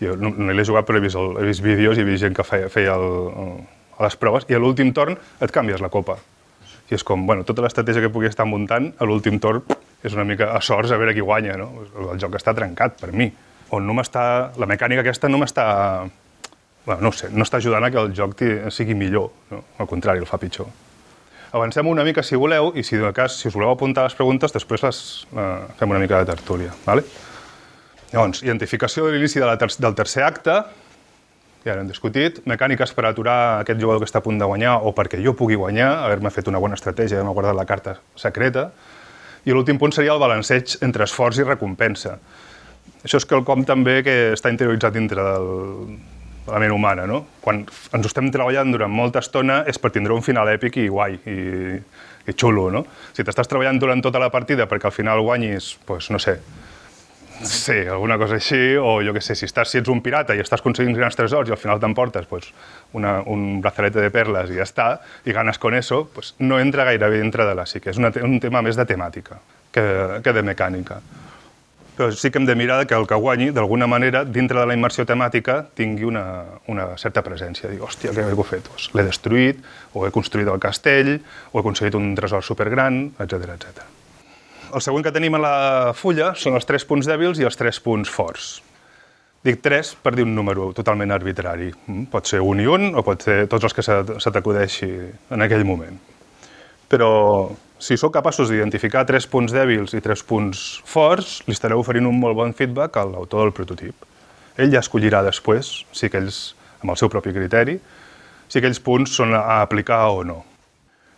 Jo 0.01 0.17
no, 0.17 0.33
no 0.33 0.53
l'he 0.53 0.65
jugat, 0.65 0.87
però 0.89 0.99
he 0.99 1.05
vist, 1.05 1.19
el, 1.21 1.37
he 1.43 1.49
vist 1.51 1.65
vídeos 1.65 1.99
i 1.99 2.05
he 2.05 2.09
vist 2.09 2.25
gent 2.25 2.37
que 2.37 2.47
feia, 2.47 2.71
feia 2.73 2.97
el, 2.97 3.09
el, 3.43 3.53
les 4.01 4.17
proves 4.21 4.49
i 4.49 4.57
a 4.57 4.61
l'últim 4.63 4.93
torn 4.97 5.19
et 5.19 5.53
canvies 5.53 5.85
la 5.85 5.93
copa. 5.93 6.17
I 6.89 6.97
és 6.97 7.05
com, 7.09 7.27
bueno, 7.29 7.45
tota 7.49 7.65
l'estratègia 7.65 8.05
que 8.05 8.13
pugui 8.13 8.29
estar 8.29 8.47
muntant, 8.49 8.91
a 8.99 9.09
l'últim 9.09 9.39
torn 9.41 9.63
és 10.03 10.17
una 10.17 10.25
mica 10.29 10.51
a 10.57 10.61
sorts 10.65 10.91
a 10.93 10.99
veure 11.01 11.15
qui 11.15 11.23
guanya, 11.25 11.55
no? 11.61 11.69
El 12.11 12.19
joc 12.21 12.35
està 12.41 12.57
trencat 12.57 12.99
per 13.01 13.13
mi. 13.13 13.29
On 13.73 13.85
no 13.87 13.95
m'està... 13.97 14.25
La 14.61 14.69
mecànica 14.69 15.05
aquesta 15.05 15.31
no 15.31 15.39
m'està 15.41 15.67
bueno, 16.87 17.01
no 17.09 17.13
sé, 17.13 17.31
no 17.31 17.47
està 17.47 17.61
ajudant 17.61 17.85
a 17.87 17.91
que 17.91 18.01
el 18.01 18.15
joc 18.17 18.41
sigui 18.75 18.95
millor, 18.99 19.31
no? 19.51 19.63
al 19.79 19.91
contrari, 19.91 20.23
el 20.23 20.27
fa 20.27 20.41
pitjor. 20.43 20.71
Avancem 21.53 21.87
una 21.87 22.05
mica, 22.05 22.23
si 22.25 22.39
voleu, 22.41 22.71
i 22.75 22.83
si 22.83 22.97
de 22.97 23.11
cas, 23.13 23.37
si 23.37 23.51
us 23.51 23.55
voleu 23.55 23.75
apuntar 23.75 24.07
les 24.07 24.15
preguntes, 24.17 24.55
després 24.55 24.83
les 24.87 25.01
eh, 25.37 25.49
fem 25.77 25.91
una 25.93 26.01
mica 26.01 26.23
de 26.23 26.31
tertúlia. 26.33 26.73
Vale? 26.87 27.05
Llavors, 28.13 28.41
identificació 28.45 29.05
de 29.07 29.13
l'inici 29.13 29.41
de 29.41 29.51
ter 29.61 29.69
del 29.85 29.99
tercer 29.99 30.25
acte, 30.25 30.55
ja 31.63 31.77
hem 31.79 31.87
discutit, 31.87 32.41
mecàniques 32.49 32.91
per 32.97 33.05
aturar 33.07 33.37
aquest 33.61 33.79
jugador 33.81 34.03
que 34.03 34.09
està 34.09 34.23
a 34.23 34.25
punt 34.25 34.41
de 34.41 34.49
guanyar 34.49 34.79
o 34.83 34.95
perquè 34.97 35.21
jo 35.23 35.37
pugui 35.39 35.61
guanyar, 35.61 35.91
haver-me 36.07 36.33
fet 36.35 36.49
una 36.51 36.59
bona 36.59 36.75
estratègia, 36.81 37.21
haver-me 37.21 37.37
guardat 37.37 37.59
la 37.59 37.69
carta 37.69 37.95
secreta, 38.19 38.71
i 39.45 39.55
l'últim 39.55 39.79
punt 39.79 39.95
seria 39.95 40.17
el 40.17 40.23
balanceig 40.23 40.79
entre 40.83 41.05
esforç 41.07 41.43
i 41.43 41.47
recompensa. 41.47 42.17
Això 43.05 43.21
és 43.21 43.29
quelcom 43.29 43.67
també 43.69 44.01
que 44.07 44.17
està 44.33 44.51
interioritzat 44.51 44.97
dintre 44.97 45.23
del, 45.23 45.47
la 46.47 46.59
ment 46.63 46.75
humana, 46.75 47.07
no? 47.07 47.23
Quan 47.43 47.63
ens 47.67 48.09
estem 48.09 48.31
treballant 48.35 48.73
durant 48.75 48.93
molta 48.93 49.23
estona 49.23 49.63
és 49.69 49.79
per 49.79 49.93
tindre 49.95 50.15
un 50.17 50.25
final 50.25 50.51
èpic 50.53 50.81
i 50.83 50.89
guai, 50.91 51.17
i, 51.29 51.39
i 52.27 52.35
xulo, 52.35 52.69
no? 52.75 52.85
Si 53.13 53.25
t'estàs 53.25 53.51
treballant 53.51 53.81
durant 53.83 54.03
tota 54.03 54.23
la 54.23 54.31
partida 54.35 54.69
perquè 54.71 54.91
al 54.91 54.97
final 54.97 55.23
guanyis, 55.23 55.77
pues, 55.87 56.11
no 56.11 56.21
sé, 56.23 56.39
sí, 57.43 57.79
alguna 57.87 58.19
cosa 58.19 58.39
així, 58.39 58.77
o 58.79 58.99
jo 59.03 59.15
què 59.15 59.23
sé, 59.23 59.37
si, 59.39 59.47
estàs, 59.51 59.71
si 59.71 59.81
ets 59.81 59.91
un 59.91 60.03
pirata 60.03 60.35
i 60.35 60.43
estàs 60.43 60.63
aconseguint 60.63 60.99
grans 60.99 61.19
tresors 61.19 61.49
i 61.51 61.55
al 61.55 61.61
final 61.61 61.81
t'emportes 61.83 62.29
pues, 62.31 62.53
una, 62.99 63.21
un 63.27 63.61
brazalete 63.65 64.03
de 64.03 64.13
perles 64.15 64.53
i 64.53 64.61
ja 64.61 64.67
està, 64.69 64.93
i 65.27 65.35
ganes 65.35 65.59
con 65.63 65.75
eso, 65.79 66.05
pues, 66.15 66.35
no 66.39 66.61
entra 66.63 66.87
gairebé 66.91 67.23
dintre 67.23 67.49
de 67.49 67.57
la 67.59 67.67
psique, 67.67 67.91
és 67.91 67.99
una, 68.03 68.13
un 68.23 68.39
tema 68.43 68.63
més 68.63 68.79
de 68.79 68.87
temàtica. 68.87 69.41
que, 69.73 70.21
que 70.23 70.33
de 70.33 70.43
mecànica. 70.45 71.01
Però 71.97 72.09
sí 72.17 72.31
que 72.33 72.41
hem 72.41 72.47
de 72.49 72.55
mirar 72.57 72.87
que 72.89 72.97
el 72.97 73.05
que 73.07 73.17
guanyi, 73.21 73.51
d'alguna 73.53 73.87
manera, 73.87 74.25
dintre 74.25 74.59
de 74.59 74.65
la 74.67 74.75
immersió 74.77 75.05
temàtica, 75.05 75.59
tingui 75.77 76.07
una, 76.09 76.25
una 76.73 76.87
certa 76.97 77.21
presència. 77.25 77.69
Dic, 77.69 77.83
hòstia, 77.85 78.15
què 78.17 78.25
he 78.25 78.45
fet? 78.49 78.71
Pues, 78.73 78.89
L'he 78.97 79.05
destruït, 79.05 79.61
o 79.93 80.07
he 80.07 80.13
construït 80.15 80.49
el 80.49 80.61
castell, 80.61 81.19
o 81.53 81.59
he 81.59 81.61
aconseguit 81.61 81.99
un 81.99 82.15
tresor 82.17 82.45
supergran, 82.47 83.11
etc 83.21 83.57
etc. 83.59 83.85
El 84.73 84.81
següent 84.81 85.05
que 85.05 85.13
tenim 85.13 85.37
a 85.37 85.41
la 85.43 85.57
fulla 85.93 86.31
són 86.33 86.57
els 86.57 86.65
tres 86.65 86.87
punts 86.89 87.09
dèbils 87.09 87.43
i 87.43 87.45
els 87.45 87.61
tres 87.61 87.81
punts 87.85 88.09
forts. 88.09 88.55
Dic 89.45 89.59
tres 89.61 89.91
per 89.99 90.15
dir 90.15 90.25
un 90.25 90.33
número 90.37 90.71
totalment 90.73 91.13
arbitrari. 91.13 91.69
Mm, 91.75 92.07
pot 92.09 92.31
ser 92.31 92.41
un 92.41 92.63
i 92.63 92.69
un, 92.71 92.95
o 92.97 93.03
pot 93.05 93.27
ser 93.27 93.37
tots 93.53 93.69
els 93.69 93.77
que 93.77 93.85
se 93.85 94.33
t'acudeixi 94.33 94.89
en 95.35 95.45
aquell 95.45 95.67
moment. 95.69 95.99
Però 96.89 97.11
si 97.83 97.97
sou 97.99 98.13
capaços 98.15 98.47
d'identificar 98.47 99.03
tres 99.09 99.25
punts 99.27 99.51
dèbils 99.51 99.91
i 99.99 100.01
tres 100.05 100.21
punts 100.23 100.59
forts, 100.87 101.41
li 101.49 101.55
estareu 101.57 101.81
oferint 101.83 102.07
un 102.07 102.21
molt 102.21 102.37
bon 102.39 102.53
feedback 102.55 103.01
a 103.01 103.03
l'autor 103.09 103.49
del 103.49 103.55
prototip. 103.57 104.05
Ell 104.55 104.71
ja 104.71 104.83
escollirà 104.85 105.25
després, 105.27 105.73
si 105.91 106.07
aquells, 106.07 106.55
amb 106.79 106.95
el 106.95 107.01
seu 107.01 107.11
propi 107.11 107.33
criteri, 107.35 107.75
si 108.47 108.61
aquells 108.61 108.79
punts 108.87 109.17
són 109.19 109.35
a 109.35 109.59
aplicar 109.65 110.05
o 110.15 110.23
no. 110.29 110.39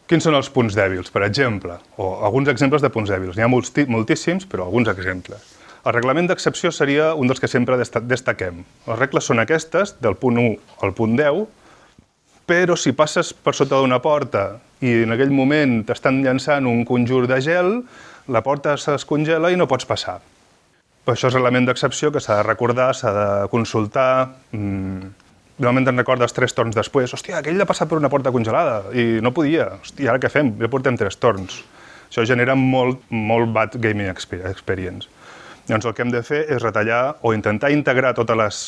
Quins 0.09 0.25
són 0.25 0.38
els 0.38 0.49
punts 0.52 0.76
dèbils, 0.76 1.12
per 1.12 1.26
exemple? 1.26 1.76
O 2.00 2.25
alguns 2.25 2.49
exemples 2.49 2.80
de 2.80 2.88
punts 2.92 3.12
dèbils. 3.12 3.37
N'hi 3.37 3.44
ha 3.44 3.50
moltíssims, 3.92 4.49
però 4.49 4.64
alguns 4.64 4.88
exemples. 4.88 5.52
El 5.85 5.92
reglament 5.92 6.30
d'excepció 6.30 6.73
seria 6.73 7.11
un 7.12 7.28
dels 7.28 7.40
que 7.40 7.49
sempre 7.49 7.76
destaquem. 7.76 8.64
Les 8.88 8.99
regles 9.02 9.28
són 9.28 9.42
aquestes, 9.42 9.99
del 10.00 10.16
punt 10.16 10.40
1 10.40 10.80
al 10.80 10.97
punt 10.97 11.16
10, 11.21 11.44
però 12.46 12.76
si 12.76 12.92
passes 12.92 13.32
per 13.32 13.54
sota 13.56 13.80
d'una 13.80 14.00
porta 14.04 14.44
i 14.84 15.02
en 15.04 15.14
aquell 15.14 15.32
moment 15.32 15.82
t'estan 15.88 16.22
llançant 16.24 16.68
un 16.68 16.84
conjur 16.84 17.24
de 17.30 17.40
gel, 17.40 17.78
la 18.28 18.42
porta 18.44 18.76
s'escongela 18.80 19.50
i 19.52 19.58
no 19.60 19.68
pots 19.70 19.88
passar. 19.88 20.18
Per 21.04 21.12
això 21.12 21.28
és 21.28 21.36
l'element 21.36 21.66
d'excepció 21.68 22.10
que 22.12 22.20
s'ha 22.24 22.40
de 22.40 22.48
recordar, 22.48 22.94
s'ha 22.96 23.12
de 23.12 23.28
consultar... 23.52 24.08
Mm, 24.52 25.12
normalment 25.54 25.86
te'n 25.86 26.00
recordes 26.00 26.32
tres 26.34 26.54
torns 26.56 26.74
després. 26.74 27.12
Hòstia, 27.14 27.38
aquell 27.38 27.60
ha 27.62 27.68
passat 27.68 27.86
per 27.90 28.00
una 28.00 28.10
porta 28.10 28.32
congelada 28.34 28.90
i 28.96 29.20
no 29.22 29.30
podia. 29.36 29.68
Hòstia, 29.76 30.08
ara 30.10 30.18
què 30.18 30.30
fem? 30.32 30.50
Ja 30.58 30.70
portem 30.72 30.96
tres 30.98 31.20
torns. 31.22 31.60
Això 32.08 32.24
genera 32.26 32.56
molt, 32.58 33.04
molt 33.10 33.52
bad 33.54 33.76
gaming 33.82 34.10
experience. 34.10 35.06
Llavors 35.68 35.86
el 35.86 35.94
que 35.94 36.02
hem 36.04 36.10
de 36.12 36.24
fer 36.26 36.42
és 36.52 36.62
retallar 36.62 37.16
o 37.22 37.32
intentar 37.36 37.70
integrar 37.72 38.12
totes 38.18 38.36
les 38.36 38.58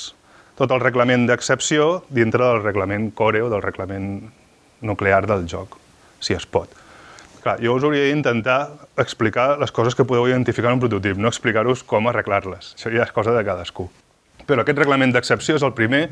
tot 0.56 0.72
el 0.72 0.80
reglament 0.80 1.26
d'excepció 1.28 2.02
dintre 2.08 2.44
del 2.44 2.62
reglament 2.64 3.10
core 3.14 3.42
o 3.44 3.50
del 3.52 3.62
reglament 3.62 4.30
nuclear 4.80 5.26
del 5.28 5.44
joc, 5.48 5.76
si 6.20 6.36
es 6.36 6.46
pot. 6.48 6.72
Clar, 7.44 7.58
jo 7.62 7.76
us 7.76 7.84
hauria 7.84 8.08
d'intentar 8.08 8.88
explicar 8.98 9.60
les 9.60 9.70
coses 9.70 9.94
que 9.94 10.06
podeu 10.08 10.26
identificar 10.26 10.72
en 10.72 10.80
un 10.80 10.82
prototip, 10.82 11.20
no 11.20 11.30
explicar-vos 11.30 11.84
com 11.86 12.08
arreglar-les. 12.08 12.72
Això 12.74 12.90
ja 12.90 13.04
és 13.04 13.14
cosa 13.14 13.36
de 13.36 13.44
cadascú. 13.46 13.86
Però 14.48 14.64
aquest 14.64 14.80
reglament 14.80 15.12
d'excepció 15.14 15.60
és 15.60 15.64
el 15.66 15.76
primer 15.76 16.08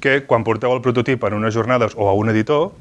que, 0.00 0.22
quan 0.26 0.46
porteu 0.46 0.72
el 0.72 0.82
prototip 0.82 1.24
en 1.28 1.36
unes 1.36 1.54
jornades 1.54 1.94
o 1.96 2.08
a 2.08 2.16
un 2.16 2.32
editor, 2.32 2.72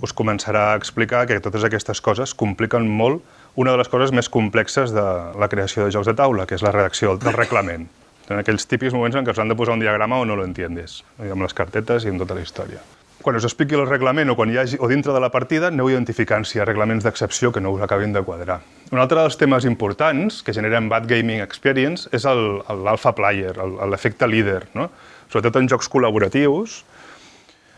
us 0.00 0.14
començarà 0.14 0.70
a 0.70 0.78
explicar 0.78 1.26
que 1.26 1.40
totes 1.42 1.66
aquestes 1.66 2.00
coses 2.00 2.32
compliquen 2.38 2.86
molt 2.86 3.24
una 3.58 3.74
de 3.74 3.82
les 3.82 3.90
coses 3.90 4.14
més 4.14 4.30
complexes 4.30 4.94
de 4.94 5.06
la 5.34 5.48
creació 5.50 5.84
de 5.84 5.90
jocs 5.90 6.06
de 6.06 6.14
taula, 6.14 6.46
que 6.46 6.54
és 6.54 6.62
la 6.62 6.72
redacció 6.72 7.16
del 7.18 7.34
reglament 7.34 7.88
en 8.28 8.40
aquells 8.42 8.68
típics 8.68 8.94
moments 8.94 9.16
en 9.16 9.26
què 9.26 9.32
us 9.32 9.40
han 9.42 9.50
de 9.50 9.56
posar 9.56 9.76
un 9.78 9.82
diagrama 9.82 10.20
o 10.20 10.26
no 10.28 10.36
lo 10.36 10.44
entiendes, 10.44 11.02
amb 11.18 11.42
les 11.44 11.56
cartetes 11.56 12.04
i 12.04 12.12
amb 12.12 12.20
tota 12.22 12.36
la 12.36 12.44
història. 12.44 12.82
Quan 13.18 13.34
us 13.34 13.44
expliqui 13.48 13.74
el 13.74 13.88
reglament 13.88 14.30
o 14.30 14.36
quan 14.38 14.50
hi 14.52 14.60
hagi, 14.60 14.76
o 14.78 14.86
dintre 14.86 15.12
de 15.12 15.20
la 15.20 15.30
partida, 15.34 15.72
aneu 15.72 15.88
identificant 15.90 16.46
si 16.46 16.58
hi 16.58 16.62
ha 16.62 16.66
reglaments 16.68 17.02
d'excepció 17.02 17.50
que 17.50 17.60
no 17.60 17.72
us 17.74 17.82
acabin 17.82 18.12
de 18.14 18.22
quadrar. 18.22 18.60
Un 18.92 19.02
altre 19.02 19.18
dels 19.18 19.36
temes 19.40 19.66
importants 19.66 20.38
que 20.46 20.54
generen 20.54 20.86
bad 20.88 21.08
gaming 21.10 21.42
experience 21.42 22.06
és 22.14 22.24
l'alpha 22.24 23.12
player, 23.18 23.56
l'efecte 23.90 24.28
líder, 24.30 24.68
no? 24.78 24.86
sobretot 25.28 25.58
en 25.58 25.68
jocs 25.68 25.90
col·laboratius, 25.90 26.82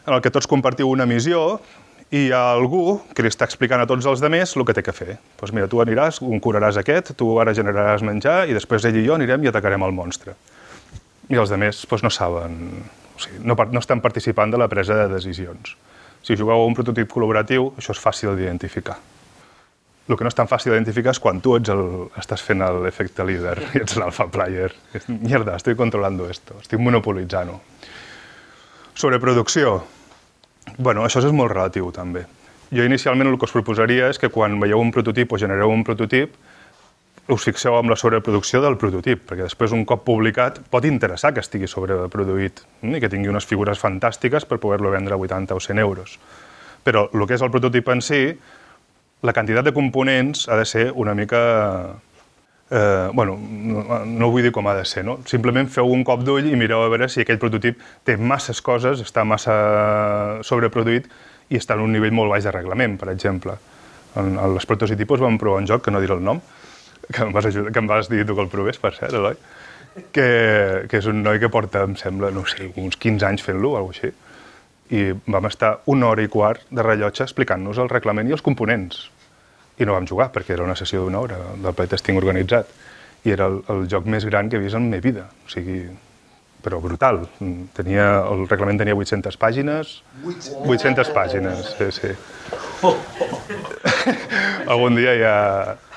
en 0.06 0.14
el 0.16 0.20
que 0.20 0.32
tots 0.34 0.48
compartiu 0.50 0.90
una 0.92 1.08
missió 1.08 1.60
i 2.10 2.24
hi 2.26 2.30
ha 2.34 2.40
algú 2.52 3.00
que 3.14 3.22
li 3.22 3.30
està 3.30 3.46
explicant 3.46 3.82
a 3.82 3.86
tots 3.86 4.06
els 4.10 4.22
demés 4.22 4.56
el 4.56 4.64
que 4.66 4.74
té 4.74 4.82
que 4.82 4.94
fer. 4.94 5.12
Doncs 5.14 5.36
pues 5.38 5.52
mira, 5.54 5.68
tu 5.70 5.78
aniràs, 5.82 6.18
un 6.26 6.42
curaràs 6.42 6.80
aquest, 6.80 7.12
tu 7.18 7.36
ara 7.38 7.54
generaràs 7.54 8.02
menjar 8.06 8.48
i 8.50 8.56
després 8.56 8.86
ell 8.88 8.98
i 8.98 9.04
jo 9.06 9.14
anirem 9.14 9.44
i 9.46 9.50
atacarem 9.50 9.86
el 9.86 9.94
monstre. 9.94 10.34
I 11.30 11.38
els 11.38 11.52
demés 11.54 11.84
pues, 11.86 12.02
no 12.02 12.10
saben, 12.10 12.58
o 13.14 13.22
sigui, 13.22 13.44
no, 13.46 13.54
no 13.54 13.82
estan 13.82 14.02
participant 14.02 14.50
de 14.50 14.58
la 14.58 14.66
presa 14.68 14.96
de 14.98 15.06
decisions. 15.12 15.76
Si 16.26 16.34
jugueu 16.36 16.64
a 16.64 16.66
un 16.66 16.74
prototip 16.74 17.08
col·laboratiu, 17.12 17.70
això 17.78 17.94
és 17.94 18.02
fàcil 18.02 18.34
d'identificar. 18.34 18.98
El 20.10 20.18
que 20.18 20.26
no 20.26 20.32
és 20.32 20.34
tan 20.34 20.50
fàcil 20.50 20.72
d'identificar 20.72 21.14
és 21.14 21.22
quan 21.22 21.38
tu 21.38 21.54
ets 21.54 21.70
el, 21.70 21.84
estàs 22.18 22.42
fent 22.42 22.66
l'efecte 22.82 23.22
líder 23.22 23.54
i 23.76 23.80
ets 23.84 23.94
l'alpha 24.02 24.26
player. 24.34 24.74
Mierda, 25.06 25.54
estic 25.62 25.78
controlant 25.78 26.18
esto, 26.26 26.58
estic 26.58 26.82
monopolitzant-ho. 26.82 27.60
Sobre 28.98 29.22
producció, 29.22 29.78
bueno, 30.78 31.04
això 31.04 31.22
és 31.22 31.32
molt 31.32 31.52
relatiu, 31.52 31.90
també. 31.94 32.26
Jo 32.70 32.84
inicialment 32.86 33.28
el 33.28 33.38
que 33.38 33.48
us 33.48 33.54
proposaria 33.54 34.08
és 34.12 34.18
que 34.18 34.30
quan 34.30 34.60
veieu 34.62 34.78
un 34.78 34.92
prototip 34.94 35.32
o 35.32 35.38
genereu 35.38 35.72
un 35.74 35.82
prototip, 35.84 36.36
us 37.30 37.44
fixeu 37.46 37.76
amb 37.78 37.90
la 37.90 37.96
sobreproducció 37.98 38.60
del 38.62 38.76
prototip, 38.78 39.22
perquè 39.28 39.46
després, 39.46 39.74
un 39.74 39.84
cop 39.86 40.02
publicat, 40.06 40.60
pot 40.70 40.86
interessar 40.86 41.32
que 41.34 41.42
estigui 41.44 41.68
sobreproduït 41.70 42.64
mm, 42.82 42.96
i 42.96 43.02
que 43.02 43.10
tingui 43.12 43.30
unes 43.30 43.46
figures 43.46 43.82
fantàstiques 43.82 44.46
per 44.46 44.58
poder-lo 44.62 44.90
vendre 44.90 45.14
a 45.14 45.20
80 45.20 45.54
o 45.54 45.60
100 45.62 45.82
euros. 45.82 46.18
Però 46.84 47.06
el 47.12 47.26
que 47.26 47.36
és 47.36 47.44
el 47.44 47.52
prototip 47.52 47.90
en 47.92 48.02
si, 48.02 48.22
la 49.22 49.34
quantitat 49.36 49.66
de 49.66 49.74
components 49.76 50.48
ha 50.48 50.56
de 50.56 50.66
ser 50.66 50.90
una 50.94 51.14
mica 51.14 51.42
eh, 52.70 53.10
bueno, 53.12 53.36
no, 53.36 54.04
no 54.06 54.30
vull 54.30 54.46
dir 54.46 54.52
com 54.54 54.68
ha 54.70 54.76
de 54.78 54.84
ser, 54.86 55.04
no? 55.04 55.18
Simplement 55.26 55.68
feu 55.68 55.90
un 55.90 56.04
cop 56.06 56.22
d'ull 56.24 56.46
i 56.50 56.56
mireu 56.58 56.84
a 56.84 56.90
veure 56.92 57.08
si 57.10 57.24
aquell 57.24 57.40
prototip 57.42 57.82
té 58.06 58.16
masses 58.16 58.62
coses, 58.62 59.02
està 59.02 59.26
massa 59.26 59.56
sobreproduït 60.46 61.10
i 61.50 61.58
està 61.58 61.74
en 61.74 61.84
un 61.84 61.92
nivell 61.92 62.14
molt 62.14 62.30
baix 62.30 62.46
de 62.46 62.54
reglament, 62.54 62.96
per 63.00 63.10
exemple. 63.10 63.58
En, 64.16 64.36
en 64.38 64.54
les 64.54 64.66
prototipos 64.66 65.22
vam 65.22 65.38
provar 65.38 65.62
un 65.62 65.68
joc, 65.70 65.84
que 65.84 65.94
no 65.94 66.02
diré 66.02 66.14
el 66.14 66.24
nom, 66.24 66.40
que 67.10 67.26
em 67.26 67.34
vas, 67.34 67.50
ajudar, 67.50 67.74
que 67.74 67.82
em 67.82 67.90
vas 67.90 68.08
dir 68.10 68.24
tu 68.26 68.38
que 68.38 68.46
el 68.46 68.52
provés, 68.52 68.78
per 68.78 68.94
cert, 68.94 69.14
Eloi, 69.18 69.38
que, 70.14 70.30
que 70.86 70.98
és 71.02 71.06
un 71.10 71.24
noi 71.26 71.42
que 71.42 71.50
porta, 71.50 71.82
em 71.82 71.96
sembla, 71.98 72.30
no 72.30 72.46
sé, 72.46 72.70
uns 72.78 72.98
15 73.00 73.26
anys 73.26 73.46
fent-lo, 73.46 73.74
o 73.74 73.80
alguna 73.80 73.98
així, 73.98 74.12
i 74.90 75.08
vam 75.30 75.46
estar 75.46 75.80
una 75.90 76.10
hora 76.10 76.22
i 76.22 76.30
quart 76.30 76.62
de 76.70 76.82
rellotge 76.82 77.22
explicant-nos 77.26 77.78
el 77.78 77.90
reglament 77.90 78.30
i 78.30 78.34
els 78.34 78.42
components 78.42 79.04
i 79.80 79.88
no 79.88 79.96
vam 79.96 80.06
jugar 80.08 80.30
perquè 80.34 80.54
era 80.56 80.66
una 80.66 80.76
sessió 80.78 81.02
d'una 81.04 81.20
hora 81.20 81.40
del 81.56 81.74
playtesting 81.76 82.20
organitzat 82.20 82.70
i 83.24 83.34
era 83.34 83.48
el, 83.50 83.60
el 83.72 83.86
joc 83.90 84.06
més 84.08 84.24
gran 84.28 84.48
que 84.48 84.56
he 84.56 84.62
vist 84.62 84.76
en 84.76 84.86
la 84.86 84.96
meva 84.96 85.04
vida, 85.04 85.26
o 85.44 85.52
sigui, 85.52 85.82
però 86.64 86.80
brutal. 86.80 87.22
Tenia, 87.76 88.06
el 88.28 88.46
reglament 88.48 88.80
tenia 88.80 88.96
800 88.96 89.36
pàgines, 89.40 89.94
800, 90.24 90.68
800 90.76 91.12
pàgines, 91.16 91.72
sí, 91.76 91.90
sí. 91.96 92.12
Algun 94.72 94.96
dia 94.96 95.16
ja... 95.20 95.34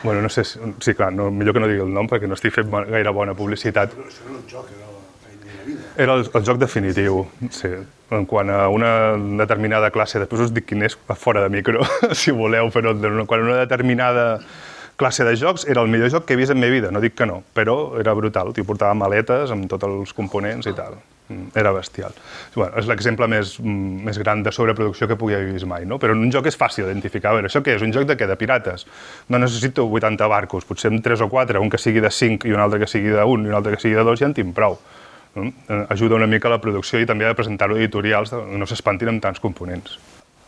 Bueno, 0.03 0.21
no 0.21 0.29
sé, 0.29 0.43
si, 0.43 0.59
sí, 0.83 0.95
clar, 0.95 1.13
no, 1.15 1.29
millor 1.31 1.55
que 1.55 1.63
no 1.63 1.69
digui 1.71 1.85
el 1.85 1.93
nom 1.95 2.09
perquè 2.11 2.27
no 2.27 2.35
estic 2.35 2.55
fent 2.57 2.71
gaire 2.91 3.13
bona 3.15 3.35
publicitat. 3.37 3.95
Però 3.95 4.09
això 4.09 4.25
era 4.27 4.35
un 4.35 4.43
joc, 4.51 4.71
era 4.75 4.92
era 5.97 6.15
el, 6.17 6.25
el 6.25 6.45
joc 6.45 6.59
definitiu, 6.61 7.23
sí. 7.53 7.71
En 8.13 8.27
quant 8.29 8.51
a 8.53 8.67
una 8.69 9.15
determinada 9.39 9.89
classe, 9.93 10.19
després 10.21 10.45
us 10.45 10.53
dic 10.53 10.67
quin 10.69 10.85
és 10.85 10.97
fora 11.17 11.41
de 11.41 11.49
micro, 11.53 11.85
si 12.19 12.33
voleu, 12.35 12.69
però 12.73 12.93
quan 13.25 13.47
una 13.47 13.63
determinada 13.63 14.27
classe 14.95 15.25
de 15.25 15.33
jocs 15.35 15.65
era 15.65 15.81
el 15.81 15.89
millor 15.89 16.11
joc 16.13 16.27
que 16.27 16.35
he 16.35 16.37
vist 16.37 16.53
en 16.53 16.61
meva 16.61 16.75
vida, 16.75 16.91
no 16.93 17.01
dic 17.01 17.17
que 17.17 17.25
no, 17.25 17.41
però 17.55 17.97
era 17.99 18.13
brutal, 18.13 18.53
t'hi 18.53 18.65
portava 18.67 18.93
maletes 18.93 19.51
amb 19.51 19.65
tots 19.71 19.89
els 19.89 20.13
components 20.13 20.69
i 20.69 20.75
tal. 20.77 20.99
Mm, 21.29 21.55
era 21.55 21.71
bestial. 21.71 22.11
Bueno, 22.53 22.75
és 22.77 22.87
l'exemple 22.89 23.27
més, 23.31 23.55
més 23.63 24.17
gran 24.19 24.41
de 24.43 24.51
sobreproducció 24.51 25.07
que 25.07 25.15
pugui 25.15 25.37
haver 25.37 25.53
vist 25.55 25.67
mai, 25.69 25.85
no? 25.87 25.95
Però 25.99 26.11
en 26.11 26.19
un 26.25 26.33
joc 26.35 26.49
és 26.51 26.57
fàcil 26.59 26.83
d'identificar. 26.83 27.31
A 27.31 27.37
veure, 27.37 27.47
això 27.47 27.61
què 27.63 27.77
és? 27.77 27.85
Un 27.85 27.93
joc 27.95 28.09
de 28.09 28.17
què? 28.19 28.27
De 28.27 28.35
pirates. 28.39 28.83
No 29.31 29.39
necessito 29.39 29.87
80 29.87 30.27
barcos, 30.27 30.67
potser 30.67 30.91
amb 30.91 30.99
3 31.05 31.23
o 31.23 31.29
4, 31.31 31.61
un 31.63 31.71
que 31.71 31.79
sigui 31.79 32.03
de 32.03 32.11
5 32.11 32.49
i 32.49 32.53
un 32.53 32.59
altre 32.59 32.81
que 32.83 32.91
sigui 32.91 33.15
de 33.15 33.23
1 33.23 33.47
i 33.47 33.53
un 33.53 33.55
altre 33.55 33.77
que 33.77 33.81
sigui 33.81 33.95
de 33.95 34.03
2 34.03 34.19
ja 34.19 34.29
en 34.29 34.35
tinc 34.35 34.51
prou. 34.57 34.75
No? 35.35 35.49
Eh, 35.49 35.85
ajuda 35.89 36.19
una 36.19 36.29
mica 36.29 36.49
a 36.49 36.55
la 36.55 36.61
producció 36.61 37.01
i 37.01 37.07
també 37.09 37.25
a 37.25 37.37
presentar-ho 37.37 37.77
editorials, 37.79 38.33
no 38.33 38.69
s'espantin 38.69 39.13
amb 39.13 39.23
tants 39.23 39.41
components. 39.41 39.97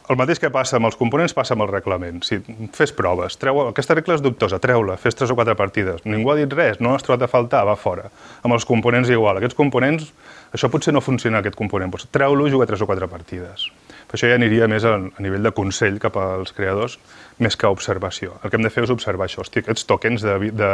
El 0.06 0.20
mateix 0.20 0.38
que 0.38 0.52
passa 0.54 0.78
amb 0.78 0.86
els 0.86 0.98
components 1.00 1.34
passa 1.34 1.56
amb 1.56 1.64
el 1.66 1.72
reglament. 1.72 2.20
Si 2.22 2.38
fes 2.78 2.92
proves, 2.94 3.40
treu, 3.42 3.58
aquesta 3.72 3.96
regla 3.98 4.20
és 4.20 4.22
dubtosa, 4.22 4.60
treu-la, 4.62 5.00
fes 5.02 5.18
tres 5.18 5.32
o 5.34 5.38
quatre 5.38 5.56
partides. 5.58 6.04
Ningú 6.06 6.30
ha 6.30 6.36
dit 6.38 6.52
res, 6.54 6.78
no 6.78 6.92
has 6.94 7.06
trobat 7.06 7.24
a 7.26 7.30
faltar, 7.32 7.64
va 7.66 7.74
fora. 7.80 8.12
Amb 8.46 8.54
els 8.54 8.68
components 8.70 9.10
igual. 9.10 9.40
Aquests 9.42 9.58
components, 9.58 10.12
això 10.54 10.70
potser 10.70 10.94
no 10.94 11.02
funciona, 11.02 11.42
aquest 11.42 11.58
component, 11.58 11.90
doncs 11.96 12.06
treu-lo 12.14 12.46
i 12.46 12.54
juga 12.54 12.68
tres 12.70 12.84
o 12.86 12.90
quatre 12.90 13.10
partides. 13.10 13.66
Per 14.06 14.20
això 14.20 14.30
ja 14.30 14.38
aniria 14.38 14.68
més 14.70 14.86
a, 14.86 14.94
a 15.02 15.26
nivell 15.26 15.50
de 15.50 15.54
consell 15.58 15.98
cap 16.04 16.20
als 16.22 16.54
creadors, 16.54 17.00
més 17.42 17.58
que 17.58 17.72
observació. 17.74 18.38
El 18.44 18.54
que 18.54 18.60
hem 18.60 18.68
de 18.68 18.70
fer 18.70 18.86
és 18.86 18.94
observar 18.94 19.26
això. 19.26 19.42
Hosti, 19.42 19.66
aquests 19.66 19.90
tokens 19.90 20.22
de, 20.22 20.38
de, 20.54 20.70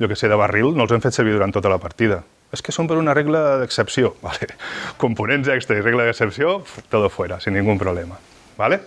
jo 0.00 0.08
que 0.08 0.16
sé, 0.16 0.32
de 0.32 0.40
barril 0.40 0.72
no 0.72 0.88
els 0.88 0.96
hem 0.96 1.04
fet 1.04 1.20
servir 1.20 1.36
durant 1.36 1.52
tota 1.52 1.68
la 1.68 1.82
partida 1.82 2.22
és 2.54 2.62
que 2.64 2.72
són 2.74 2.88
per 2.90 2.96
una 3.00 3.14
regla 3.16 3.60
d'excepció. 3.62 4.14
Vale. 4.26 4.54
Components 5.02 5.50
extra 5.52 5.78
i 5.78 5.84
regla 5.84 6.08
d'excepció, 6.08 6.60
todo 6.90 7.12
fuera, 7.12 7.40
sin 7.42 7.58
ningún 7.58 7.78
problema. 7.82 8.18
Vale? 8.58 8.80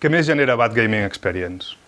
Què 0.00 0.10
més 0.12 0.26
genera 0.28 0.58
Bad 0.60 0.76
Gaming 0.76 1.06
Experience? 1.06 1.78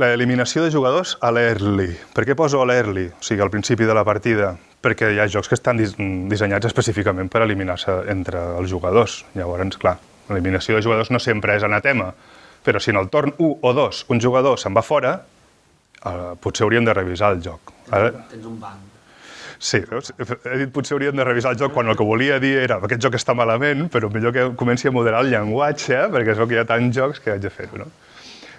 l'eliminació 0.00 0.64
de 0.64 0.72
jugadors 0.74 1.16
a 1.22 1.30
l'early. 1.30 1.92
Per 2.14 2.24
què 2.26 2.34
poso 2.38 2.60
a 2.62 2.66
l'early? 2.66 3.08
O 3.14 3.22
sigui, 3.22 3.42
al 3.44 3.52
principi 3.52 3.86
de 3.86 3.94
la 3.94 4.04
partida. 4.06 4.54
Perquè 4.84 5.12
hi 5.14 5.20
ha 5.22 5.28
jocs 5.30 5.48
que 5.48 5.56
estan 5.56 5.78
dissenyats 5.80 6.68
específicament 6.68 7.30
per 7.32 7.44
eliminar-se 7.44 8.02
entre 8.12 8.42
els 8.58 8.68
jugadors. 8.70 9.22
Llavors, 9.38 9.78
clar, 9.80 9.96
l'eliminació 10.28 10.76
de 10.76 10.82
jugadors 10.84 11.12
no 11.14 11.20
sempre 11.22 11.56
és 11.56 11.64
anatema, 11.64 12.10
però 12.64 12.80
si 12.80 12.92
en 12.92 13.00
el 13.00 13.08
torn 13.12 13.32
1 13.38 13.60
o 13.62 13.72
2 13.76 14.04
un 14.12 14.20
jugador 14.20 14.58
se'n 14.60 14.76
va 14.76 14.84
fora, 14.84 15.14
eh, 16.04 16.34
potser 16.40 16.66
hauríem 16.66 16.84
de 16.84 16.96
revisar 16.96 17.32
el 17.32 17.40
joc. 17.44 17.72
Ara... 17.90 18.10
Tens 18.32 18.44
un 18.44 18.58
banc. 18.60 18.93
Sí, 19.64 19.78
veus? 19.88 20.10
he 20.20 20.56
dit 20.60 20.72
potser 20.74 20.92
hauríem 20.98 21.16
de 21.16 21.24
revisar 21.24 21.54
el 21.54 21.60
joc 21.60 21.72
quan 21.72 21.88
el 21.88 21.96
que 21.96 22.04
volia 22.04 22.36
dir 22.42 22.58
era 22.60 22.76
aquest 22.84 23.00
joc 23.00 23.14
està 23.16 23.32
malament, 23.32 23.86
però 23.92 24.10
millor 24.12 24.34
que 24.36 24.42
comenci 24.60 24.90
a 24.90 24.92
moderar 24.92 25.22
el 25.24 25.30
llenguatge, 25.32 26.02
perquè 26.12 26.34
és 26.34 26.42
que 26.42 26.56
hi 26.58 26.60
ha 26.60 26.66
tants 26.68 26.92
jocs 26.98 27.22
que 27.24 27.32
haig 27.32 27.40
de 27.40 27.52
fer-ho, 27.52 27.80
no? 27.80 27.86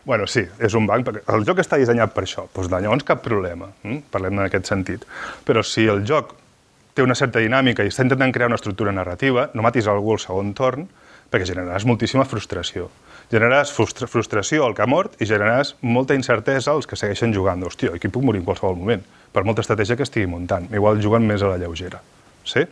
Bueno, 0.06 0.26
sí, 0.30 0.42
és 0.62 0.74
un 0.78 0.90
banc, 0.90 1.06
perquè 1.06 1.22
el 1.36 1.46
joc 1.46 1.62
està 1.62 1.78
dissenyat 1.78 2.14
per 2.14 2.24
això, 2.26 2.48
doncs 2.56 2.74
llavors 2.74 3.06
cap 3.06 3.22
problema, 3.26 3.70
hm? 3.84 4.02
parlem 4.14 4.38
en 4.40 4.48
aquest 4.48 4.70
sentit. 4.70 5.06
Però 5.46 5.62
si 5.66 5.86
el 5.90 6.02
joc 6.10 6.34
té 6.98 7.06
una 7.06 7.18
certa 7.18 7.42
dinàmica 7.44 7.86
i 7.86 7.94
està 7.94 8.06
intentant 8.06 8.34
crear 8.34 8.50
una 8.50 8.58
estructura 8.58 8.94
narrativa, 8.94 9.52
no 9.54 9.66
matis 9.66 9.86
algú 9.92 10.16
al 10.16 10.22
segon 10.24 10.54
torn, 10.58 10.90
perquè 11.30 11.50
generaràs 11.52 11.86
moltíssima 11.86 12.26
frustració. 12.26 12.90
Generaràs 13.32 13.72
frustra 13.74 14.08
frustració 14.08 14.66
al 14.66 14.76
que 14.78 14.84
ha 14.84 14.90
mort 14.90 15.16
i 15.22 15.26
generaràs 15.26 15.74
molta 15.82 16.14
incertesa 16.18 16.76
als 16.76 16.86
que 16.86 16.98
segueixen 17.00 17.34
jugant. 17.34 17.64
Hòstia, 17.66 17.96
aquí 17.96 18.12
puc 18.14 18.26
morir 18.26 18.44
en 18.44 18.46
qualsevol 18.46 18.78
moment 18.78 19.02
per 19.34 19.44
molta 19.44 19.64
estratègia 19.66 19.98
que 19.98 20.06
estigui 20.06 20.30
muntant. 20.30 20.70
Igual 20.74 21.02
juguen 21.02 21.26
més 21.28 21.42
a 21.42 21.50
la 21.50 21.58
lleugera. 21.62 22.02
Sí? 22.46 22.64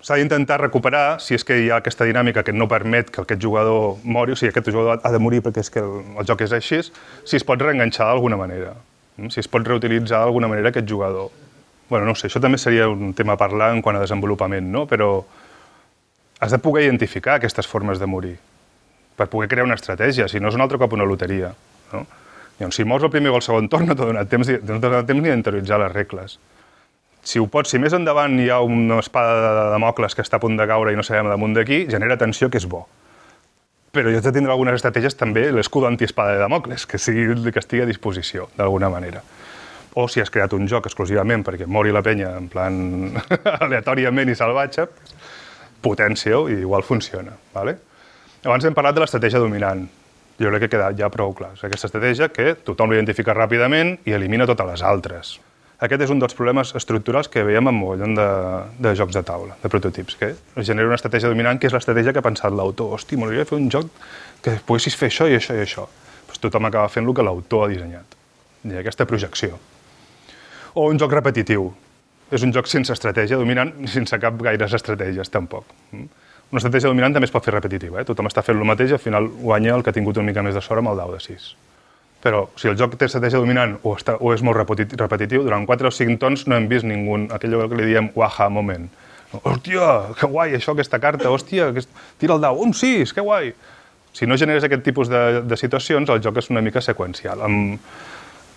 S'ha 0.00 0.16
d'intentar 0.16 0.56
recuperar 0.62 1.20
si 1.20 1.36
és 1.36 1.44
que 1.44 1.58
hi 1.60 1.68
ha 1.68 1.82
aquesta 1.82 2.06
dinàmica 2.08 2.42
que 2.46 2.54
no 2.56 2.68
permet 2.68 3.10
que 3.12 3.20
aquest 3.20 3.42
jugador 3.44 4.00
mori, 4.02 4.32
o 4.32 4.40
sigui, 4.40 4.54
aquest 4.54 4.72
jugador 4.72 5.04
ha 5.04 5.12
de 5.12 5.20
morir 5.20 5.42
perquè 5.44 5.60
és 5.60 5.68
que 5.74 5.84
el, 5.84 5.98
el 6.16 6.28
joc 6.28 6.46
és 6.46 6.56
així, 6.56 6.80
si 7.28 7.36
es 7.36 7.44
pot 7.44 7.60
reenganxar 7.60 8.08
d'alguna 8.08 8.40
manera, 8.40 8.72
mm? 9.18 9.28
si 9.34 9.44
es 9.44 9.52
pot 9.52 9.68
reutilitzar 9.68 10.24
d'alguna 10.24 10.48
manera 10.48 10.72
aquest 10.72 10.88
jugador. 10.88 11.28
bueno, 11.90 12.06
no 12.06 12.14
sé, 12.14 12.28
això 12.28 12.40
també 12.40 12.56
seria 12.56 12.88
un 12.88 13.12
tema 13.18 13.34
a 13.34 13.36
parlar 13.36 13.72
en 13.74 13.82
quant 13.82 13.96
a 13.98 14.00
desenvolupament, 14.00 14.68
no? 14.72 14.86
però 14.86 15.24
has 16.38 16.52
de 16.54 16.58
poder 16.62 16.84
identificar 16.84 17.34
aquestes 17.34 17.66
formes 17.66 17.98
de 17.98 18.06
morir 18.06 18.36
per 19.20 19.28
poder 19.28 19.50
crear 19.52 19.66
una 19.68 19.76
estratègia, 19.76 20.28
si 20.32 20.40
no 20.40 20.48
és 20.48 20.56
un 20.56 20.64
altre 20.64 20.80
cop 20.80 20.96
una 20.96 21.04
loteria. 21.04 21.52
No? 21.92 22.06
Llavors, 22.60 22.76
si 22.76 22.84
mors 22.88 23.04
el 23.04 23.12
primer 23.12 23.32
o 23.32 23.36
el 23.38 23.44
segon 23.44 23.68
torn, 23.72 23.88
no 23.88 23.96
t'ha 23.96 24.08
donat 24.08 24.30
temps, 24.32 24.48
no 24.68 24.78
donat 24.80 25.06
temps 25.08 25.20
ni 25.20 25.28
d'interioritzar 25.28 25.80
les 25.80 25.92
regles. 25.92 26.38
Si 27.24 27.40
ho 27.40 27.46
pots, 27.52 27.72
si 27.72 27.80
més 27.80 27.92
endavant 27.96 28.38
hi 28.40 28.48
ha 28.52 28.60
una 28.64 29.00
espada 29.00 29.34
de 29.44 29.66
Damocles 29.74 30.16
que 30.16 30.24
està 30.24 30.38
a 30.40 30.42
punt 30.42 30.56
de 30.56 30.66
caure 30.68 30.92
i 30.92 30.96
no 30.96 31.04
sabem 31.04 31.28
damunt 31.28 31.56
d'aquí, 31.56 31.82
genera 31.92 32.16
tensió, 32.20 32.48
que 32.48 32.60
és 32.60 32.68
bo. 32.68 32.86
Però 33.92 34.12
jo 34.12 34.20
he 34.20 34.24
de 34.24 34.32
tindre 34.32 34.54
algunes 34.54 34.78
estratègies 34.78 35.18
també 35.18 35.48
l'escut 35.52 35.84
antiespada 35.88 36.36
de 36.36 36.44
Damocles, 36.44 36.86
que, 36.88 37.00
sigui, 37.00 37.34
que 37.50 37.60
estigui 37.60 37.84
a 37.84 37.88
disposició, 37.88 38.48
d'alguna 38.56 38.88
manera. 38.92 39.20
O 40.00 40.06
si 40.08 40.22
has 40.22 40.30
creat 40.30 40.52
un 40.56 40.68
joc 40.70 40.86
exclusivament 40.86 41.42
perquè 41.44 41.66
mori 41.66 41.92
la 41.92 42.04
penya 42.06 42.36
en 42.38 42.48
plan 42.48 42.80
aleatòriament 43.66 44.30
i 44.30 44.38
salvatge, 44.38 44.86
potència-ho 45.84 46.48
i 46.48 46.60
igual 46.60 46.84
funciona. 46.86 47.34
¿vale? 47.52 47.80
Abans 48.44 48.64
hem 48.64 48.76
parlat 48.76 48.96
de 48.96 49.02
l'estratègia 49.04 49.42
dominant 49.42 49.84
jo 50.40 50.48
crec 50.48 50.62
que 50.62 50.68
ha 50.68 50.72
quedat 50.72 50.98
ja 50.98 51.10
prou 51.12 51.34
clar. 51.36 51.52
És 51.52 51.64
aquesta 51.66 51.90
estratègia 51.90 52.30
que 52.32 52.54
tothom 52.64 52.92
l'identifica 52.92 53.34
ràpidament 53.36 53.98
i 54.08 54.14
elimina 54.16 54.46
totes 54.48 54.68
les 54.70 54.84
altres. 54.88 55.32
Aquest 55.84 56.04
és 56.04 56.12
un 56.12 56.20
dels 56.20 56.36
problemes 56.36 56.72
estructurals 56.76 57.28
que 57.32 57.44
veiem 57.44 57.68
en 57.68 57.76
mogollon 57.76 58.14
de, 58.16 58.28
de 58.84 58.92
jocs 58.96 59.16
de 59.16 59.22
taula, 59.24 59.56
de 59.62 59.68
prototips, 59.72 60.16
que 60.20 60.30
genera 60.64 60.88
una 60.88 60.96
estratègia 60.96 61.28
dominant 61.28 61.60
que 61.60 61.68
és 61.68 61.76
l'estratègia 61.76 62.12
que 62.12 62.20
ha 62.20 62.24
pensat 62.24 62.56
l'autor. 62.56 62.96
Hosti, 62.96 63.16
m'hauria 63.20 63.46
fer 63.48 63.56
un 63.56 63.68
joc 63.72 63.92
que 64.44 64.56
poguessis 64.66 64.96
fer 64.96 65.08
això 65.12 65.28
i 65.28 65.36
això 65.36 65.56
i 65.56 65.62
això. 65.64 65.86
Pues 66.28 66.40
tothom 66.40 66.68
acaba 66.68 66.88
fent 66.92 67.08
el 67.08 67.16
que 67.16 67.24
l'autor 67.24 67.66
ha 67.66 67.70
dissenyat. 67.72 68.16
Ha 68.64 68.80
aquesta 68.80 69.08
projecció. 69.08 69.60
O 70.76 70.88
un 70.88 71.00
joc 71.00 71.16
repetitiu. 71.16 71.70
És 72.30 72.44
un 72.46 72.52
joc 72.54 72.68
sense 72.70 72.92
estratègia 72.92 73.40
dominant, 73.40 73.72
sense 73.96 74.20
cap 74.20 74.40
gaires 74.40 74.76
estratègies, 74.76 75.32
tampoc. 75.32 75.68
Mm? 75.92 76.08
Una 76.50 76.58
estratègia 76.58 76.90
dominant 76.90 77.14
també 77.14 77.28
es 77.28 77.32
pot 77.34 77.44
fer 77.46 77.54
repetitiva. 77.54 78.00
Eh? 78.00 78.06
Tothom 78.08 78.26
està 78.26 78.42
fent 78.42 78.58
el 78.58 78.66
mateix 78.66 78.90
i 78.90 78.96
al 78.96 79.02
final 79.02 79.28
guanya 79.30 79.76
el 79.76 79.84
que 79.86 79.92
ha 79.92 79.96
tingut 79.96 80.18
una 80.18 80.26
mica 80.26 80.42
més 80.42 80.56
de 80.58 80.62
sort 80.64 80.82
amb 80.82 80.90
el 80.92 80.98
dau 80.98 81.12
de 81.14 81.20
6. 81.22 81.50
Però 82.20 82.42
si 82.60 82.68
el 82.68 82.76
joc 82.76 82.96
té 82.98 83.06
estratègia 83.06 83.40
dominant 83.40 83.78
o, 83.80 83.94
està, 83.96 84.16
o 84.20 84.34
és 84.34 84.42
molt 84.44 84.58
repetitiu, 84.58 85.44
durant 85.46 85.64
4 85.68 85.88
o 85.88 85.94
5 85.94 86.18
tons 86.20 86.44
no 86.50 86.58
hem 86.58 86.66
vist 86.68 86.84
ningú, 86.84 87.16
aquell 87.32 87.56
que 87.70 87.78
li 87.78 87.86
diem 87.92 88.10
waha 88.18 88.50
moment. 88.52 88.90
Hòstia, 89.30 89.86
que 90.18 90.26
guai, 90.26 90.56
això, 90.58 90.74
aquesta 90.74 90.98
carta, 90.98 91.30
hòstia, 91.30 91.70
que 91.72 91.86
tira 92.18 92.34
el 92.34 92.42
dau, 92.42 92.58
un 92.60 92.74
6, 92.74 93.14
que 93.14 93.22
guai. 93.24 93.52
Si 94.12 94.26
no 94.26 94.36
generes 94.36 94.66
aquest 94.66 94.82
tipus 94.82 95.08
de, 95.08 95.44
de 95.46 95.56
situacions, 95.56 96.10
el 96.10 96.18
joc 96.20 96.42
és 96.42 96.50
una 96.50 96.60
mica 96.66 96.82
seqüencial. 96.82 97.46
Amb, 97.46 97.78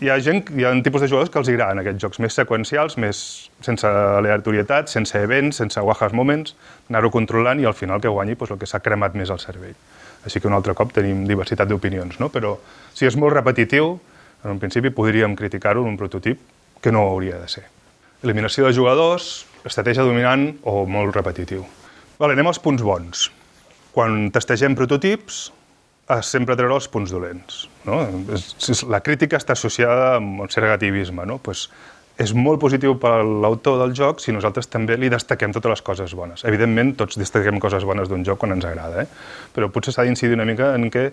hi 0.02 0.10
ha 0.10 0.18
gent, 0.24 0.48
hi 0.58 0.66
ha 0.66 0.72
tipus 0.84 1.04
de 1.04 1.10
jugadors 1.12 1.30
que 1.32 1.40
els 1.42 1.50
agraden 1.52 1.82
aquests 1.82 2.02
jocs 2.02 2.22
més 2.24 2.38
seqüencials, 2.38 2.98
més 3.02 3.20
sense 3.66 3.88
aleatorietat, 3.88 4.90
sense 4.92 5.20
events, 5.20 5.60
sense 5.62 5.82
wahas 5.82 6.16
moments, 6.16 6.56
anar-ho 6.90 7.12
controlant 7.14 7.62
i 7.62 7.68
al 7.70 7.78
final 7.78 8.02
que 8.02 8.12
guanyi 8.12 8.36
doncs, 8.36 8.56
el 8.56 8.62
que 8.62 8.70
s'ha 8.70 8.82
cremat 8.84 9.16
més 9.20 9.30
al 9.30 9.40
cervell. 9.44 9.76
Així 10.26 10.40
que 10.40 10.48
un 10.48 10.56
altre 10.56 10.74
cop 10.74 10.94
tenim 10.96 11.26
diversitat 11.28 11.68
d'opinions, 11.70 12.20
no? 12.20 12.30
però 12.34 12.56
si 12.96 13.06
és 13.06 13.18
molt 13.20 13.36
repetitiu, 13.36 13.98
en 14.44 14.56
un 14.56 14.60
principi 14.60 14.92
podríem 14.92 15.36
criticar-ho 15.40 15.84
en 15.84 15.94
un 15.94 15.98
prototip 16.00 16.40
que 16.82 16.92
no 16.92 17.06
hauria 17.08 17.40
de 17.40 17.48
ser. 17.48 17.64
Eliminació 18.24 18.68
de 18.68 18.76
jugadors, 18.76 19.46
estratègia 19.68 20.04
dominant 20.04 20.50
o 20.64 20.86
molt 20.88 21.16
repetitiu. 21.16 21.64
Vale, 22.20 22.36
anem 22.36 22.48
als 22.52 22.60
punts 22.64 22.84
bons. 22.84 23.30
Quan 23.96 24.30
testegem 24.36 24.76
prototips, 24.80 25.52
sempre 26.22 26.58
treure 26.60 26.76
els 26.76 26.90
punts 26.92 27.12
dolents. 27.14 27.66
No? 27.88 28.02
La 28.92 29.00
crítica 29.04 29.40
està 29.40 29.56
associada 29.56 30.18
amb 30.18 30.44
un 30.44 30.52
cert 30.52 30.68
negativisme. 30.68 31.26
No? 31.30 31.40
Pues 31.44 31.70
és 32.22 32.34
molt 32.38 32.60
positiu 32.62 32.94
per 33.02 33.24
l'autor 33.26 33.80
del 33.82 33.96
joc 33.98 34.20
si 34.22 34.34
nosaltres 34.36 34.68
també 34.70 34.98
li 35.00 35.10
destaquem 35.10 35.54
totes 35.56 35.72
les 35.72 35.82
coses 35.86 36.14
bones. 36.14 36.44
Evidentment, 36.46 36.94
tots 37.00 37.18
destaquem 37.18 37.58
coses 37.62 37.86
bones 37.90 38.12
d'un 38.12 38.26
joc 38.28 38.44
quan 38.44 38.54
ens 38.54 38.68
agrada, 38.70 39.06
eh? 39.06 39.08
però 39.56 39.72
potser 39.74 39.96
s'ha 39.96 40.06
d'incidir 40.06 40.38
una 40.38 40.46
mica 40.46 40.74
en 40.78 40.92
què 40.94 41.08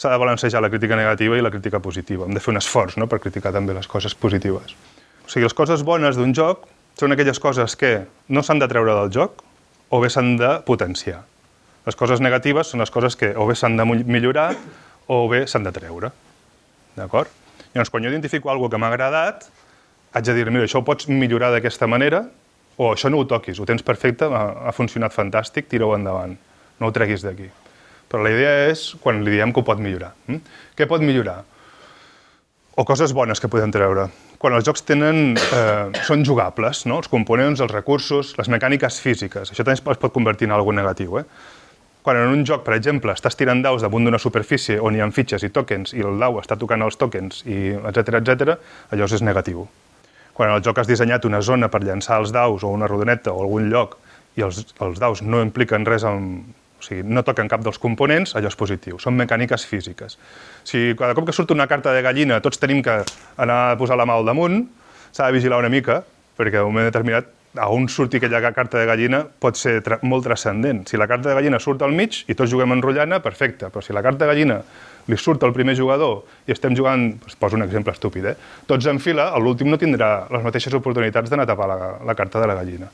s'ha 0.00 0.10
de 0.10 0.18
balancejar 0.18 0.62
la 0.64 0.70
crítica 0.72 0.96
negativa 0.98 1.38
i 1.38 1.44
la 1.44 1.52
crítica 1.52 1.78
positiva. 1.78 2.26
Hem 2.26 2.34
de 2.34 2.42
fer 2.42 2.54
un 2.54 2.58
esforç 2.58 2.96
no? 2.98 3.06
per 3.06 3.20
criticar 3.22 3.52
també 3.54 3.76
les 3.76 3.86
coses 3.86 4.16
positives. 4.16 4.74
O 5.22 5.30
sigui, 5.30 5.46
les 5.46 5.54
coses 5.54 5.84
bones 5.86 6.18
d'un 6.18 6.34
joc 6.34 6.66
són 6.98 7.14
aquelles 7.14 7.38
coses 7.38 7.76
que 7.78 8.00
no 8.28 8.42
s'han 8.42 8.58
de 8.58 8.68
treure 8.68 8.96
del 8.96 9.12
joc 9.14 9.44
o 9.90 10.00
bé 10.02 10.10
s'han 10.10 10.34
de 10.40 10.56
potenciar. 10.66 11.20
Les 11.90 11.98
coses 11.98 12.20
negatives 12.22 12.68
són 12.70 12.78
les 12.84 12.90
coses 12.94 13.16
que 13.18 13.32
o 13.34 13.48
bé 13.48 13.56
s'han 13.58 13.74
de 13.74 13.82
millorar 13.82 14.52
o 15.10 15.24
bé 15.26 15.40
s'han 15.50 15.64
de 15.66 15.72
treure. 15.74 16.12
D'acord? 16.94 17.32
Llavors, 17.72 17.90
quan 17.90 18.04
jo 18.04 18.12
identifico 18.12 18.52
alguna 18.52 18.70
que 18.70 18.78
m'ha 18.78 18.90
agradat, 18.92 19.48
haig 20.14 20.28
de 20.28 20.36
dir, 20.36 20.44
mira, 20.54 20.68
això 20.68 20.78
ho 20.78 20.86
pots 20.86 21.08
millorar 21.10 21.50
d'aquesta 21.50 21.88
manera, 21.90 22.22
o 22.78 22.92
això 22.92 23.10
no 23.10 23.18
ho 23.18 23.26
toquis, 23.26 23.58
ho 23.58 23.66
tens 23.66 23.82
perfecte, 23.82 24.30
ha, 24.30 24.44
ha 24.70 24.76
funcionat 24.76 25.16
fantàstic, 25.16 25.66
tira-ho 25.66 25.96
endavant, 25.98 26.38
no 26.78 26.86
ho 26.86 26.94
treguis 26.94 27.26
d'aquí. 27.26 27.50
Però 28.06 28.22
la 28.22 28.36
idea 28.38 28.54
és 28.70 28.86
quan 29.02 29.24
li 29.26 29.34
diem 29.34 29.50
que 29.50 29.58
ho 29.58 29.66
pot 29.66 29.82
millorar. 29.82 30.14
Hm? 30.30 30.46
Què 30.78 30.86
pot 30.90 31.02
millorar? 31.02 31.40
O 32.78 32.86
coses 32.86 33.10
bones 33.10 33.42
que 33.42 33.50
podem 33.50 33.74
treure. 33.74 34.06
Quan 34.38 34.54
els 34.54 34.66
jocs 34.66 34.86
tenen, 34.86 35.34
eh, 35.34 36.02
són 36.06 36.22
jugables, 36.22 36.86
no? 36.86 37.02
els 37.02 37.10
components, 37.10 37.58
els 37.60 37.74
recursos, 37.74 38.36
les 38.38 38.48
mecàniques 38.48 39.02
físiques. 39.02 39.50
Això 39.50 39.66
també 39.66 39.74
es 39.74 39.82
pot 39.82 40.14
convertir 40.14 40.46
en 40.46 40.54
alguna 40.54 40.84
negatiu. 40.84 41.18
Eh? 41.18 41.58
Quan 42.02 42.16
en 42.16 42.32
un 42.32 42.46
joc, 42.48 42.62
per 42.64 42.74
exemple, 42.78 43.12
estàs 43.12 43.36
tirant 43.36 43.60
daus 43.60 43.82
damunt 43.84 44.06
d'una 44.08 44.18
superfície 44.18 44.78
on 44.80 44.96
hi 44.96 45.02
ha 45.04 45.08
fitxes 45.12 45.44
i 45.44 45.50
tokens 45.52 45.92
i 45.92 46.00
el 46.00 46.16
dau 46.20 46.38
està 46.40 46.56
tocant 46.56 46.80
els 46.86 46.96
tokens, 46.96 47.42
i 47.44 47.74
etc 47.76 48.20
etc, 48.22 48.54
allò 48.90 49.08
és 49.08 49.24
negatiu. 49.26 49.66
Quan 50.32 50.54
el 50.54 50.62
joc 50.64 50.78
has 50.80 50.88
dissenyat 50.88 51.26
una 51.28 51.42
zona 51.44 51.68
per 51.68 51.82
llançar 51.84 52.22
els 52.22 52.32
daus 52.32 52.64
o 52.64 52.70
una 52.72 52.88
rodoneta 52.88 53.34
o 53.34 53.42
algun 53.44 53.68
lloc 53.68 53.98
i 54.38 54.46
els, 54.46 54.62
els 54.80 55.00
daus 55.02 55.20
no 55.20 55.42
impliquen 55.44 55.84
res 55.84 56.06
amb, 56.08 56.46
o 56.80 56.86
sigui, 56.86 57.04
no 57.04 57.20
toquen 57.26 57.50
cap 57.52 57.60
dels 57.66 57.78
components, 57.82 58.32
allò 58.38 58.48
és 58.48 58.56
positiu. 58.56 58.96
Són 59.02 59.18
mecàniques 59.18 59.66
físiques. 59.68 60.16
Si 60.64 60.94
cada 60.96 61.12
cop 61.18 61.28
que 61.28 61.36
surt 61.36 61.52
una 61.52 61.68
carta 61.68 61.92
de 61.92 62.00
gallina 62.06 62.40
tots 62.40 62.62
tenim 62.62 62.80
que 62.86 63.02
anar 63.36 63.60
a 63.66 63.76
posar 63.76 64.00
la 64.00 64.08
mà 64.08 64.16
al 64.16 64.24
damunt, 64.24 64.62
s'ha 65.12 65.28
de 65.28 65.36
vigilar 65.36 65.60
una 65.60 65.68
mica, 65.68 66.00
perquè 66.40 66.62
en 66.62 66.70
un 66.70 66.72
moment 66.72 66.88
determinat 66.88 67.28
a 67.58 67.66
on 67.68 67.88
surti 67.88 68.18
aquella 68.18 68.52
carta 68.54 68.78
de 68.78 68.86
gallina 68.86 69.24
pot 69.26 69.58
ser 69.58 69.80
tra 69.82 69.98
molt 70.06 70.24
transcendent. 70.24 70.84
Si 70.86 70.96
la 70.96 71.08
carta 71.10 71.28
de 71.28 71.34
gallina 71.34 71.58
surt 71.58 71.82
al 71.82 71.92
mig 71.96 72.22
i 72.28 72.36
tots 72.38 72.50
juguem 72.52 72.76
enrotllana, 72.76 73.18
perfecte, 73.24 73.70
però 73.70 73.82
si 73.82 73.92
la 73.92 74.02
carta 74.02 74.24
de 74.24 74.30
gallina 74.30 74.60
li 75.10 75.18
surt 75.18 75.42
al 75.42 75.52
primer 75.52 75.74
jugador 75.74 76.22
i 76.46 76.54
estem 76.54 76.76
jugant, 76.76 77.08
es 77.26 77.34
poso 77.34 77.58
un 77.58 77.66
exemple 77.66 77.92
estúpid, 77.92 78.30
eh? 78.30 78.36
tots 78.66 78.86
en 78.86 79.00
fila, 79.02 79.32
l'últim 79.42 79.70
no 79.70 79.80
tindrà 79.80 80.28
les 80.30 80.46
mateixes 80.46 80.74
oportunitats 80.78 81.30
d'anar 81.30 81.48
a 81.48 81.50
tapar 81.50 81.68
la, 81.70 81.80
la 82.06 82.14
carta 82.14 82.40
de 82.40 82.46
la 82.46 82.54
gallina. 82.60 82.90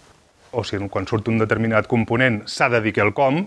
O 0.56 0.64
si 0.64 0.80
quan 0.88 1.06
surt 1.06 1.28
un 1.28 1.42
determinat 1.42 1.86
component 1.90 2.46
s'ha 2.48 2.70
de 2.72 2.80
dir 2.80 2.94
que 2.96 3.04
el 3.04 3.12
com, 3.12 3.42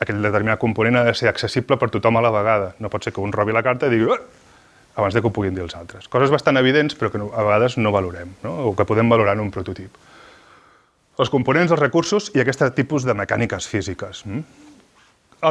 aquell 0.00 0.22
determinat 0.24 0.58
component 0.58 0.96
ha 0.96 1.06
de 1.06 1.14
ser 1.14 1.28
accessible 1.30 1.76
per 1.78 1.90
tothom 1.92 2.16
a 2.16 2.24
la 2.24 2.32
vegada. 2.34 2.74
No 2.80 2.90
pot 2.90 3.04
ser 3.04 3.12
que 3.12 3.22
un 3.22 3.32
robi 3.36 3.54
la 3.54 3.62
carta 3.62 3.86
i 3.86 3.94
digui 3.94 4.08
abans 5.00 5.16
de 5.16 5.22
que 5.22 5.28
ho 5.28 5.34
puguin 5.34 5.56
dir 5.56 5.64
els 5.64 5.74
altres. 5.76 6.06
Coses 6.12 6.32
bastant 6.32 6.60
evidents, 6.60 6.96
però 6.96 7.10
que 7.10 7.20
a 7.20 7.44
vegades 7.44 7.76
no 7.80 7.92
valorem, 7.92 8.36
no? 8.44 8.54
o 8.70 8.72
que 8.76 8.86
podem 8.88 9.10
valorar 9.10 9.34
en 9.38 9.44
un 9.46 9.50
prototip. 9.54 9.96
Els 11.20 11.28
components, 11.32 11.72
els 11.72 11.80
recursos 11.80 12.30
i 12.36 12.40
aquest 12.40 12.62
tipus 12.76 13.04
de 13.04 13.16
mecàniques 13.16 13.66
físiques. 13.68 14.24
Mm? 14.24 14.44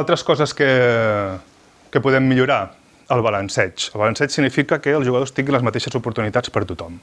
Altres 0.00 0.24
coses 0.26 0.54
que, 0.54 0.70
que 1.90 2.02
podem 2.02 2.26
millorar. 2.26 2.76
el 3.10 3.22
balanceig. 3.26 3.88
El 3.90 3.98
balanceig 3.98 4.30
significa 4.30 4.76
que 4.78 4.92
els 4.94 5.06
jugadors 5.06 5.32
tinguin 5.34 5.56
les 5.56 5.64
mateixes 5.66 5.94
oportunitats 5.98 6.52
per 6.54 6.62
tothom. 6.62 7.00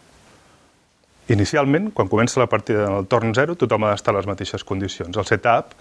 Inicialment, 1.28 1.90
quan 1.92 2.08
comença 2.08 2.40
la 2.40 2.48
partida 2.48 2.86
en 2.88 2.94
el 3.02 3.08
torn 3.12 3.34
0, 3.36 3.58
tothom 3.60 3.84
ha 3.84 3.90
d'estar 3.92 4.14
a 4.14 4.18
les 4.22 4.30
mateixes 4.30 4.64
condicions. 4.64 5.18
El 5.20 5.28
setup, 5.28 5.74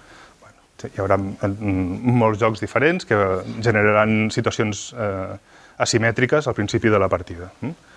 bueno, 0.42 0.64
hi 0.82 0.98
haurà 0.98 1.20
molts 1.20 2.40
jocs 2.42 2.64
diferents 2.64 3.06
que 3.06 3.20
generaran 3.62 4.32
situacions 4.34 4.88
eh, 4.98 5.36
asimètriques 5.78 6.46
al 6.46 6.56
principi 6.56 6.92
de 6.92 6.98
la 6.98 7.08
partida. 7.08 7.50
Mm? 7.60 7.92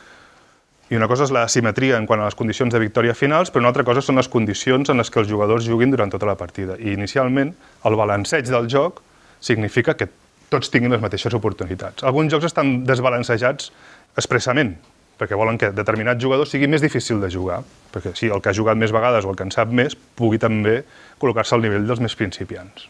I 0.90 0.98
una 0.98 1.06
cosa 1.06 1.28
és 1.28 1.32
la 1.34 1.44
simetria 1.52 2.00
en 2.02 2.08
quant 2.10 2.22
a 2.24 2.26
les 2.26 2.36
condicions 2.38 2.74
de 2.74 2.80
victòria 2.82 3.14
finals, 3.14 3.52
però 3.54 3.62
una 3.62 3.70
altra 3.70 3.86
cosa 3.86 4.02
són 4.02 4.18
les 4.18 4.30
condicions 4.32 4.90
en 4.90 4.98
les 4.98 5.12
que 5.14 5.22
els 5.22 5.30
jugadors 5.30 5.68
juguin 5.70 5.94
durant 5.94 6.10
tota 6.10 6.26
la 6.26 6.38
partida. 6.38 6.80
I 6.82 6.96
inicialment, 6.96 7.54
el 7.86 7.98
balanceig 8.00 8.50
del 8.50 8.66
joc 8.72 9.04
significa 9.40 9.94
que 9.94 10.10
tots 10.50 10.74
tinguin 10.74 10.96
les 10.96 11.02
mateixes 11.04 11.36
oportunitats. 11.38 12.02
Alguns 12.04 12.34
jocs 12.34 12.50
estan 12.50 12.80
desbalancejats 12.90 13.70
expressament, 14.18 14.74
perquè 15.22 15.38
volen 15.38 15.60
que 15.62 15.70
determinat 15.76 16.18
jugador 16.22 16.50
sigui 16.50 16.68
més 16.72 16.82
difícil 16.82 17.22
de 17.22 17.30
jugar, 17.30 17.62
perquè 17.94 18.16
si 18.18 18.32
el 18.34 18.42
que 18.42 18.50
ha 18.50 18.58
jugat 18.58 18.80
més 18.80 18.94
vegades 18.96 19.28
o 19.28 19.34
el 19.34 19.38
que 19.38 19.46
en 19.46 19.54
sap 19.54 19.70
més 19.70 19.94
pugui 19.94 20.42
també 20.42 20.80
col·locar-se 21.22 21.54
al 21.54 21.62
nivell 21.62 21.86
dels 21.86 22.02
més 22.02 22.18
principiants. 22.18 22.88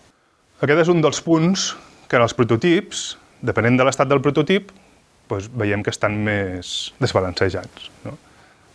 Aquest 0.63 0.85
és 0.85 0.91
un 0.93 1.03
dels 1.03 1.19
punts 1.25 1.73
que 2.07 2.15
en 2.15 2.23
els 2.23 2.35
prototips, 2.37 3.09
depenent 3.41 3.77
de 3.79 3.85
l'estat 3.87 4.09
del 4.09 4.21
prototip, 4.23 4.71
doncs 5.29 5.49
veiem 5.53 5.83
que 5.85 5.93
estan 5.93 6.17
més 6.25 6.91
desbalancejats 6.99 7.89
no? 8.05 8.15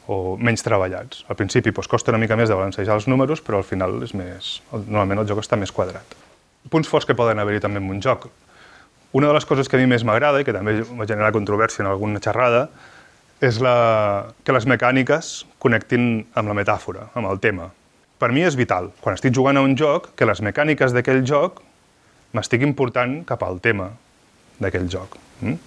o 0.07 0.37
menys 0.37 0.65
treballats. 0.65 1.25
Al 1.29 1.39
principi 1.39 1.73
doncs, 1.73 1.91
costa 1.91 2.13
una 2.13 2.21
mica 2.23 2.37
més 2.39 2.51
de 2.51 2.57
balancejar 2.57 2.97
els 2.99 3.09
números, 3.11 3.43
però 3.45 3.61
al 3.61 3.69
final 3.69 4.03
és 4.07 4.15
més, 4.17 4.59
normalment 4.73 5.25
el 5.25 5.29
joc 5.29 5.43
està 5.43 5.59
més 5.61 5.73
quadrat. 5.73 6.17
Punts 6.71 6.89
forts 6.89 7.09
que 7.09 7.17
poden 7.17 7.41
haver-hi 7.41 7.63
també 7.65 7.83
en 7.83 7.91
un 7.91 8.01
joc. 8.05 8.29
Una 9.15 9.29
de 9.29 9.37
les 9.37 9.47
coses 9.47 9.69
que 9.69 9.79
a 9.79 9.81
mi 9.81 9.87
més 9.87 10.05
m'agrada 10.05 10.41
i 10.41 10.47
que 10.47 10.55
també 10.55 10.81
va 10.83 11.07
generar 11.07 11.33
controvèrsia 11.35 11.85
en 11.85 11.91
alguna 11.91 12.23
xerrada 12.23 12.69
és 13.45 13.61
la... 13.63 14.33
que 14.45 14.55
les 14.55 14.67
mecàniques 14.67 15.45
connectin 15.63 16.25
amb 16.35 16.51
la 16.51 16.57
metàfora, 16.57 17.11
amb 17.15 17.29
el 17.31 17.41
tema. 17.43 17.69
Per 18.19 18.31
mi 18.33 18.45
és 18.47 18.57
vital, 18.57 18.93
quan 19.05 19.19
estic 19.19 19.35
jugant 19.37 19.59
a 19.59 19.63
un 19.67 19.75
joc, 19.77 20.13
que 20.17 20.27
les 20.27 20.41
mecàniques 20.41 20.95
d'aquell 20.97 21.25
joc 21.27 21.61
m'estiguin 22.35 22.73
portant 22.75 23.21
cap 23.29 23.43
al 23.47 23.61
tema 23.63 23.93
d'aquell 24.61 24.91
joc. 24.91 25.17
Mm? 25.41 25.59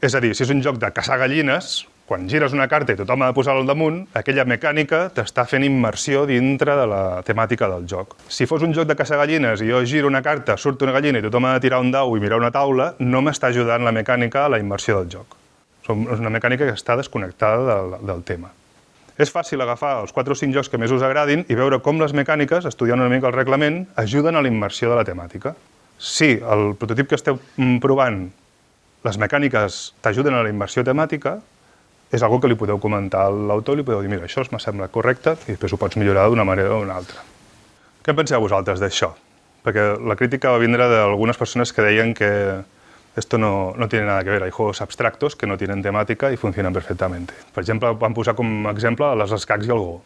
És 0.00 0.14
a 0.16 0.20
dir, 0.20 0.34
si 0.34 0.44
és 0.46 0.52
un 0.52 0.62
joc 0.64 0.78
de 0.80 0.88
caçar 0.96 1.18
gallines, 1.20 1.84
quan 2.10 2.24
gires 2.26 2.50
una 2.56 2.66
carta 2.66 2.90
i 2.90 2.98
tothom 2.98 3.22
ha 3.22 3.28
de 3.30 3.34
posar-la 3.36 3.60
al 3.62 3.68
damunt, 3.68 4.00
aquella 4.18 4.42
mecànica 4.48 5.04
t'està 5.14 5.44
fent 5.46 5.62
immersió 5.62 6.24
dintre 6.26 6.74
de 6.74 6.86
la 6.90 7.02
temàtica 7.22 7.68
del 7.70 7.84
joc. 7.86 8.16
Si 8.26 8.48
fos 8.50 8.64
un 8.66 8.74
joc 8.74 8.88
de 8.90 8.96
caçar 8.98 9.20
gallines 9.20 9.62
i 9.62 9.68
jo 9.68 9.84
giro 9.86 10.10
una 10.10 10.22
carta, 10.24 10.56
surt 10.58 10.82
una 10.82 10.96
gallina 10.96 11.20
i 11.20 11.26
tothom 11.28 11.46
ha 11.46 11.52
de 11.54 11.62
tirar 11.68 11.78
un 11.84 11.92
dau 11.94 12.16
i 12.16 12.24
mirar 12.24 12.40
una 12.42 12.50
taula, 12.50 12.94
no 12.98 13.22
m'està 13.22 13.52
ajudant 13.54 13.86
la 13.86 13.94
mecànica 13.94 14.42
a 14.46 14.50
la 14.50 14.58
immersió 14.58 14.98
del 14.98 15.12
joc. 15.12 15.36
És 15.86 16.18
una 16.18 16.34
mecànica 16.34 16.66
que 16.66 16.74
està 16.74 16.96
desconnectada 16.98 17.62
del, 17.68 17.94
del 18.10 18.26
tema. 18.26 18.50
És 19.20 19.30
fàcil 19.30 19.62
agafar 19.62 20.00
els 20.00 20.14
4 20.16 20.34
o 20.34 20.38
5 20.42 20.56
jocs 20.56 20.70
que 20.72 20.78
més 20.82 20.90
us 20.90 21.06
agradin 21.06 21.44
i 21.46 21.54
veure 21.54 21.78
com 21.84 22.02
les 22.02 22.14
mecàniques, 22.16 22.66
estudiant 22.66 22.98
una 22.98 23.12
mica 23.12 23.30
el 23.30 23.36
reglament, 23.36 23.84
ajuden 24.00 24.34
a 24.34 24.42
la 24.42 24.50
immersió 24.50 24.90
de 24.90 24.98
la 24.98 25.04
temàtica. 25.06 25.54
Si 26.00 26.32
el 26.40 26.70
prototip 26.80 27.10
que 27.10 27.18
esteu 27.18 27.36
provant 27.84 28.22
les 29.04 29.16
mecàniques 29.20 29.80
t'ajuden 30.00 30.36
a 30.36 30.42
la 30.46 30.52
inversió 30.52 30.80
temàtica, 30.84 31.34
és 32.10 32.24
algo 32.24 32.40
que 32.40 32.48
li 32.48 32.56
podeu 32.58 32.80
comentar 32.80 33.26
a 33.28 33.34
l'autor, 33.34 33.76
li 33.76 33.84
podeu 33.84 34.00
dir, 34.02 34.10
mira, 34.10 34.24
això 34.24 34.42
me 34.50 34.58
sembla 34.64 34.88
correcte, 34.88 35.36
i 35.44 35.52
després 35.52 35.76
ho 35.76 35.78
pots 35.80 36.00
millorar 36.00 36.26
d'una 36.28 36.46
manera 36.48 36.72
o 36.74 36.80
d'una 36.80 36.96
altra. 36.96 37.20
Què 38.00 38.14
en 38.14 38.18
penseu 38.18 38.40
vosaltres 38.40 38.80
d'això? 38.80 39.12
Perquè 39.60 39.86
la 40.00 40.16
crítica 40.16 40.54
va 40.54 40.62
vindre 40.62 40.88
d'algunes 40.88 41.36
persones 41.36 41.72
que 41.76 41.84
deien 41.84 42.14
que 42.16 42.30
esto 43.20 43.36
no, 43.36 43.74
no 43.76 43.88
tiene 43.88 44.06
nada 44.06 44.24
que 44.24 44.30
ver, 44.30 44.42
hay 44.42 44.50
juegos 44.50 44.80
abstractos 44.80 45.36
que 45.36 45.46
no 45.46 45.58
tienen 45.58 45.82
temática 45.82 46.32
y 46.32 46.38
funcionan 46.38 46.72
perfectamente. 46.72 47.34
Per 47.54 47.60
exemple, 47.60 47.92
van 47.92 48.16
posar 48.16 48.34
com 48.34 48.66
a 48.66 48.72
exemple 48.72 49.12
les 49.20 49.36
escacs 49.36 49.68
i 49.68 49.74
el 49.74 49.84
Go. 49.84 49.98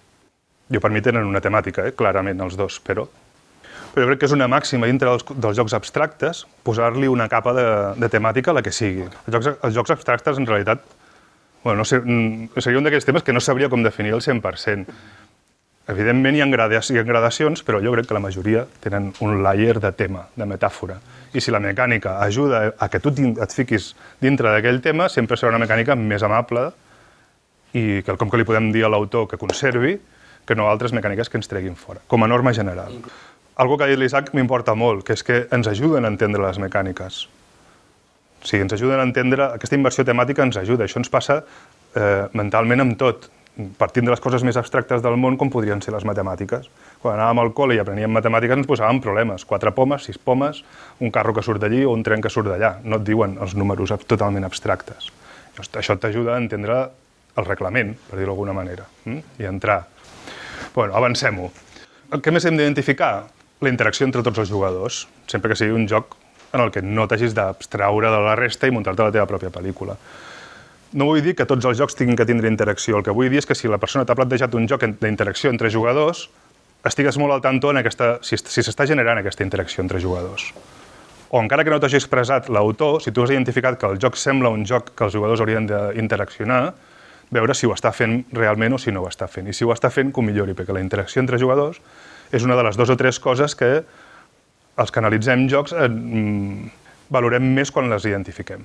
Jo 0.74 0.80
per 0.80 0.90
mi 0.90 1.04
tenen 1.04 1.28
una 1.28 1.44
temàtica, 1.44 1.86
eh? 1.86 1.92
clarament, 1.94 2.40
els 2.40 2.56
dos, 2.58 2.80
però 2.82 3.06
però 3.94 4.08
crec 4.10 4.24
que 4.24 4.26
és 4.26 4.34
una 4.34 4.48
màxima 4.50 4.88
dintre 4.90 5.06
dels, 5.06 5.24
dels 5.38 5.58
jocs 5.58 5.74
abstractes 5.78 6.42
posar-li 6.66 7.06
una 7.10 7.28
capa 7.30 7.54
de, 7.54 7.66
de 8.02 8.10
temàtica 8.10 8.50
a 8.50 8.58
la 8.58 8.62
que 8.66 8.72
sigui. 8.74 9.06
Els 9.06 9.34
jocs, 9.36 9.50
els 9.54 9.74
jocs 9.76 9.94
abstractes, 9.94 10.40
en 10.40 10.48
realitat, 10.50 10.82
bueno, 11.62 11.84
no 11.84 11.86
sé, 11.86 12.00
mm, 12.02 12.58
seria 12.58 12.80
un 12.80 12.88
d'aquells 12.88 13.06
temes 13.06 13.22
que 13.22 13.32
no 13.32 13.42
sabria 13.44 13.70
com 13.70 13.84
definir 13.86 14.16
el 14.16 14.22
100%. 14.24 14.96
Evidentment 15.94 16.34
hi 16.34 16.40
ha, 16.42 16.48
gradacions, 16.50 16.90
hi 16.90 16.98
ha 16.98 17.04
gradacions, 17.06 17.62
però 17.62 17.78
jo 17.84 17.92
crec 17.94 18.08
que 18.08 18.16
la 18.16 18.22
majoria 18.24 18.64
tenen 18.82 19.12
un 19.22 19.42
layer 19.44 19.76
de 19.78 19.92
tema, 19.92 20.24
de 20.34 20.48
metàfora. 20.48 20.96
I 21.34 21.42
si 21.44 21.52
la 21.54 21.60
mecànica 21.62 22.16
ajuda 22.24 22.64
a 22.78 22.88
que 22.88 23.02
tu 23.04 23.12
et 23.14 23.54
fiquis 23.54 23.92
dintre 24.22 24.50
d'aquell 24.54 24.80
tema, 24.82 25.10
sempre 25.12 25.38
serà 25.38 25.52
una 25.52 25.62
mecànica 25.62 25.94
més 25.94 26.24
amable 26.24 26.70
i 27.74 28.02
que 28.06 28.16
com 28.16 28.30
que 28.30 28.40
li 28.40 28.48
podem 28.48 28.72
dir 28.72 28.86
a 28.86 28.90
l'autor 28.90 29.28
que 29.28 29.38
conservi, 29.38 29.98
que 30.44 30.56
no 30.56 30.66
altres 30.70 30.92
mecàniques 30.92 31.30
que 31.30 31.38
ens 31.40 31.48
treguin 31.48 31.76
fora, 31.76 32.02
com 32.08 32.22
a 32.24 32.28
norma 32.28 32.52
general 32.52 32.92
algo 33.56 33.78
que 33.78 33.86
ha 33.86 33.90
dit 33.90 34.00
l'Isaac 34.00 34.32
m'importa 34.34 34.74
molt, 34.74 35.04
que 35.06 35.14
és 35.14 35.22
que 35.22 35.44
ens 35.54 35.68
ajuden 35.70 36.04
a 36.04 36.10
entendre 36.12 36.42
les 36.42 36.58
mecàniques. 36.58 37.24
O 38.42 38.48
sigui, 38.48 38.64
ens 38.66 38.74
ajuden 38.76 39.00
a 39.00 39.06
entendre, 39.06 39.46
aquesta 39.54 39.78
inversió 39.78 40.04
temàtica 40.04 40.44
ens 40.44 40.58
ajuda, 40.60 40.84
això 40.84 41.00
ens 41.00 41.12
passa 41.12 41.40
eh, 41.40 42.26
mentalment 42.36 42.84
amb 42.84 42.98
tot, 43.00 43.30
partint 43.78 44.08
de 44.08 44.10
les 44.10 44.20
coses 44.20 44.42
més 44.42 44.56
abstractes 44.58 45.02
del 45.02 45.16
món 45.20 45.36
com 45.38 45.50
podrien 45.52 45.80
ser 45.82 45.94
les 45.94 46.04
matemàtiques. 46.04 46.66
Quan 47.02 47.14
anàvem 47.14 47.44
al 47.44 47.52
col·le 47.54 47.76
i 47.76 47.82
apreníem 47.82 48.10
matemàtiques 48.10 48.58
ens 48.58 48.68
posàvem 48.68 48.98
problemes, 49.02 49.46
quatre 49.46 49.70
pomes, 49.76 50.08
sis 50.08 50.18
pomes, 50.18 50.64
un 50.98 51.12
carro 51.14 51.34
que 51.36 51.44
surt 51.46 51.62
d'allí 51.62 51.84
o 51.86 51.92
un 51.94 52.02
tren 52.02 52.24
que 52.24 52.32
surt 52.32 52.50
d'allà. 52.50 52.80
No 52.82 52.98
et 52.98 53.06
diuen 53.06 53.38
els 53.40 53.54
números 53.54 53.94
totalment 54.10 54.44
abstractes. 54.44 55.12
Això 55.54 55.94
t'ajuda 55.94 56.34
a 56.34 56.40
entendre 56.42 56.80
el 57.38 57.46
reglament, 57.46 57.94
per 58.08 58.18
dir-ho 58.18 58.32
d'alguna 58.32 58.54
manera, 58.56 58.88
hm? 59.04 59.20
i 59.38 59.46
entrar. 59.46 59.84
Bueno, 60.74 60.96
avancem-ho. 60.98 61.50
Què 62.18 62.34
més 62.34 62.44
hem 62.46 62.58
d'identificar? 62.58 63.12
La 63.60 63.70
interacció 63.70 64.06
entre 64.06 64.22
tots 64.22 64.42
els 64.42 64.50
jugadors, 64.50 65.04
sempre 65.30 65.52
que 65.52 65.58
sigui 65.58 65.74
un 65.76 65.88
joc 65.88 66.16
en 66.54 66.62
el 66.62 66.70
que 66.70 66.82
no 66.82 67.06
t'hagis 67.10 67.34
d'abstraure 67.34 68.10
de 68.10 68.20
la 68.22 68.36
resta 68.38 68.68
i 68.70 68.74
muntar-te 68.74 69.02
la 69.02 69.14
teva 69.14 69.26
pròpia 69.30 69.50
pel·lícula. 69.54 69.96
No 70.94 71.08
vull 71.08 71.22
dir 71.24 71.34
que 71.34 71.46
tots 71.50 71.66
els 71.66 71.78
jocs 71.78 71.96
tinguin 71.98 72.16
que 72.16 72.26
tindre 72.26 72.50
interacció, 72.50 73.00
el 73.00 73.04
que 73.06 73.14
vull 73.14 73.30
dir 73.32 73.40
és 73.42 73.48
que 73.48 73.56
si 73.58 73.70
la 73.70 73.80
persona 73.82 74.06
t'ha 74.06 74.14
plantejat 74.14 74.54
un 74.54 74.68
joc 74.70 74.86
d'interacció 75.02 75.50
entre 75.50 75.70
jugadors, 75.74 76.28
estigues 76.86 77.18
molt 77.18 77.34
al 77.34 77.42
tanto 77.42 77.72
en 77.72 77.80
aquesta, 77.80 78.18
si, 78.22 78.38
si 78.38 78.62
s'està 78.62 78.86
generant 78.86 79.18
aquesta 79.18 79.42
interacció 79.42 79.82
entre 79.82 80.00
jugadors. 80.00 80.52
O 81.34 81.40
encara 81.42 81.64
que 81.66 81.72
no 81.72 81.80
t'hagi 81.82 81.98
expressat 81.98 82.46
l'autor, 82.52 83.00
si 83.02 83.10
tu 83.10 83.24
has 83.24 83.32
identificat 83.34 83.80
que 83.80 83.90
el 83.90 83.98
joc 83.98 84.14
sembla 84.20 84.52
un 84.54 84.62
joc 84.68 84.92
que 84.94 85.08
els 85.08 85.16
jugadors 85.16 85.42
haurien 85.42 85.66
d'interaccionar, 85.66 86.62
veure 87.34 87.56
si 87.58 87.66
ho 87.66 87.74
està 87.74 87.90
fent 87.90 88.20
realment 88.36 88.76
o 88.76 88.78
si 88.78 88.92
no 88.94 89.02
ho 89.02 89.10
està 89.10 89.26
fent. 89.26 89.48
I 89.50 89.56
si 89.56 89.66
ho 89.66 89.72
està 89.74 89.90
fent, 89.90 90.12
que 90.14 90.22
ho 90.22 90.22
millori, 90.22 90.54
perquè 90.54 90.76
la 90.76 90.84
interacció 90.84 91.24
entre 91.24 91.40
jugadors 91.42 91.80
és 92.32 92.46
una 92.46 92.56
de 92.56 92.64
les 92.66 92.78
dues 92.78 92.90
o 92.90 92.96
tres 92.96 93.20
coses 93.20 93.54
que 93.58 93.70
els 94.80 94.90
que 94.90 95.00
analitzem 95.00 95.46
jocs 95.50 95.74
eh, 95.76 95.90
valorem 97.14 97.46
més 97.56 97.70
quan 97.74 97.90
les 97.90 98.06
identifiquem. 98.08 98.64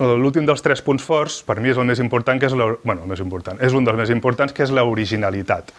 L'últim 0.00 0.46
dels 0.48 0.62
tres 0.64 0.80
punts 0.80 1.04
forts, 1.04 1.42
per 1.44 1.58
mi 1.60 1.68
és 1.68 1.78
el 1.80 1.84
més 1.84 2.00
important, 2.00 2.38
que 2.40 2.48
és 2.48 2.54
la, 2.56 2.70
bueno, 2.84 3.04
el 3.04 3.10
més 3.10 3.20
important, 3.20 3.58
és 3.60 3.74
un 3.76 3.84
dels 3.84 3.98
més 4.00 4.12
importants, 4.14 4.54
que 4.56 4.64
és 4.64 4.72
l'originalitat. 4.72 5.74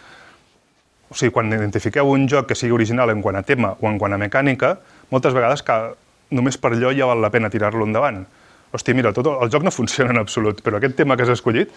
O 1.10 1.14
sigui, 1.14 1.32
quan 1.34 1.50
identifiqueu 1.50 2.06
un 2.12 2.28
joc 2.30 2.50
que 2.50 2.58
sigui 2.58 2.74
original 2.76 3.10
en 3.10 3.22
quant 3.22 3.38
a 3.38 3.42
tema 3.46 3.72
o 3.80 3.90
en 3.90 3.98
quant 3.98 4.14
a 4.14 4.20
mecànica, 4.20 4.76
moltes 5.10 5.34
vegades 5.34 5.62
que 5.66 5.80
només 6.38 6.58
per 6.58 6.74
allò 6.74 6.94
ja 6.94 7.10
val 7.10 7.22
la 7.22 7.32
pena 7.34 7.50
tirar-lo 7.50 7.86
endavant. 7.86 8.24
Hòstia, 8.74 8.94
mira, 8.98 9.14
tot 9.14 9.26
el, 9.26 9.42
el 9.42 9.50
joc 9.50 9.66
no 9.66 9.74
funciona 9.74 10.14
en 10.14 10.22
absolut, 10.22 10.62
però 10.62 10.78
aquest 10.78 10.98
tema 10.98 11.18
que 11.18 11.26
has 11.26 11.34
escollit 11.34 11.74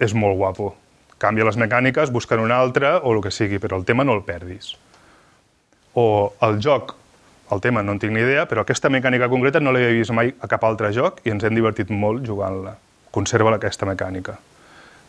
és 0.00 0.16
molt 0.16 0.36
guapo 0.40 0.74
canvia 1.18 1.46
les 1.48 1.56
mecàniques, 1.56 2.12
busquen 2.12 2.40
una 2.40 2.58
altra 2.60 2.98
o 2.98 3.14
el 3.14 3.22
que 3.24 3.32
sigui, 3.32 3.60
però 3.62 3.78
el 3.78 3.84
tema 3.88 4.04
no 4.04 4.14
el 4.16 4.24
perdis. 4.26 4.74
O 5.96 6.34
el 6.44 6.60
joc, 6.60 6.94
el 7.52 7.62
tema 7.64 7.82
no 7.82 7.94
en 7.94 8.02
tinc 8.02 8.12
ni 8.12 8.20
idea, 8.20 8.44
però 8.50 8.64
aquesta 8.64 8.90
mecànica 8.92 9.30
concreta 9.32 9.62
no 9.62 9.72
l'he 9.72 9.88
vist 9.96 10.12
mai 10.12 10.32
a 10.40 10.50
cap 10.50 10.64
altre 10.66 10.92
joc 10.92 11.22
i 11.24 11.32
ens 11.32 11.46
hem 11.46 11.56
divertit 11.56 11.90
molt 11.90 12.26
jugant-la. 12.26 12.76
Conserva 13.14 13.54
aquesta 13.54 13.88
mecànica. 13.88 14.36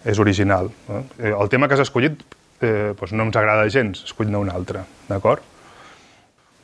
És 0.05 0.19
original. 0.23 0.69
No? 0.87 1.03
Eh, 1.19 1.33
el 1.33 1.49
tema 1.49 1.67
que 1.67 1.75
has 1.75 1.83
escollit 1.83 2.21
eh, 2.61 2.93
doncs 2.95 3.13
no 3.13 3.27
ens 3.27 3.35
agrada 3.35 3.67
gens, 3.73 4.03
escoll-ne 4.05 4.39
un 4.39 4.51
altre, 4.53 4.85
d'acord? 5.09 5.43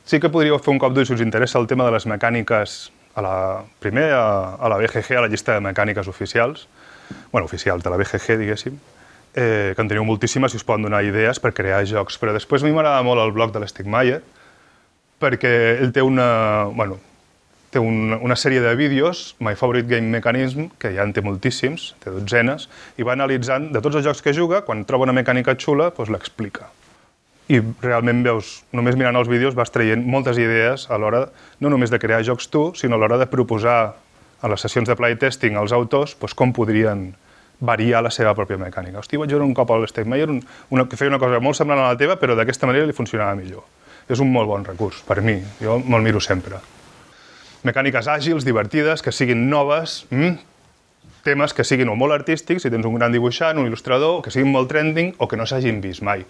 Sí 0.04 0.20
que 0.20 0.30
podríeu 0.30 0.58
fer 0.60 0.72
un 0.72 0.80
cop 0.80 0.94
d'ull 0.94 1.06
si 1.08 1.14
us 1.16 1.24
interessa 1.24 1.58
el 1.58 1.66
tema 1.66 1.84
de 1.84 1.92
les 1.94 2.06
mecàniques 2.06 2.78
a 3.14 3.22
la, 3.24 3.36
primer 3.80 4.10
a, 4.12 4.56
a 4.60 4.70
la 4.70 4.78
BGG, 4.80 5.16
a 5.16 5.24
la 5.24 5.30
llista 5.32 5.54
de 5.56 5.64
mecàniques 5.64 6.08
oficials, 6.08 6.66
bueno, 7.32 7.46
oficials 7.46 7.84
de 7.84 7.90
la 7.92 7.98
BGG, 8.00 8.38
diguéssim, 8.40 8.78
eh, 9.34 9.72
que 9.74 9.82
en 9.82 9.90
teniu 9.90 10.06
moltíssimes 10.06 10.54
i 10.54 10.60
us 10.60 10.66
poden 10.66 10.86
donar 10.86 11.02
idees 11.04 11.40
per 11.42 11.52
crear 11.54 11.82
jocs. 11.88 12.18
Però 12.20 12.32
després 12.34 12.62
a 12.62 12.68
mi 12.68 12.74
m'agrada 12.76 13.02
molt 13.06 13.22
el 13.22 13.34
blog 13.34 13.52
de 13.54 13.62
l'Stigmayer, 13.62 14.20
perquè 15.22 15.52
ell 15.80 15.92
té 15.94 16.02
una, 16.02 16.70
bueno, 16.74 16.98
té 17.74 17.82
un, 17.82 18.14
una 18.14 18.36
sèrie 18.38 18.62
de 18.62 18.74
vídeos, 18.78 19.34
My 19.42 19.56
Favorite 19.58 19.90
Game 19.90 20.12
Mechanism, 20.14 20.68
que 20.78 20.92
ja 20.94 21.02
en 21.06 21.12
té 21.14 21.24
moltíssims, 21.26 21.92
té 22.04 22.12
dotzenes, 22.14 22.68
i 22.98 23.06
va 23.06 23.16
analitzant 23.18 23.72
de 23.74 23.82
tots 23.82 23.98
els 23.98 24.06
jocs 24.06 24.22
que 24.22 24.34
juga, 24.36 24.62
quan 24.66 24.86
troba 24.86 25.08
una 25.08 25.16
mecànica 25.16 25.56
xula, 25.58 25.90
doncs 25.96 26.12
l'explica. 26.14 26.70
I 27.50 27.58
realment 27.82 28.22
veus, 28.24 28.62
només 28.72 28.96
mirant 28.96 29.18
els 29.20 29.28
vídeos 29.28 29.56
vas 29.58 29.72
traient 29.74 30.00
moltes 30.00 30.38
idees 30.40 30.86
a 30.88 30.96
l'hora 30.96 31.26
no 31.60 31.68
només 31.68 31.90
de 31.92 32.00
crear 32.00 32.22
jocs 32.24 32.48
tu, 32.48 32.70
sinó 32.78 32.96
a 32.96 33.02
l'hora 33.02 33.18
de 33.20 33.28
proposar 33.28 33.96
a 34.40 34.48
les 34.48 34.64
sessions 34.64 34.88
de 34.88 34.96
playtesting 34.96 35.58
els 35.60 35.74
autors 35.76 36.14
doncs, 36.20 36.36
com 36.36 36.54
podrien 36.56 37.10
variar 37.60 38.02
la 38.02 38.10
seva 38.10 38.34
pròpia 38.34 38.58
mecànica. 38.60 38.98
Hosti, 38.98 39.18
vaig 39.20 39.30
veure 39.30 39.46
un 39.46 39.54
cop 39.54 39.70
al 39.70 39.86
Steve 39.88 40.08
Meyer 40.10 40.28
una, 40.30 40.86
que 40.88 40.96
feia 40.96 41.12
una 41.12 41.20
cosa 41.22 41.40
molt 41.40 41.58
semblant 41.58 41.80
a 41.80 41.90
la 41.92 41.98
teva, 41.98 42.16
però 42.20 42.36
d'aquesta 42.36 42.66
manera 42.66 42.86
li 42.86 42.96
funcionava 42.96 43.36
millor. 43.38 43.64
És 44.08 44.20
un 44.20 44.32
molt 44.32 44.50
bon 44.50 44.64
recurs, 44.64 45.02
per 45.06 45.20
mi. 45.24 45.38
Jo 45.62 45.78
me'l 45.80 46.04
miro 46.04 46.20
sempre. 46.20 46.60
Mecàniques 47.64 48.08
àgils, 48.12 48.44
divertides, 48.44 49.00
que 49.00 49.12
siguin 49.12 49.48
noves, 49.48 50.04
mm, 50.10 50.34
temes 51.24 51.54
que 51.56 51.64
siguin 51.64 51.88
o 51.88 51.94
molt 51.96 52.12
artístics, 52.12 52.62
si 52.62 52.70
tens 52.70 52.84
un 52.84 52.98
gran 52.98 53.12
dibuixant, 53.12 53.56
un 53.56 53.70
il·lustrador, 53.70 54.20
que 54.22 54.30
siguin 54.30 54.52
molt 54.52 54.68
trending 54.68 55.14
o 55.18 55.28
que 55.28 55.36
no 55.36 55.46
s'hagin 55.46 55.80
vist 55.80 56.02
mai. 56.02 56.24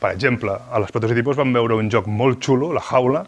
Per 0.00 0.10
exemple, 0.10 0.50
a 0.50 0.80
les 0.82 0.90
prototipos 0.90 1.36
vam 1.38 1.52
veure 1.54 1.76
un 1.78 1.88
joc 1.88 2.08
molt 2.10 2.42
xulo, 2.42 2.72
La 2.72 2.82
Jaula, 2.82 3.22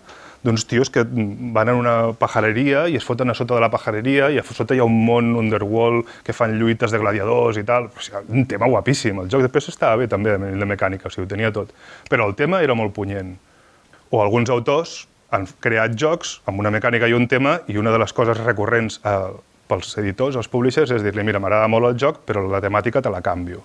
d'uns 0.44 0.66
tios 0.68 0.90
que 0.92 1.02
van 1.04 1.70
en 1.72 1.78
una 1.80 2.12
pajareria 2.20 2.84
i 2.92 2.98
es 2.98 3.06
foten 3.06 3.32
a 3.32 3.34
sota 3.34 3.56
de 3.56 3.62
la 3.64 3.70
pajareria 3.72 4.28
i 4.30 4.38
a 4.38 4.44
sota 4.44 4.76
hi 4.76 4.82
ha 4.82 4.84
un 4.84 4.98
món 5.06 5.32
underworld 5.40 6.10
que 6.26 6.36
fan 6.36 6.58
lluites 6.60 6.92
de 6.92 7.00
gladiadors 7.00 7.56
i 7.56 7.64
tal. 7.64 7.88
O 7.88 8.04
sigui, 8.04 8.20
un 8.28 8.44
tema 8.50 8.68
guapíssim. 8.68 9.22
El 9.24 9.32
joc 9.32 9.46
després 9.46 9.70
estava 9.72 9.96
bé 10.02 10.08
també 10.12 10.36
de 10.36 10.68
mecànica, 10.68 11.08
o 11.08 11.14
sigui, 11.14 11.24
ho 11.24 11.32
tenia 11.32 11.52
tot. 11.54 11.72
Però 12.10 12.28
el 12.28 12.36
tema 12.36 12.60
era 12.62 12.76
molt 12.76 12.92
punyent. 12.94 13.34
O 14.12 14.20
alguns 14.22 14.52
autors 14.52 15.06
han 15.34 15.48
creat 15.64 15.96
jocs 15.98 16.38
amb 16.46 16.60
una 16.60 16.70
mecànica 16.70 17.08
i 17.08 17.16
un 17.16 17.26
tema 17.26 17.58
i 17.66 17.80
una 17.80 17.90
de 17.90 17.98
les 17.98 18.12
coses 18.12 18.38
recurrents 18.44 19.00
eh, 19.02 19.16
pels 19.66 19.96
editors, 19.98 20.36
els 20.36 20.50
publishers, 20.52 20.92
és 20.92 21.02
dir-li, 21.02 21.24
mira, 21.24 21.40
m'agrada 21.40 21.70
molt 21.72 21.88
el 21.88 21.96
joc, 21.98 22.20
però 22.28 22.44
la 22.46 22.60
temàtica 22.62 23.02
te 23.02 23.10
la 23.10 23.22
canvio. 23.24 23.64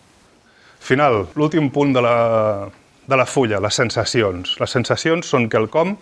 Final, 0.79 1.25
l'últim 1.35 1.67
punt 1.75 1.91
de 1.93 2.01
la, 2.01 2.15
de 3.05 3.19
la 3.19 3.27
fulla, 3.27 3.59
les 3.59 3.75
sensacions. 3.75 4.55
Les 4.61 4.75
sensacions 4.77 5.27
són 5.27 5.49
quelcom 5.51 5.97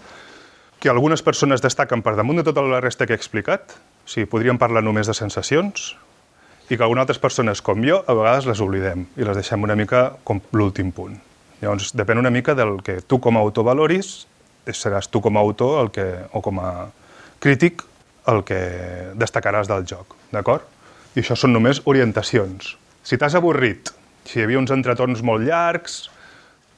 que 0.79 0.89
algunes 0.89 1.23
persones 1.25 1.63
destaquen 1.63 2.03
per 2.05 2.15
damunt 2.17 2.41
de 2.41 2.45
tota 2.45 2.61
la 2.61 2.81
resta 2.83 3.07
que 3.07 3.15
he 3.15 3.19
explicat, 3.19 3.73
o 4.05 4.09
sigui, 4.09 4.27
podríem 4.29 4.59
parlar 4.61 4.83
només 4.85 5.09
de 5.09 5.15
sensacions, 5.17 5.95
i 6.69 6.75
que 6.75 6.83
algunes 6.83 7.05
altres 7.05 7.21
persones, 7.23 7.61
com 7.63 7.81
jo, 7.85 8.01
a 8.03 8.13
vegades 8.13 8.47
les 8.49 8.61
oblidem 8.61 9.05
i 9.15 9.25
les 9.25 9.37
deixem 9.39 9.63
una 9.63 9.75
mica 9.79 10.09
com 10.27 10.41
l'últim 10.53 10.91
punt. 10.91 11.15
Llavors, 11.61 11.93
depèn 11.97 12.19
una 12.21 12.31
mica 12.33 12.53
del 12.57 12.81
que 12.85 12.99
tu 13.01 13.21
com 13.23 13.37
a 13.37 13.41
autor 13.41 13.65
valoris, 13.71 14.27
seràs 14.67 15.07
tu 15.09 15.21
com 15.23 15.37
a 15.37 15.41
autor 15.41 15.79
el 15.85 15.91
que, 15.95 16.05
o 16.35 16.41
com 16.43 16.59
a 16.59 16.71
crític 17.41 17.85
el 18.27 18.43
que 18.43 18.59
destacaràs 19.15 19.69
del 19.71 19.87
joc, 19.87 20.17
d'acord? 20.33 20.67
I 21.15 21.23
això 21.23 21.37
són 21.39 21.55
només 21.55 21.79
orientacions. 21.87 22.75
Si 23.07 23.17
t'has 23.17 23.37
avorrit, 23.39 23.89
si 24.27 24.37
hi 24.37 24.43
havia 24.43 24.59
uns 24.59 24.73
entretorns 24.75 25.23
molt 25.25 25.47
llargs, 25.47 26.09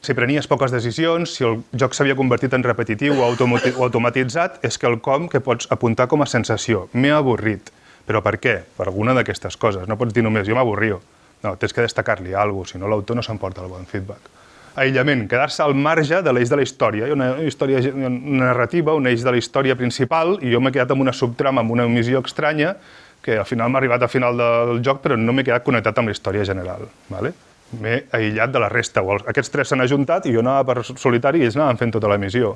si 0.02 0.16
prenies 0.16 0.48
poques 0.48 0.72
decisions, 0.72 1.34
si 1.36 1.44
el 1.44 1.60
joc 1.76 1.96
s'havia 1.96 2.16
convertit 2.16 2.54
en 2.56 2.64
repetitiu 2.64 3.20
o, 3.20 3.28
o 3.28 3.84
automatitzat, 3.84 4.62
és 4.64 4.80
que 4.80 4.88
el 4.88 5.00
com 5.04 5.28
que 5.32 5.42
pots 5.44 5.68
apuntar 5.76 6.08
com 6.08 6.24
a 6.24 6.30
sensació. 6.30 6.88
M'he 6.94 7.12
avorrit. 7.12 7.72
Però 8.08 8.24
per 8.26 8.38
què? 8.42 8.56
Per 8.78 8.88
alguna 8.88 9.14
d'aquestes 9.18 9.60
coses. 9.60 9.88
No 9.90 10.00
pots 10.00 10.16
dir 10.16 10.24
només, 10.26 10.48
jo 10.48 10.56
m'avorrio. 10.58 11.02
No, 11.44 11.54
tens 11.60 11.76
que 11.76 11.84
destacar-li 11.84 12.34
alguna 12.34 12.66
cosa, 12.66 12.74
si 12.74 12.82
no 12.82 12.88
l'autor 12.92 13.20
no 13.20 13.24
s'emporta 13.24 13.64
el 13.64 13.72
bon 13.72 13.86
feedback. 13.88 14.32
Aïllament, 14.80 15.26
quedar-se 15.28 15.62
al 15.64 15.76
marge 15.76 16.22
de 16.24 16.32
l'eix 16.34 16.50
de 16.52 16.60
la 16.60 16.64
història. 16.64 17.08
Hi 17.08 17.12
ha 17.12 17.18
una 17.18 17.30
història 17.44 17.82
una 17.92 18.10
narrativa, 18.46 18.96
un 18.96 19.08
eix 19.12 19.26
de 19.26 19.34
la 19.36 19.40
història 19.40 19.76
principal, 19.76 20.38
i 20.40 20.54
jo 20.54 20.64
m'he 20.64 20.72
quedat 20.72 20.96
amb 20.96 21.04
una 21.04 21.14
subtrama, 21.16 21.64
amb 21.66 21.76
una 21.76 21.88
missió 21.92 22.24
estranya, 22.24 22.76
que 23.22 23.36
al 23.38 23.48
final 23.48 23.70
m'ha 23.70 23.82
arribat 23.82 24.08
a 24.08 24.12
final 24.12 24.40
del 24.40 24.80
joc, 24.86 25.04
però 25.04 25.20
no 25.20 25.36
m'he 25.36 25.44
quedat 25.44 25.66
connectat 25.68 26.00
amb 26.00 26.12
la 26.12 26.16
història 26.16 26.48
general. 26.48 26.88
¿vale? 27.12 27.34
M'he 27.78 28.04
aïllat 28.16 28.52
de 28.52 28.62
la 28.62 28.70
resta. 28.72 29.04
O 29.04 29.20
aquests 29.20 29.54
tres 29.54 29.72
s'han 29.72 29.86
ajuntat 29.86 30.26
i 30.26 30.34
jo 30.34 30.44
anava 30.44 30.66
per 30.72 30.84
solitari 30.90 31.44
i 31.44 31.48
ells 31.48 31.58
anaven 31.60 31.80
fent 31.82 31.96
tota 31.98 32.12
la 32.12 32.18
missió. 32.22 32.56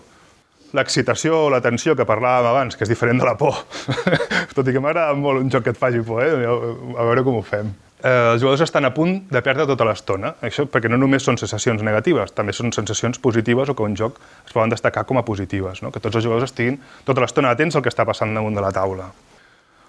L'excitació 0.73 1.45
o 1.45 1.49
la 1.53 1.61
tensió 1.61 1.93
que 1.95 2.05
parlàvem 2.09 2.49
abans, 2.49 2.75
que 2.75 2.85
és 2.85 2.89
diferent 2.89 3.21
de 3.21 3.27
la 3.27 3.35
por. 3.37 3.59
Tot 4.57 4.65
i 4.65 4.73
que 4.73 4.81
m'agrada 4.81 5.13
molt 5.13 5.43
un 5.43 5.51
joc 5.53 5.67
que 5.67 5.75
et 5.75 5.79
faci 5.79 6.01
por, 6.05 6.23
eh? 6.25 6.33
a 6.33 7.05
veure 7.05 7.25
com 7.25 7.37
ho 7.37 7.43
fem. 7.45 7.69
Eh, 8.03 8.33
els 8.33 8.41
jugadors 8.41 8.65
estan 8.65 8.83
a 8.83 8.91
punt 8.91 9.13
de 9.31 9.41
perdre 9.45 9.63
tota 9.69 9.85
l'estona, 9.87 10.33
això 10.43 10.65
perquè 10.67 10.89
no 10.91 10.97
només 10.99 11.23
són 11.23 11.37
sensacions 11.39 11.85
negatives, 11.87 12.33
també 12.35 12.51
són 12.51 12.73
sensacions 12.75 13.21
positives 13.23 13.71
o 13.71 13.75
que 13.79 13.85
un 13.85 13.95
joc 13.95 14.17
es 14.43 14.51
poden 14.51 14.73
destacar 14.73 15.05
com 15.07 15.21
a 15.21 15.23
positives, 15.23 15.79
no? 15.85 15.91
que 15.93 16.01
tots 16.03 16.19
els 16.19 16.25
jugadors 16.25 16.49
estiguin 16.49 16.81
tota 17.07 17.23
l'estona 17.23 17.53
atents 17.55 17.79
al 17.79 17.85
que 17.85 17.93
està 17.93 18.03
passant 18.03 18.35
damunt 18.35 18.59
de 18.59 18.65
la 18.65 18.73
taula. 18.75 19.07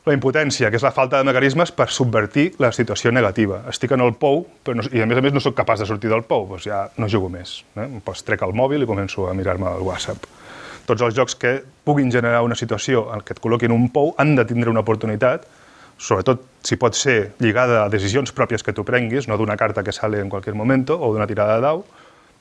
La 0.04 0.12
impotència, 0.12 0.68
que 0.68 0.76
és 0.76 0.82
la 0.84 0.92
falta 0.92 1.16
de 1.16 1.24
mecanismes 1.24 1.70
per 1.72 1.86
subvertir 1.88 2.50
la 2.60 2.68
situació 2.76 3.08
negativa. 3.14 3.62
Estic 3.70 3.94
en 3.96 4.02
el 4.04 4.12
pou 4.20 4.42
però 4.60 4.76
no, 4.76 4.84
i 4.92 5.00
a 5.00 5.06
més 5.08 5.16
a 5.16 5.22
més 5.24 5.32
no 5.32 5.40
sóc 5.40 5.54
capaç 5.56 5.80
de 5.80 5.86
sortir 5.88 6.10
del 6.12 6.26
pou, 6.28 6.44
doncs 6.50 6.66
ja 6.68 6.82
no 7.00 7.08
jugo 7.08 7.30
més. 7.32 7.62
Eh? 7.80 7.86
Pues 8.04 8.20
trec 8.26 8.44
el 8.44 8.52
mòbil 8.52 8.84
i 8.84 8.88
començo 8.90 9.30
a 9.30 9.32
mirar-me 9.36 9.70
el 9.72 9.86
WhatsApp. 9.86 10.26
Tots 10.84 11.06
els 11.06 11.16
jocs 11.16 11.38
que 11.40 11.54
puguin 11.88 12.12
generar 12.12 12.42
una 12.44 12.58
situació 12.60 13.06
en 13.14 13.24
què 13.24 13.32
et 13.32 13.40
col·loquin 13.40 13.72
un 13.72 13.88
pou 13.94 14.12
han 14.20 14.34
de 14.36 14.44
tindre 14.44 14.68
una 14.68 14.82
oportunitat, 14.84 15.46
sobretot 15.96 16.42
si 16.68 16.76
pot 16.76 16.98
ser 16.98 17.32
lligada 17.40 17.80
a 17.86 17.88
decisions 17.88 18.34
pròpies 18.36 18.66
que 18.66 18.74
tu 18.76 18.84
prenguis, 18.84 19.24
no 19.24 19.38
d'una 19.40 19.56
carta 19.56 19.86
que 19.86 19.94
sale 19.96 20.20
en 20.20 20.28
qualsevol 20.28 20.60
moment 20.60 20.84
o 20.98 21.14
d'una 21.14 21.30
tirada 21.30 21.56
de 21.56 21.64
dau, 21.64 21.80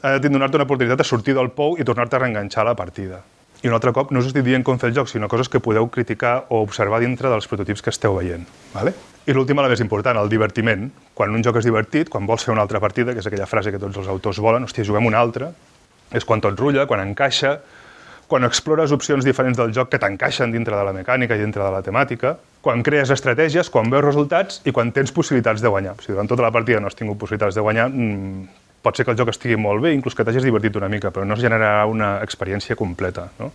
ha 0.03 0.17
de 0.19 0.27
donar-te 0.27 0.59
una 0.59 0.67
oportunitat 0.67 0.99
de 0.99 1.07
sortir 1.07 1.37
del 1.39 1.53
pou 1.55 1.79
i 1.79 1.87
tornar-te 1.87 2.19
a 2.19 2.25
reenganxar 2.25 2.67
la 2.67 2.75
partida. 2.75 3.23
I 3.63 3.69
un 3.71 3.77
altre 3.77 3.93
cop, 3.95 4.09
no 4.11 4.19
us 4.19 4.27
estic 4.27 4.43
dient 4.43 4.63
com 4.67 4.75
fer 4.79 4.89
el 4.91 4.95
joc, 4.97 5.07
sinó 5.07 5.29
coses 5.31 5.47
que 5.47 5.61
podeu 5.63 5.85
criticar 5.87 6.33
o 6.51 6.59
observar 6.65 6.99
dintre 6.99 7.29
dels 7.31 7.47
prototips 7.47 7.81
que 7.81 7.93
esteu 7.93 8.17
veient. 8.17 8.43
Vale? 8.73 8.91
I 9.23 9.31
l'última, 9.31 9.63
la 9.63 9.69
més 9.71 9.79
important, 9.79 10.17
el 10.19 10.27
divertiment. 10.27 10.89
Quan 11.15 11.31
un 11.31 11.45
joc 11.45 11.61
és 11.61 11.69
divertit, 11.69 12.11
quan 12.11 12.27
vols 12.27 12.43
fer 12.43 12.51
una 12.51 12.65
altra 12.65 12.81
partida, 12.83 13.15
que 13.15 13.23
és 13.23 13.29
aquella 13.29 13.47
frase 13.47 13.71
que 13.71 13.79
tots 13.79 14.01
els 14.01 14.09
autors 14.11 14.41
volen, 14.43 14.67
hòstia, 14.67 14.83
juguem 14.83 15.07
una 15.07 15.21
altra, 15.23 15.53
és 16.11 16.27
quan 16.27 16.43
tot 16.43 16.59
rutlla, 16.59 16.83
quan 16.89 17.05
encaixa, 17.05 17.53
quan 18.27 18.43
explores 18.43 18.91
opcions 18.91 19.23
diferents 19.23 19.55
del 19.59 19.71
joc 19.71 19.93
que 19.93 20.01
t'encaixen 20.01 20.51
dintre 20.51 20.75
de 20.75 20.83
la 20.83 20.91
mecànica 20.95 21.37
i 21.37 21.43
dintre 21.45 21.63
de 21.63 21.71
la 21.71 21.79
temàtica, 21.85 22.35
quan 22.63 22.83
crees 22.83 23.15
estratègies, 23.15 23.71
quan 23.71 23.87
veus 23.91 24.03
resultats 24.03 24.59
i 24.67 24.75
quan 24.75 24.91
tens 24.91 25.15
possibilitats 25.15 25.63
de 25.63 25.71
guanyar. 25.71 25.95
Si 26.03 26.11
durant 26.11 26.27
tota 26.27 26.43
la 26.43 26.51
partida 26.51 26.83
no 26.83 26.91
has 26.91 26.99
tingut 26.99 27.19
possibilitats 27.21 27.55
de 27.55 27.63
guanyar, 27.63 27.87
mmm, 27.95 28.43
pot 28.83 28.97
ser 28.97 29.05
que 29.07 29.13
el 29.15 29.19
joc 29.19 29.31
estigui 29.31 29.55
molt 29.59 29.81
bé, 29.83 29.93
inclús 29.95 30.15
que 30.15 30.25
t'hagis 30.27 30.43
divertit 30.43 30.75
una 30.75 30.91
mica, 30.91 31.11
però 31.15 31.23
no 31.25 31.37
es 31.37 31.43
generarà 31.43 31.85
una 31.89 32.17
experiència 32.25 32.75
completa. 32.75 33.29
No? 33.39 33.51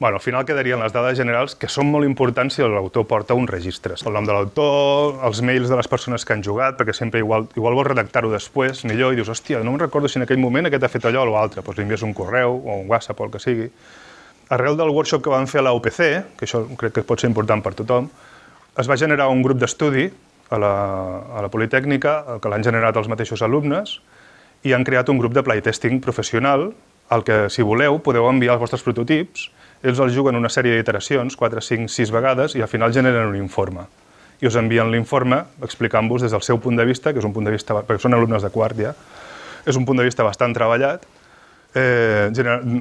Bueno, 0.00 0.16
al 0.16 0.22
final 0.22 0.44
quedarien 0.46 0.78
les 0.78 0.92
dades 0.94 1.18
generals, 1.18 1.56
que 1.58 1.66
són 1.66 1.88
molt 1.90 2.06
importants 2.06 2.54
si 2.54 2.62
l'autor 2.62 3.02
porta 3.10 3.34
un 3.34 3.48
registre. 3.50 3.96
El 4.06 4.14
nom 4.14 4.26
de 4.28 4.34
l'autor, 4.34 5.16
els 5.26 5.40
mails 5.42 5.66
de 5.66 5.74
les 5.74 5.88
persones 5.90 6.22
que 6.24 6.36
han 6.36 6.44
jugat, 6.46 6.76
perquè 6.78 6.94
sempre 6.94 7.18
igual, 7.18 7.48
igual 7.58 7.74
vols 7.74 7.88
redactar-ho 7.90 8.30
després, 8.30 8.84
millor, 8.86 9.10
i 9.12 9.18
dius, 9.18 9.32
hòstia, 9.34 9.64
no 9.66 9.72
em 9.74 9.80
recordo 9.82 10.06
si 10.06 10.20
en 10.20 10.26
aquell 10.26 10.38
moment 10.38 10.70
aquest 10.70 10.86
ha 10.86 10.90
fet 10.92 11.08
allò 11.10 11.24
o 11.26 11.32
l'altre, 11.32 11.64
doncs 11.66 11.80
li 11.80 11.86
envies 11.88 12.06
un 12.06 12.14
correu 12.14 12.54
o 12.54 12.76
un 12.78 12.86
WhatsApp 12.86 13.18
o 13.18 13.26
el 13.26 13.34
que 13.34 13.42
sigui. 13.42 13.66
Arrel 14.54 14.78
del 14.78 14.94
workshop 14.94 15.24
que 15.24 15.34
van 15.34 15.50
fer 15.50 15.64
a 15.64 15.66
la 15.66 15.74
UPC, 15.74 15.98
que 16.38 16.46
això 16.46 16.62
crec 16.78 16.94
que 17.00 17.04
pot 17.08 17.18
ser 17.18 17.32
important 17.32 17.64
per 17.66 17.74
tothom, 17.82 18.06
es 18.78 18.86
va 18.86 18.96
generar 18.96 19.26
un 19.34 19.42
grup 19.42 19.58
d'estudi 19.58 20.06
a, 20.06 20.62
la, 20.62 20.72
a 21.34 21.42
la 21.42 21.50
Politècnica, 21.50 22.38
que 22.38 22.54
l'han 22.54 22.62
generat 22.62 23.02
els 23.02 23.10
mateixos 23.10 23.42
alumnes, 23.42 23.98
i 24.66 24.74
han 24.74 24.84
creat 24.84 25.08
un 25.12 25.18
grup 25.20 25.34
de 25.36 25.44
playtesting 25.46 26.00
professional 26.02 26.72
al 27.08 27.24
que, 27.24 27.46
si 27.52 27.64
voleu, 27.64 28.00
podeu 28.04 28.26
enviar 28.28 28.56
els 28.56 28.62
vostres 28.62 28.84
prototips, 28.84 29.48
ells 29.82 30.00
els 30.02 30.14
juguen 30.14 30.36
una 30.36 30.50
sèrie 30.52 30.74
d'iteracions, 30.76 31.36
4, 31.38 31.62
5, 31.64 31.88
6 31.92 32.12
vegades, 32.12 32.56
i 32.58 32.62
al 32.64 32.68
final 32.68 32.92
generen 32.92 33.30
un 33.30 33.38
informe. 33.38 33.86
I 34.42 34.50
us 34.50 34.58
envien 34.58 34.90
l'informe 34.92 35.40
explicant-vos 35.64 36.22
des 36.22 36.34
del 36.34 36.44
seu 36.46 36.60
punt 36.62 36.76
de 36.78 36.84
vista, 36.86 37.12
que 37.12 37.22
és 37.22 37.26
un 37.26 37.32
punt 37.34 37.46
de 37.46 37.54
vista, 37.54 37.74
perquè 37.78 38.02
són 38.02 38.14
alumnes 38.14 38.44
de 38.44 38.50
quart 38.54 38.78
ja, 38.78 38.92
és 39.66 39.76
un 39.76 39.86
punt 39.86 39.98
de 39.98 40.06
vista 40.06 40.26
bastant 40.26 40.54
treballat, 40.54 41.06
eh, 41.74 42.28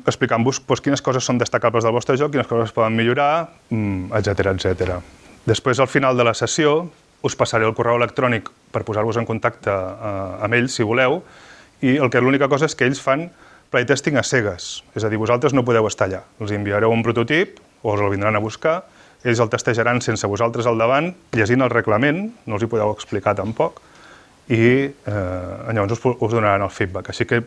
explicant-vos 0.05 0.61
doncs, 0.65 0.83
quines 0.83 1.03
coses 1.03 1.25
són 1.25 1.39
destacables 1.41 1.85
del 1.85 1.95
vostre 1.95 2.17
joc, 2.17 2.31
quines 2.33 2.47
coses 2.47 2.69
es 2.69 2.75
poden 2.75 2.95
millorar, 2.97 3.47
etc 3.71 3.73
mm, 3.73 4.57
etc. 4.57 4.99
Després, 5.47 5.79
al 5.79 5.87
final 5.87 6.17
de 6.17 6.25
la 6.27 6.33
sessió, 6.35 6.89
us 7.23 7.35
passaré 7.35 7.65
el 7.65 7.73
correu 7.73 7.97
electrònic 7.97 8.49
per 8.71 8.83
posar-vos 8.85 9.17
en 9.17 9.25
contacte 9.25 9.71
eh, 9.71 10.45
amb 10.45 10.57
ells, 10.57 10.75
si 10.75 10.85
voleu, 10.85 11.21
i 11.81 11.97
el 11.97 12.09
que 12.09 12.21
l'única 12.21 12.49
cosa 12.49 12.67
és 12.69 12.75
que 12.75 12.87
ells 12.87 13.01
fan 13.03 13.27
playtesting 13.71 14.17
a 14.17 14.23
cegues, 14.23 14.83
és 14.95 15.03
a 15.03 15.09
dir, 15.11 15.19
vosaltres 15.19 15.53
no 15.53 15.65
podeu 15.67 15.87
estar 15.89 16.07
allà. 16.07 16.23
Els 16.39 16.53
enviareu 16.55 16.93
un 16.93 17.03
prototip 17.03 17.59
o 17.83 17.93
us 17.93 18.01
el 18.01 18.13
vindran 18.13 18.37
a 18.37 18.43
buscar, 18.43 18.79
ells 19.27 19.41
el 19.43 19.51
testejaran 19.51 19.99
sense 20.01 20.27
vosaltres 20.29 20.67
al 20.69 20.79
davant, 20.79 21.11
llegint 21.35 21.65
el 21.65 21.73
reglament, 21.73 22.29
no 22.45 22.57
els 22.57 22.63
hi 22.63 22.71
podeu 22.71 22.93
explicar 22.95 23.35
tampoc, 23.37 23.81
i 24.47 24.87
eh, 24.87 25.73
llavors 25.75 25.97
us, 25.97 26.03
us 26.15 26.33
donaran 26.33 26.63
el 26.63 26.71
feedback. 26.71 27.11
Així 27.11 27.27
que 27.27 27.41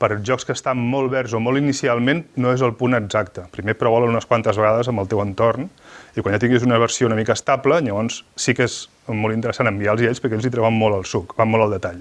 per 0.00 0.16
jocs 0.24 0.46
que 0.48 0.56
estan 0.56 0.80
molt 0.80 1.12
verds 1.12 1.34
o 1.36 1.40
molt 1.44 1.60
inicialment 1.60 2.24
no 2.40 2.54
és 2.56 2.62
el 2.64 2.72
punt 2.74 2.96
exacte. 2.96 3.44
Primer 3.52 3.76
prova 3.78 4.00
unes 4.08 4.26
quantes 4.26 4.56
vegades 4.56 4.88
amb 4.88 5.02
el 5.02 5.10
teu 5.10 5.20
entorn 5.22 5.68
i 6.16 6.24
quan 6.24 6.34
ja 6.34 6.40
tinguis 6.42 6.64
una 6.66 6.80
versió 6.80 7.06
una 7.06 7.18
mica 7.18 7.36
estable, 7.36 7.82
llavors 7.84 8.24
sí 8.34 8.56
que 8.56 8.64
és 8.64 8.82
molt 9.06 9.36
interessant 9.36 9.68
enviar-los 9.68 10.08
a 10.08 10.14
ells 10.14 10.24
perquè 10.24 10.38
ells 10.38 10.48
hi 10.48 10.54
treuen 10.56 10.74
molt 10.74 10.96
el 10.96 11.04
suc, 11.04 11.36
van 11.36 11.52
molt 11.52 11.68
al 11.68 11.76
detall. 11.76 12.00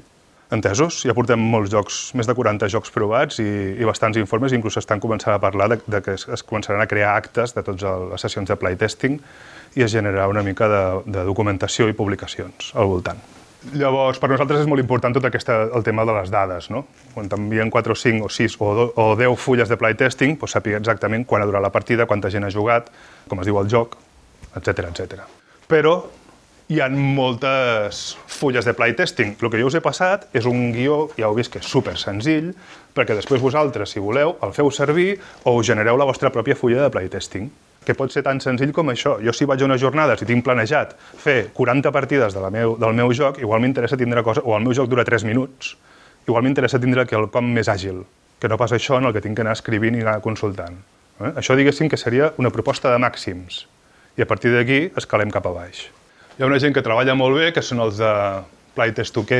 Entesos? 0.49 1.03
Ja 1.05 1.13
portem 1.13 1.41
molts 1.51 1.69
jocs, 1.69 1.97
més 2.17 2.25
de 2.25 2.33
40 2.33 2.71
jocs 2.73 2.89
provats 2.93 3.37
i, 3.37 3.49
i 3.77 3.85
bastants 3.85 4.17
informes, 4.17 4.53
inclús 4.57 4.79
estan 4.81 5.01
començant 5.01 5.35
a 5.35 5.41
parlar 5.41 5.67
de, 5.69 5.77
de 5.85 6.01
que 6.01 6.15
es, 6.17 6.25
es 6.25 6.41
començaran 6.41 6.81
a 6.81 6.87
crear 6.89 7.11
actes 7.19 7.53
de 7.53 7.61
totes 7.61 7.85
les 8.09 8.25
sessions 8.25 8.49
de 8.49 8.57
playtesting 8.57 9.19
i 9.77 9.85
es 9.85 9.93
generarà 9.93 10.25
una 10.31 10.41
mica 10.41 10.65
de, 10.71 10.81
de 11.05 11.25
documentació 11.27 11.85
i 11.85 11.93
publicacions 11.93 12.71
al 12.73 12.89
voltant. 12.89 13.21
Llavors, 13.75 14.17
per 14.17 14.29
nosaltres 14.31 14.63
és 14.63 14.69
molt 14.71 14.81
important 14.81 15.13
tot 15.13 15.25
aquesta, 15.27 15.59
el 15.75 15.83
tema 15.85 16.05
de 16.07 16.15
les 16.15 16.31
dades. 16.33 16.69
No? 16.73 16.85
Quan 17.13 17.29
t'envien 17.29 17.69
4 17.69 17.93
o 17.93 17.99
5 18.01 18.25
o 18.25 18.29
6 18.31 18.55
o, 18.57 18.69
do, 18.77 18.85
o 18.95 19.09
10 19.19 19.35
fulles 19.37 19.69
de 19.69 19.77
playtesting, 19.77 20.37
doncs 20.39 20.55
sàpiga 20.55 20.79
exactament 20.79 21.27
quan 21.29 21.43
ha 21.43 21.49
durat 21.49 21.61
la 21.61 21.73
partida, 21.73 22.07
quanta 22.09 22.31
gent 22.33 22.47
ha 22.47 22.53
jugat, 22.55 22.89
com 23.29 23.43
es 23.43 23.51
diu 23.51 23.59
el 23.61 23.69
joc, 23.69 23.99
etc 24.55 24.87
etc. 24.89 25.27
Però 25.69 25.99
hi 26.69 26.77
ha 26.83 26.85
moltes 26.93 28.13
fulles 28.29 28.65
de 28.65 28.75
playtesting. 28.77 29.31
El 29.41 29.49
que 29.49 29.57
jo 29.57 29.71
us 29.71 29.75
he 29.79 29.81
passat 29.81 30.27
és 30.37 30.45
un 30.45 30.67
guió, 30.75 31.07
ja 31.17 31.25
heu 31.25 31.33
vist 31.33 31.49
que 31.49 31.63
és 31.63 31.65
super 31.65 31.95
senzill, 31.97 32.51
perquè 32.93 33.15
després 33.17 33.41
vosaltres, 33.41 33.95
si 33.95 34.03
voleu, 34.03 34.35
el 34.45 34.53
feu 34.53 34.69
servir 34.69 35.15
o 35.49 35.55
us 35.57 35.65
genereu 35.65 35.97
la 35.97 36.05
vostra 36.05 36.29
pròpia 36.29 36.57
fulla 36.59 36.85
de 36.85 36.91
playtesting 36.93 37.49
que 37.87 37.95
pot 37.97 38.13
ser 38.13 38.21
tan 38.21 38.37
senzill 38.43 38.69
com 38.75 38.93
això. 38.93 39.15
Jo 39.25 39.33
si 39.33 39.47
vaig 39.49 39.63
a 39.63 39.65
una 39.65 39.79
jornada, 39.81 40.13
si 40.19 40.29
tinc 40.29 40.45
planejat 40.45 40.93
fer 41.17 41.49
40 41.57 41.89
partides 41.95 42.37
de 42.37 42.45
la 42.45 42.53
meu, 42.53 42.77
del 42.77 42.93
meu 42.93 43.17
joc, 43.17 43.41
igual 43.41 43.65
m'interessa 43.65 43.97
tindre 43.97 44.21
cosa, 44.21 44.45
o 44.45 44.53
el 44.53 44.61
meu 44.61 44.77
joc 44.77 44.93
dura 44.93 45.07
3 45.07 45.25
minuts, 45.25 45.73
igual 46.27 46.45
m'interessa 46.45 46.77
tindre 46.77 47.09
quelcom 47.09 47.49
més 47.49 47.71
àgil, 47.71 48.03
que 48.37 48.51
no 48.51 48.61
pas 48.61 48.77
això 48.77 49.01
en 49.01 49.09
el 49.09 49.15
que 49.15 49.25
tinc 49.25 49.39
que 49.39 49.47
anar 49.47 49.57
escrivint 49.57 49.97
i 49.97 50.05
anar 50.05 50.19
consultant. 50.21 50.77
Eh? 51.17 51.33
Això 51.41 51.57
diguéssim 51.57 51.89
que 51.89 51.97
seria 51.97 52.35
una 52.37 52.53
proposta 52.53 52.93
de 52.93 53.01
màxims, 53.01 53.63
i 54.19 54.21
a 54.21 54.29
partir 54.29 54.53
d'aquí 54.53 54.91
escalem 54.99 55.33
cap 55.33 55.49
a 55.49 55.61
baix. 55.63 55.87
Hi 56.39 56.43
ha 56.43 56.47
una 56.47 56.57
gent 56.63 56.71
que 56.71 56.79
treballa 56.79 57.11
molt 57.19 57.35
bé, 57.35 57.47
que 57.51 57.59
són 57.59 57.81
els 57.83 57.97
de 57.99 58.09
Playtest 58.71 59.17
UK, 59.19 59.31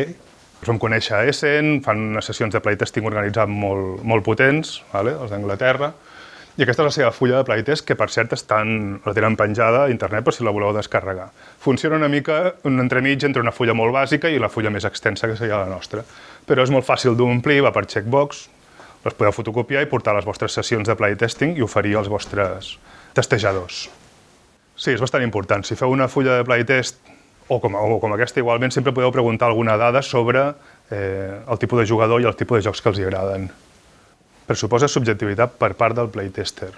els 0.60 0.68
vam 0.68 0.80
conèixer 0.84 1.14
a 1.16 1.20
Essen, 1.32 1.78
fan 1.86 2.02
unes 2.10 2.26
sessions 2.28 2.52
de 2.52 2.60
playtesting 2.60 3.06
organitzat 3.08 3.48
molt, 3.48 4.02
molt 4.04 4.26
potents, 4.26 4.74
vale? 4.92 5.14
els 5.16 5.32
d'Anglaterra, 5.32 5.94
i 6.58 6.66
aquesta 6.66 6.84
és 6.84 6.90
la 6.90 6.92
seva 6.98 7.12
fulla 7.16 7.38
de 7.38 7.46
playtest, 7.48 7.86
que 7.88 7.96
per 7.96 8.10
cert 8.12 8.36
estan, 8.36 8.98
la 9.06 9.14
tenen 9.16 9.38
penjada 9.40 9.86
a 9.86 9.94
internet 9.94 10.28
per 10.28 10.34
si 10.36 10.44
la 10.44 10.52
voleu 10.52 10.74
descarregar. 10.76 11.30
Funciona 11.64 11.96
una 11.96 12.10
mica 12.12 12.42
un 12.68 12.84
entremig 12.84 13.24
entre 13.24 13.46
una 13.46 13.56
fulla 13.56 13.78
molt 13.80 13.96
bàsica 13.96 14.28
i 14.28 14.42
la 14.44 14.52
fulla 14.52 14.74
més 14.76 14.84
extensa, 14.90 15.32
que 15.32 15.40
seria 15.40 15.62
la 15.62 15.72
nostra. 15.72 16.04
Però 16.52 16.68
és 16.68 16.74
molt 16.76 16.84
fàcil 16.90 17.16
d'omplir, 17.16 17.62
va 17.64 17.72
per 17.72 17.86
checkbox, 17.88 18.44
les 19.06 19.16
podeu 19.16 19.32
fotocopiar 19.40 19.86
i 19.88 19.90
portar 19.96 20.18
a 20.18 20.20
les 20.20 20.28
vostres 20.28 20.60
sessions 20.60 20.92
de 20.92 21.00
playtesting 21.00 21.56
i 21.56 21.64
oferir 21.64 21.96
als 21.96 22.12
vostres 22.12 22.76
testejadors. 23.16 23.86
Sí, 24.80 24.94
és 24.96 25.02
bastant 25.04 25.26
important. 25.26 25.66
Si 25.68 25.76
feu 25.76 25.92
una 25.92 26.08
fulla 26.08 26.38
de 26.40 26.46
playtest 26.48 27.02
o 27.52 27.58
com, 27.60 27.74
o 27.76 27.98
com 28.00 28.14
aquesta, 28.16 28.40
igualment 28.40 28.72
sempre 28.72 28.94
podeu 28.96 29.12
preguntar 29.12 29.50
alguna 29.50 29.76
dada 29.78 30.02
sobre 30.06 30.54
eh, 30.90 31.36
el 31.44 31.60
tipus 31.60 31.82
de 31.82 31.88
jugador 31.90 32.22
i 32.24 32.30
el 32.30 32.38
tipus 32.40 32.62
de 32.62 32.70
jocs 32.70 32.80
que 32.80 32.94
els 32.94 33.02
agraden. 33.04 33.50
Pressuposa 34.48 34.88
subjectivitat 34.88 35.58
per 35.60 35.74
part 35.76 35.98
del 35.98 36.08
playtester. 36.14 36.72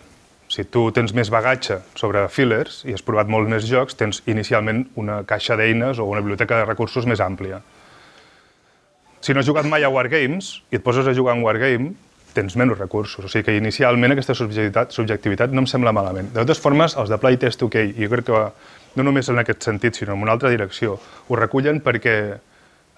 Si 0.51 0.65
tu 0.67 0.89
tens 0.91 1.13
més 1.15 1.29
bagatge 1.31 1.77
sobre 1.95 2.25
fillers 2.27 2.81
i 2.89 2.95
has 2.97 3.05
provat 3.05 3.29
molts 3.31 3.51
més 3.53 3.69
jocs, 3.69 3.95
tens 3.95 4.23
inicialment 4.27 4.81
una 4.99 5.21
caixa 5.27 5.55
d'eines 5.59 6.01
o 6.01 6.09
una 6.09 6.23
biblioteca 6.25 6.57
de 6.57 6.65
recursos 6.65 7.05
més 7.07 7.21
àmplia. 7.23 7.61
Si 9.21 9.31
no 9.31 9.39
has 9.39 9.47
jugat 9.47 9.69
mai 9.69 9.85
a 9.85 9.93
Wargames 9.93 10.55
i 10.73 10.79
et 10.79 10.83
poses 10.83 11.05
a 11.07 11.13
jugar 11.13 11.37
en 11.37 11.45
Wargame, 11.45 11.93
tens 12.33 12.55
menys 12.59 12.77
recursos. 12.77 13.25
O 13.25 13.29
sigui 13.31 13.47
que 13.47 13.55
inicialment 13.57 14.15
aquesta 14.15 14.35
subjectivitat, 14.37 14.93
subjectivitat 14.95 15.53
no 15.53 15.63
em 15.63 15.69
sembla 15.69 15.93
malament. 15.95 16.31
De 16.33 16.41
totes 16.43 16.61
formes, 16.61 16.95
els 16.99 17.11
de 17.11 17.19
Playtest 17.21 17.63
OK, 17.67 17.77
i 17.91 18.05
jo 18.05 18.11
crec 18.11 18.27
que 18.29 18.43
no 18.95 19.05
només 19.07 19.29
en 19.31 19.39
aquest 19.41 19.67
sentit, 19.67 19.95
sinó 19.95 20.15
en 20.17 20.25
una 20.25 20.35
altra 20.35 20.51
direcció, 20.51 20.97
ho 21.27 21.39
recullen 21.39 21.81
perquè 21.83 22.15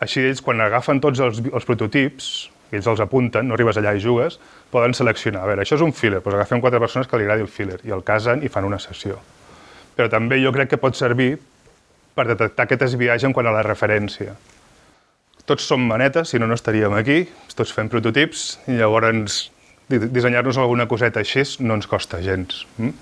així 0.04 0.24
ells, 0.26 0.42
quan 0.44 0.62
agafen 0.62 1.02
tots 1.04 1.22
els, 1.24 1.40
els 1.54 1.68
prototips, 1.70 2.32
ells 2.74 2.90
els 2.90 3.04
apunten, 3.04 3.48
no 3.48 3.58
arribes 3.58 3.78
allà 3.78 3.94
i 3.94 4.02
jugues, 4.02 4.40
poden 4.74 4.96
seleccionar. 4.98 5.44
A 5.44 5.52
veure, 5.52 5.66
això 5.66 5.78
és 5.78 5.86
un 5.86 5.94
filler, 5.94 6.24
doncs 6.24 6.40
agafem 6.40 6.62
quatre 6.64 6.82
persones 6.82 7.10
que 7.10 7.20
li 7.20 7.28
agradi 7.28 7.46
el 7.46 7.52
filler 7.52 7.80
i 7.86 7.94
el 7.94 8.02
casen 8.06 8.42
i 8.44 8.50
fan 8.50 8.66
una 8.66 8.82
sessió. 8.82 9.20
Però 9.94 10.10
també 10.10 10.42
jo 10.42 10.52
crec 10.56 10.74
que 10.74 10.82
pot 10.82 10.98
servir 10.98 11.36
per 12.14 12.26
detectar 12.30 12.66
aquest 12.66 12.90
esbiatge 12.90 13.30
en 13.30 13.34
quant 13.34 13.50
a 13.50 13.54
la 13.54 13.62
referència 13.66 14.34
tots 15.50 15.66
som 15.68 15.82
manetes, 15.84 16.30
si 16.32 16.40
no, 16.40 16.48
no 16.48 16.56
estaríem 16.58 16.94
aquí, 16.96 17.24
tots 17.56 17.74
fem 17.76 17.90
prototips, 17.92 18.46
i 18.72 18.78
llavors 18.80 19.50
dissenyar-nos 19.90 20.58
alguna 20.58 20.88
coseta 20.88 21.20
així 21.22 21.44
no 21.62 21.76
ens 21.78 21.88
costa 21.88 22.22
gens. 22.24 22.64
Mm? 22.78 22.94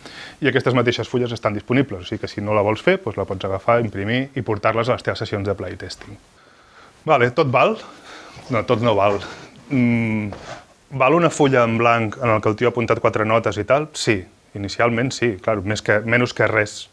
I 0.41 0.49
aquestes 0.49 0.75
mateixes 0.75 1.09
fulles 1.09 1.31
estan 1.31 1.53
disponibles, 1.53 2.03
o 2.03 2.09
sigui 2.09 2.23
que 2.23 2.31
si 2.31 2.41
no 2.41 2.55
la 2.57 2.63
vols 2.65 2.81
fer, 2.81 2.97
doncs 3.03 3.19
la 3.19 3.27
pots 3.29 3.45
agafar, 3.45 3.79
imprimir 3.83 4.31
i 4.35 4.41
portar-les 4.41 4.89
a 4.89 4.97
les 4.97 5.05
teves 5.05 5.21
sessions 5.21 5.47
de 5.47 5.55
playtesting. 5.55 6.17
Vale, 7.05 7.31
tot 7.37 7.51
val? 7.53 7.77
No, 8.49 8.63
tot 8.65 8.81
no 8.81 8.95
val. 8.97 9.21
Mm, 9.69 10.33
val 10.97 11.15
una 11.15 11.29
fulla 11.29 11.63
en 11.63 11.77
blanc 11.77 12.17
en 12.21 12.29
el 12.29 12.41
que 12.41 12.49
el 12.49 12.57
tio 12.59 12.69
ha 12.69 12.73
apuntat 12.73 12.99
quatre 12.99 13.25
notes 13.25 13.57
i 13.61 13.65
tal? 13.67 13.87
Sí, 13.93 14.19
inicialment 14.57 15.13
sí, 15.15 15.35
clar, 15.41 15.59
més 15.61 15.85
que, 15.85 16.01
menys 16.05 16.35
que 16.37 16.49
res. 16.49 16.87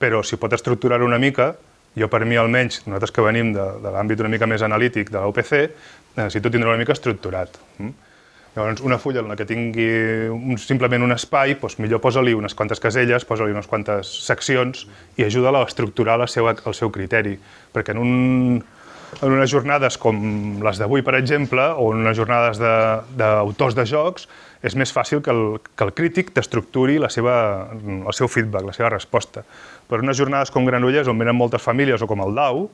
Però 0.00 0.24
si 0.24 0.40
pot 0.40 0.52
estructurar 0.56 1.02
una 1.04 1.20
mica, 1.20 1.54
jo, 1.96 2.08
per 2.10 2.22
mi, 2.24 2.38
almenys, 2.38 2.84
nosaltres 2.86 3.14
que 3.14 3.24
venim 3.24 3.54
de, 3.56 3.66
de 3.82 3.94
l'àmbit 3.94 4.20
una 4.22 4.30
mica 4.30 4.46
més 4.50 4.62
analític 4.62 5.10
de 5.10 5.22
l'UPC, 5.22 5.56
necessito 6.16 6.52
tindre 6.52 6.70
una 6.70 6.78
mica 6.78 6.94
estructurat. 6.94 7.58
Mm? 7.78 8.08
Llavors, 8.54 8.80
una 8.82 8.98
fulla 8.98 9.22
en 9.22 9.28
la 9.30 9.36
que 9.38 9.46
tingui 9.46 9.86
un, 10.34 10.56
simplement 10.58 11.04
un 11.06 11.14
espai, 11.14 11.54
doncs 11.60 11.78
millor 11.78 12.00
posa-li 12.02 12.34
unes 12.34 12.56
quantes 12.58 12.82
caselles, 12.82 13.26
posa-li 13.26 13.54
unes 13.54 13.68
quantes 13.70 14.10
seccions 14.26 14.88
i 15.18 15.26
ajuda-la 15.26 15.62
a 15.62 15.68
estructurar 15.70 16.18
la 16.18 16.26
seva, 16.26 16.56
el 16.66 16.74
seu 16.74 16.90
criteri. 16.90 17.36
Perquè 17.70 17.94
en, 17.94 18.02
un, 18.02 18.58
en 19.20 19.36
unes 19.36 19.52
jornades 19.54 19.98
com 20.02 20.18
les 20.66 20.82
d'avui, 20.82 21.06
per 21.06 21.14
exemple, 21.20 21.68
o 21.78 21.92
en 21.94 22.02
unes 22.02 22.18
jornades 22.18 22.58
d'autors 22.58 23.78
de, 23.78 23.84
de 23.84 23.90
jocs, 23.92 24.26
és 24.62 24.76
més 24.76 24.92
fàcil 24.92 25.22
que 25.24 25.32
el, 25.32 25.58
que 25.76 25.86
el 25.86 25.94
crític 25.96 26.34
t'estructuri 26.36 26.98
el 27.00 27.08
seu 27.10 28.28
feedback, 28.28 28.66
la 28.66 28.76
seva 28.76 28.92
resposta. 28.92 29.44
Per 29.88 30.00
unes 30.02 30.18
jornades 30.18 30.52
com 30.52 30.68
Granollers, 30.68 31.08
on 31.08 31.18
venen 31.18 31.36
moltes 31.36 31.64
famílies, 31.64 32.02
o 32.02 32.08
com 32.10 32.20
el 32.26 32.36
DAU, 32.36 32.66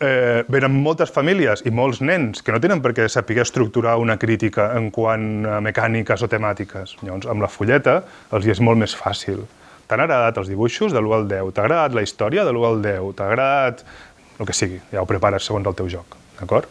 eh, 0.00 0.42
venen 0.50 0.74
moltes 0.82 1.12
famílies 1.14 1.62
i 1.64 1.72
molts 1.74 2.02
nens 2.02 2.42
que 2.42 2.52
no 2.52 2.60
tenen 2.62 2.82
per 2.82 2.92
què 2.96 3.06
saber 3.08 3.40
estructurar 3.44 3.96
una 4.02 4.18
crítica 4.18 4.70
en 4.76 4.90
quant 4.90 5.46
a 5.46 5.60
mecàniques 5.64 6.26
o 6.26 6.28
temàtiques. 6.28 6.98
Llavors, 7.04 7.30
amb 7.30 7.46
la 7.46 7.50
fulleta 7.52 8.00
els 8.34 8.46
hi 8.46 8.54
és 8.56 8.60
molt 8.60 8.82
més 8.82 8.96
fàcil. 8.96 9.46
T'han 9.90 10.04
agradat 10.04 10.38
els 10.38 10.50
dibuixos 10.50 10.92
de 10.94 11.00
l'1 11.00 11.16
al 11.16 11.26
10, 11.30 11.50
t'ha 11.54 11.66
agradat 11.66 11.96
la 11.96 12.06
història 12.06 12.44
de 12.46 12.52
l'1 12.54 12.68
al 12.68 12.82
10, 12.82 13.10
t'ha 13.18 13.26
agradat 13.26 13.84
el 14.38 14.46
que 14.46 14.54
sigui, 14.56 14.78
ja 14.92 15.02
ho 15.02 15.08
prepares 15.08 15.46
segons 15.46 15.66
el 15.66 15.76
teu 15.76 15.90
joc, 15.90 16.14
d'acord? 16.38 16.70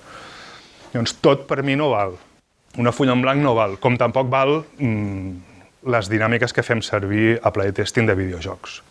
Llavors, 0.94 1.20
tot 1.22 1.44
per 1.50 1.62
mi 1.64 1.76
no 1.78 1.92
val 1.92 2.16
una 2.78 2.92
fulla 2.92 3.14
en 3.14 3.22
blanc 3.22 3.42
no 3.42 3.56
val, 3.58 3.78
com 3.82 3.98
tampoc 3.98 4.30
val 4.30 4.60
mm, 4.78 5.32
les 5.90 6.10
dinàmiques 6.12 6.54
que 6.54 6.64
fem 6.66 6.84
servir 6.86 7.40
a 7.44 7.52
playtesting 7.56 8.08
de 8.10 8.16
videojocs, 8.20 8.82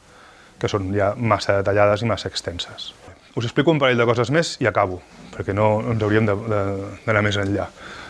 que 0.58 0.70
són 0.70 0.90
ja 0.96 1.12
massa 1.14 1.60
detallades 1.60 2.02
i 2.02 2.10
massa 2.10 2.30
extenses. 2.32 2.92
Us 3.38 3.46
explico 3.46 3.70
un 3.70 3.78
parell 3.78 4.00
de 4.00 4.06
coses 4.08 4.32
més 4.34 4.56
i 4.62 4.66
acabo, 4.66 5.02
perquè 5.34 5.54
no 5.54 5.78
ens 5.92 6.02
hauríem 6.02 6.26
d'anar 6.26 7.22
més 7.22 7.38
enllà. 7.38 7.68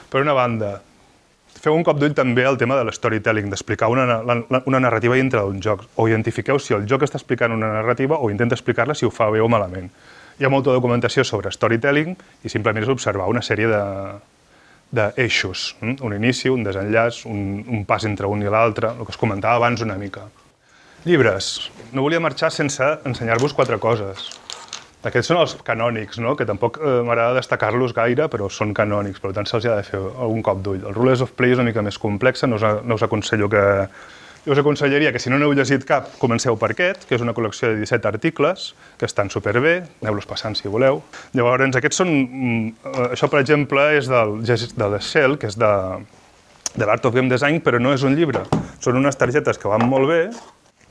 Per 0.08 0.22
una 0.24 0.32
banda, 0.32 0.78
feu 1.58 1.74
un 1.76 1.84
cop 1.84 1.98
d'ull 2.00 2.14
també 2.16 2.46
al 2.48 2.56
tema 2.56 2.78
de 2.78 2.86
l'storytelling, 2.88 3.50
d'explicar 3.52 3.90
una, 3.92 4.22
una 4.64 4.80
narrativa 4.80 5.18
dintre 5.18 5.42
d'un 5.42 5.60
joc, 5.60 5.84
o 5.96 6.08
identifiqueu 6.08 6.62
si 6.62 6.76
el 6.76 6.86
joc 6.88 7.04
està 7.04 7.20
explicant 7.20 7.52
una 7.52 7.74
narrativa 7.74 8.16
o 8.16 8.30
intenta 8.32 8.56
explicar-la 8.56 8.96
si 8.96 9.04
ho 9.04 9.12
fa 9.12 9.28
bé 9.34 9.42
o 9.44 9.50
malament. 9.52 9.90
Hi 10.38 10.46
ha 10.46 10.52
molta 10.54 10.72
documentació 10.72 11.26
sobre 11.26 11.50
storytelling 11.50 12.14
i 12.46 12.48
simplement 12.48 12.86
és 12.86 12.92
observar 12.94 13.26
una 13.28 13.42
sèrie 13.42 13.68
de, 13.68 13.82
d'eixos, 14.94 15.74
hm? 15.82 15.98
un 16.04 16.16
inici, 16.16 16.48
un 16.48 16.64
desenllaç, 16.64 17.24
un, 17.28 17.62
un 17.68 17.84
pas 17.88 18.04
entre 18.08 18.28
un 18.30 18.42
i 18.42 18.50
l'altre, 18.50 18.94
el 18.96 19.04
que 19.06 19.14
es 19.14 19.20
comentava 19.20 19.60
abans 19.60 19.84
una 19.84 19.98
mica. 20.00 20.26
Llibres. 21.04 21.70
No 21.92 22.02
volia 22.04 22.20
marxar 22.20 22.50
sense 22.52 22.84
ensenyar-vos 23.06 23.54
quatre 23.56 23.78
coses. 23.80 24.30
Aquests 25.06 25.30
són 25.30 25.38
els 25.38 25.54
canònics, 25.62 26.18
no? 26.18 26.34
que 26.36 26.46
tampoc 26.48 26.80
eh, 26.82 26.98
m'agrada 27.06 27.36
destacar-los 27.38 27.94
gaire, 27.94 28.26
però 28.32 28.48
són 28.50 28.72
canònics, 28.74 29.20
per 29.22 29.30
tant 29.36 29.46
se'ls 29.46 29.68
ha 29.68 29.76
de 29.78 29.86
fer 29.86 30.00
algun 30.00 30.42
cop 30.42 30.64
d'ull. 30.64 30.82
El 30.82 30.96
Rulers 30.96 31.22
of 31.22 31.36
Play 31.38 31.54
és 31.54 31.60
una 31.60 31.68
mica 31.68 31.84
més 31.86 32.00
complexa, 32.02 32.48
no 32.50 32.58
us, 32.58 32.66
no 32.82 32.98
us 32.98 33.04
aconsello 33.06 33.46
que, 33.52 33.62
jo 34.48 34.54
us 34.54 34.60
aconsellaria 34.62 35.12
que 35.12 35.20
si 35.20 35.28
no 35.28 35.36
n'heu 35.36 35.52
llegit 35.52 35.82
cap, 35.84 36.06
comenceu 36.16 36.56
per 36.56 36.70
aquest, 36.72 37.02
que 37.04 37.18
és 37.18 37.24
una 37.24 37.34
col·lecció 37.36 37.68
de 37.68 37.82
17 37.82 38.08
articles, 38.08 38.70
que 38.96 39.04
estan 39.04 39.28
superbé, 39.28 39.82
aneu-los 40.00 40.24
passant 40.30 40.56
si 40.56 40.72
voleu. 40.72 41.02
Llavors, 41.36 41.76
aquests 41.76 42.00
són... 42.00 42.14
Mm, 42.14 42.94
això, 43.10 43.28
per 43.28 43.42
exemple, 43.42 43.84
és 43.98 44.08
del, 44.08 44.38
de 44.40 45.02
Shell, 45.04 45.36
que 45.36 45.52
és 45.52 45.58
de, 45.60 45.72
de 46.80 46.88
l'Art 46.88 47.04
of 47.04 47.18
Game 47.18 47.28
Design, 47.28 47.60
però 47.60 47.76
no 47.76 47.92
és 47.92 48.06
un 48.08 48.16
llibre. 48.16 48.46
Són 48.80 48.96
unes 48.96 49.20
targetes 49.20 49.60
que 49.60 49.68
van 49.68 49.84
molt 49.84 50.08
bé, 50.08 50.22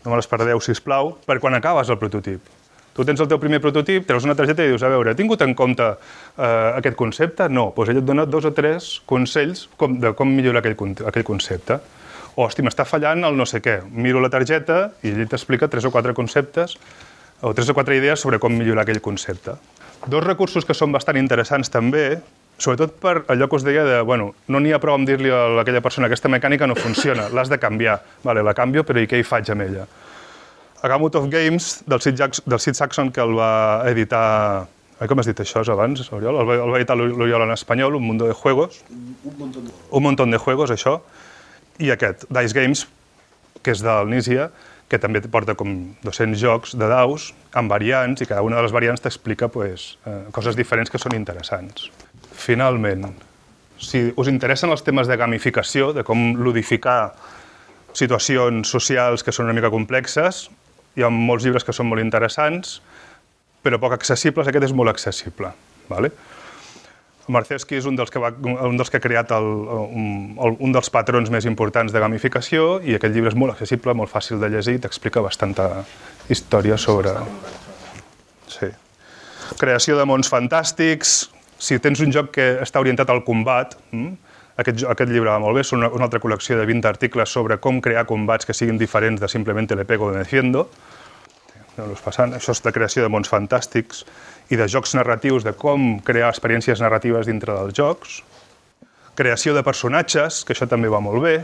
no 0.05 0.13
me 0.13 0.21
les 0.21 0.29
perdeu, 0.29 0.61
si 0.61 0.77
plau, 0.85 1.15
per 1.25 1.41
quan 1.41 1.57
acabes 1.57 1.89
el 1.89 1.97
prototip. 1.97 2.53
Tu 2.93 3.09
tens 3.09 3.25
el 3.25 3.29
teu 3.29 3.41
primer 3.41 3.57
prototip, 3.61 4.05
treus 4.05 4.25
una 4.25 4.37
targeta 4.37 4.65
i 4.65 4.69
dius, 4.69 4.85
a 4.85 4.93
veure, 4.93 5.13
he 5.13 5.17
tingut 5.17 5.41
en 5.41 5.57
compte 5.57 5.89
eh, 5.89 6.77
aquest 6.77 6.97
concepte? 6.97 7.49
No, 7.49 7.71
doncs 7.73 7.89
ell 7.89 8.05
et 8.05 8.05
dona 8.05 8.29
dos 8.29 8.45
o 8.45 8.53
tres 8.53 8.99
consells 9.09 9.65
com, 9.81 9.97
de 10.01 10.13
com 10.17 10.29
millorar 10.29 10.61
aquell, 10.61 10.93
aquell 11.09 11.25
concepte 11.25 11.81
hosti, 12.37 12.63
m'està 12.65 12.85
fallant 12.85 13.25
el 13.25 13.37
no 13.37 13.45
sé 13.49 13.61
què. 13.65 13.79
Miro 13.89 14.21
la 14.21 14.29
targeta 14.33 14.91
i 15.01 15.13
ell 15.13 15.29
t'explica 15.29 15.69
tres 15.71 15.87
o 15.87 15.91
quatre 15.93 16.13
conceptes 16.17 16.77
o 17.41 17.53
tres 17.57 17.69
o 17.69 17.75
quatre 17.77 17.97
idees 17.97 18.21
sobre 18.21 18.39
com 18.41 18.53
millorar 18.53 18.85
aquell 18.85 19.01
concepte. 19.01 19.57
Dos 20.05 20.23
recursos 20.23 20.65
que 20.65 20.75
són 20.77 20.93
bastant 20.93 21.17
interessants 21.17 21.71
també, 21.73 22.19
sobretot 22.61 22.95
per 23.01 23.15
allò 23.33 23.47
que 23.49 23.57
us 23.57 23.65
deia 23.65 23.83
de, 23.85 23.97
bueno, 24.05 24.31
no 24.47 24.61
n'hi 24.61 24.73
ha 24.73 24.81
prou 24.81 24.97
amb 24.97 25.09
dir-li 25.09 25.33
a 25.33 25.59
aquella 25.63 25.81
persona 25.81 26.09
aquesta 26.09 26.29
mecànica 26.29 26.69
no 26.69 26.77
funciona, 26.77 27.27
l'has 27.33 27.49
de 27.49 27.59
canviar. 27.61 27.99
Vale, 28.23 28.45
la 28.45 28.53
canvio, 28.57 28.85
però 28.85 29.01
i 29.01 29.09
què 29.09 29.21
hi 29.21 29.25
faig 29.25 29.49
amb 29.53 29.65
ella? 29.65 29.87
A 30.81 30.89
Gamut 30.93 31.17
of 31.17 31.29
Games, 31.33 31.81
del 31.89 32.01
Sid, 32.05 32.17
Jackson, 32.17 32.45
del 32.53 32.61
Sid 32.61 32.77
Saxon, 32.77 33.11
que 33.11 33.21
el 33.21 33.33
va 33.37 33.83
editar... 33.89 34.67
Ai, 34.97 35.05
com 35.09 35.19
has 35.21 35.29
dit 35.29 35.39
això 35.41 35.61
abans, 35.73 36.05
Oriol? 36.13 36.37
El 36.41 36.49
va, 36.49 36.57
el 36.61 36.73
va 36.73 36.77
editar 36.77 36.97
l'Oriol 36.97 37.45
en 37.45 37.53
espanyol, 37.53 37.97
Un 37.97 38.05
mundo 38.05 38.29
de 38.29 38.33
juegos. 38.33 38.83
Un 38.89 39.37
montón 39.37 39.65
de 39.65 39.71
juegos. 39.71 39.89
Un 39.89 40.03
montón 40.03 40.31
de 40.31 40.37
juegos, 40.37 40.73
això 40.73 41.01
i 41.79 41.91
aquest, 41.93 42.25
Dice 42.33 42.55
Games, 42.57 42.85
que 43.63 43.73
és 43.75 43.83
del 43.83 44.09
Nícia, 44.11 44.49
que 44.87 44.99
també 45.01 45.19
porta 45.27 45.55
com 45.59 45.73
200 46.05 46.39
jocs 46.39 46.75
de 46.79 46.87
daus 46.87 47.31
amb 47.59 47.71
variants 47.71 48.23
i 48.23 48.27
cada 48.29 48.43
una 48.45 48.59
de 48.59 48.63
les 48.63 48.75
variants 48.75 49.03
t'explica 49.03 49.49
pues, 49.51 49.97
eh, 50.07 50.21
coses 50.31 50.55
diferents 50.55 50.91
que 50.91 51.01
són 51.01 51.15
interessants. 51.17 51.89
Finalment, 52.37 53.09
si 53.77 54.07
us 54.15 54.29
interessen 54.31 54.71
els 54.71 54.85
temes 54.85 55.09
de 55.09 55.17
gamificació, 55.19 55.91
de 55.93 56.05
com 56.07 56.31
ludificar 56.39 57.13
situacions 57.97 58.69
socials 58.69 59.25
que 59.25 59.33
són 59.35 59.49
una 59.49 59.57
mica 59.57 59.73
complexes, 59.73 60.47
hi 60.95 61.03
ha 61.03 61.11
molts 61.13 61.45
llibres 61.45 61.65
que 61.67 61.75
són 61.75 61.89
molt 61.91 62.01
interessants, 62.01 62.79
però 63.63 63.79
poc 63.81 63.97
accessibles, 63.97 64.47
aquest 64.47 64.69
és 64.69 64.73
molt 64.73 64.93
accessible. 64.93 65.51
Vale? 65.91 66.11
Marceski 67.31 67.77
és 67.77 67.85
un 67.89 67.97
dels 67.97 68.11
que, 68.13 68.21
va, 68.23 68.31
un 68.31 68.77
dels 68.79 68.91
que 68.91 68.99
ha 68.99 69.03
creat 69.03 69.31
el, 69.35 69.47
un, 69.83 70.57
un 70.63 70.75
dels 70.75 70.89
patrons 70.93 71.31
més 71.33 71.47
importants 71.49 71.93
de 71.93 72.01
gamificació 72.03 72.77
i 72.83 72.95
aquest 72.97 73.15
llibre 73.15 73.33
és 73.33 73.39
molt 73.39 73.55
accessible, 73.55 73.95
molt 73.97 74.11
fàcil 74.11 74.39
de 74.41 74.49
llegir 74.53 74.77
i 74.77 74.83
t'explica 74.83 75.23
bastanta 75.25 75.69
història 76.31 76.77
sobre... 76.79 77.15
Sí. 78.47 78.71
Creació 79.59 79.97
de 79.99 80.05
mons 80.07 80.29
fantàstics, 80.31 81.17
si 81.59 81.79
tens 81.83 81.99
un 82.03 82.13
joc 82.15 82.31
que 82.37 82.47
està 82.63 82.79
orientat 82.83 83.11
al 83.11 83.23
combat, 83.27 83.75
hm? 83.91 84.13
aquest, 84.61 84.83
aquest 84.89 85.11
llibre 85.11 85.31
va 85.31 85.39
molt 85.43 85.57
bé, 85.57 85.63
és 85.65 85.73
una, 85.75 85.89
una 85.93 86.07
altra 86.07 86.21
col·lecció 86.23 86.57
de 86.59 86.67
20 86.69 86.89
articles 86.89 87.33
sobre 87.33 87.59
com 87.63 87.81
crear 87.83 88.05
combats 88.09 88.47
que 88.47 88.55
siguin 88.57 88.79
diferents 88.79 89.21
de 89.21 89.29
simplement 89.31 89.69
le 89.75 89.85
pego 89.85 90.07
o 90.07 90.13
me 90.13 90.23
defiendo, 90.23 90.67
passant. 92.03 92.33
Això 92.33 92.55
és 92.55 92.63
de 92.65 92.73
creació 92.73 93.03
de 93.05 93.11
mons 93.13 93.29
fantàstics 93.29 94.03
i 94.49 94.57
de 94.59 94.67
jocs 94.71 94.95
narratius, 94.95 95.43
de 95.43 95.53
com 95.57 95.97
crear 96.05 96.31
experiències 96.31 96.81
narratives 96.83 97.27
dintre 97.27 97.55
dels 97.55 97.75
jocs. 97.75 98.21
Creació 99.17 99.55
de 99.55 99.63
personatges, 99.65 100.43
que 100.45 100.55
això 100.55 100.67
també 100.69 100.91
va 100.91 101.01
molt 101.03 101.23
bé. 101.23 101.35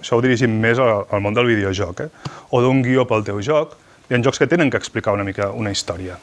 Això 0.00 0.18
ho 0.18 0.24
dirigim 0.24 0.58
més 0.60 0.80
al, 0.82 1.04
al 1.10 1.22
món 1.24 1.36
del 1.36 1.48
videojoc. 1.50 2.04
Eh? 2.06 2.32
O 2.50 2.62
d'un 2.64 2.82
guió 2.82 3.06
pel 3.08 3.24
teu 3.26 3.40
joc. 3.44 3.76
Hi 4.08 4.16
ha 4.16 4.22
jocs 4.24 4.40
que 4.40 4.48
tenen 4.50 4.72
que 4.72 4.80
explicar 4.80 5.14
una 5.14 5.26
mica 5.26 5.50
una 5.52 5.70
història. 5.70 6.16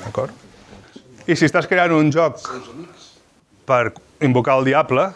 D'acord? 0.00 0.32
I 1.24 1.36
si 1.36 1.46
estàs 1.48 1.68
creant 1.68 1.92
un 1.96 2.10
joc 2.12 2.40
per 3.68 3.94
invocar 4.24 4.58
el 4.58 4.66
diable, 4.68 5.08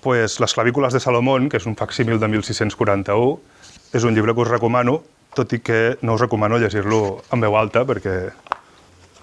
pues, 0.00 0.38
Les 0.40 0.54
clavícules 0.54 0.92
de 0.94 1.00
Salomón, 1.00 1.48
que 1.48 1.58
és 1.58 1.66
un 1.66 1.76
facsímil 1.76 2.20
de 2.20 2.28
1641, 2.28 3.38
és 3.92 4.04
un 4.04 4.14
llibre 4.14 4.34
que 4.34 4.44
us 4.44 4.52
recomano 4.52 5.00
tot 5.34 5.52
i 5.52 5.60
que 5.62 5.98
no 6.02 6.14
us 6.14 6.22
recomano 6.24 6.58
llegir-lo 6.58 7.22
en 7.32 7.42
veu 7.44 7.56
alta 7.58 7.84
perquè 7.86 8.14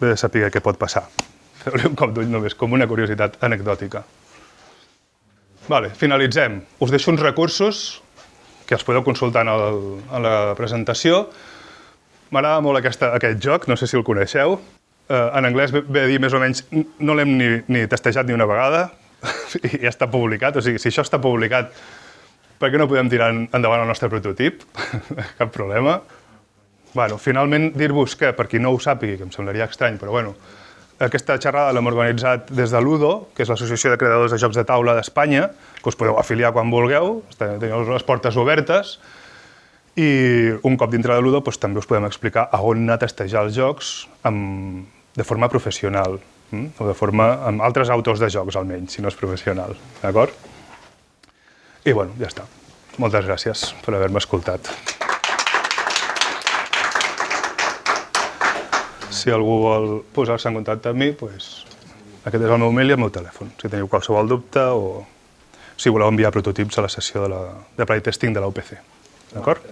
de 0.02 0.16
saber 0.20 0.50
què 0.54 0.62
pot 0.64 0.78
passar. 0.80 1.06
Feu-li 1.64 1.88
un 1.90 1.98
cop 1.98 2.14
d'ull 2.14 2.30
només, 2.30 2.56
com 2.58 2.74
una 2.78 2.88
curiositat 2.88 3.40
anecdòtica. 3.46 4.04
Vale, 5.68 5.90
finalitzem. 5.98 6.60
Us 6.80 6.94
deixo 6.94 7.10
uns 7.12 7.24
recursos 7.24 7.86
que 8.66 8.76
els 8.78 8.86
podeu 8.86 9.04
consultar 9.06 9.46
en, 9.46 9.52
el, 9.54 9.82
en 10.14 10.26
la 10.26 10.36
presentació. 10.58 11.26
M'agrada 12.34 12.62
molt 12.66 12.82
aquesta, 12.82 13.12
aquest 13.18 13.42
joc, 13.42 13.68
no 13.70 13.78
sé 13.78 13.90
si 13.90 13.98
el 13.98 14.06
coneixeu. 14.06 14.60
Eh, 15.10 15.30
en 15.38 15.46
anglès 15.46 15.74
ve 15.74 16.06
a 16.06 16.10
dir 16.10 16.20
més 16.22 16.34
o 16.34 16.42
menys, 16.42 16.64
no 16.74 17.18
l'hem 17.18 17.36
ni, 17.38 17.50
ni 17.70 17.86
testejat 17.90 18.30
ni 18.30 18.38
una 18.38 18.48
vegada, 18.50 18.88
i 19.66 19.86
ja 19.86 19.92
està 19.92 20.10
publicat, 20.12 20.58
o 20.58 20.66
sigui, 20.66 20.82
si 20.82 20.90
això 20.92 21.06
està 21.06 21.22
publicat 21.22 21.74
per 22.62 22.72
què 22.72 22.80
no 22.80 22.88
podem 22.90 23.10
tirar 23.12 23.32
endavant 23.34 23.84
el 23.84 23.90
nostre 23.90 24.10
prototip? 24.10 24.64
Cap 25.40 25.52
problema. 25.54 26.00
Bueno, 26.96 27.18
finalment, 27.20 27.74
dir-vos 27.76 28.16
que, 28.16 28.30
per 28.32 28.46
qui 28.48 28.60
no 28.64 28.72
ho 28.72 28.78
sàpigui, 28.80 29.18
que 29.20 29.26
em 29.28 29.32
semblaria 29.34 29.68
estrany, 29.68 29.98
però 30.00 30.14
bueno, 30.16 30.32
aquesta 31.04 31.36
xerrada 31.44 31.74
l'hem 31.76 31.90
organitzat 31.92 32.54
des 32.56 32.72
de 32.72 32.80
l'UDO, 32.80 33.12
que 33.36 33.44
és 33.44 33.52
l'Associació 33.52 33.92
de 33.92 34.00
Creadors 34.00 34.32
de 34.32 34.40
Jocs 34.40 34.56
de 34.56 34.64
Taula 34.64 34.96
d'Espanya, 34.96 35.50
que 35.82 35.92
us 35.92 36.00
podeu 36.00 36.16
afiliar 36.22 36.54
quan 36.56 36.72
vulgueu, 36.72 37.20
teniu 37.36 37.84
les 37.90 38.08
portes 38.08 38.40
obertes, 38.40 38.96
i 40.00 40.08
un 40.64 40.80
cop 40.80 40.96
dintre 40.96 41.20
de 41.20 41.20
l'UDO 41.20 41.44
doncs, 41.44 41.60
també 41.60 41.84
us 41.84 41.92
podem 41.92 42.08
explicar 42.08 42.48
a 42.48 42.64
on 42.64 42.88
anar 42.88 42.96
a 42.96 43.04
testejar 43.04 43.44
els 43.44 43.60
jocs 43.60 43.94
amb, 44.24 44.88
de 45.20 45.28
forma 45.28 45.52
professional, 45.52 46.22
hm? 46.56 46.80
o 46.80 46.88
de 46.88 46.96
forma 46.96 47.32
amb 47.52 47.64
altres 47.64 47.92
autors 47.92 48.24
de 48.24 48.32
jocs, 48.32 48.56
almenys, 48.56 48.96
si 48.96 49.04
no 49.04 49.12
és 49.12 49.20
professional. 49.20 49.76
D'acord? 50.00 50.32
I 51.84 51.92
bueno, 51.92 52.16
ja 52.24 52.32
està. 52.32 52.48
Moltes 53.04 53.28
gràcies 53.28 53.74
per 53.84 54.00
haver-me 54.00 54.24
escoltat. 54.24 54.95
Si 59.16 59.32
algú 59.32 59.60
vol 59.64 59.90
posar-se 60.16 60.50
en 60.52 60.60
contacte 60.60 60.92
amb 60.92 61.02
mi, 61.02 61.12
doncs, 61.16 61.50
aquest 62.26 62.42
és 62.44 62.52
el 62.52 62.62
meu 62.62 62.74
mail 62.76 62.92
i 62.92 62.98
el 62.98 63.02
meu 63.04 63.12
telèfon. 63.14 63.54
Si 63.62 63.72
teniu 63.72 63.90
qualsevol 63.92 64.30
dubte 64.30 64.64
o 64.76 65.06
si 65.78 65.92
voleu 65.92 66.12
enviar 66.12 66.34
prototips 66.36 66.80
a 66.80 66.86
la 66.86 66.92
sessió 66.92 67.24
de, 67.26 67.32
la, 67.32 67.42
de 67.78 67.88
playtesting 67.88 68.36
de 68.36 68.44
la 68.44 68.52
UPC. 68.52 68.76
D'acord? 69.34 69.66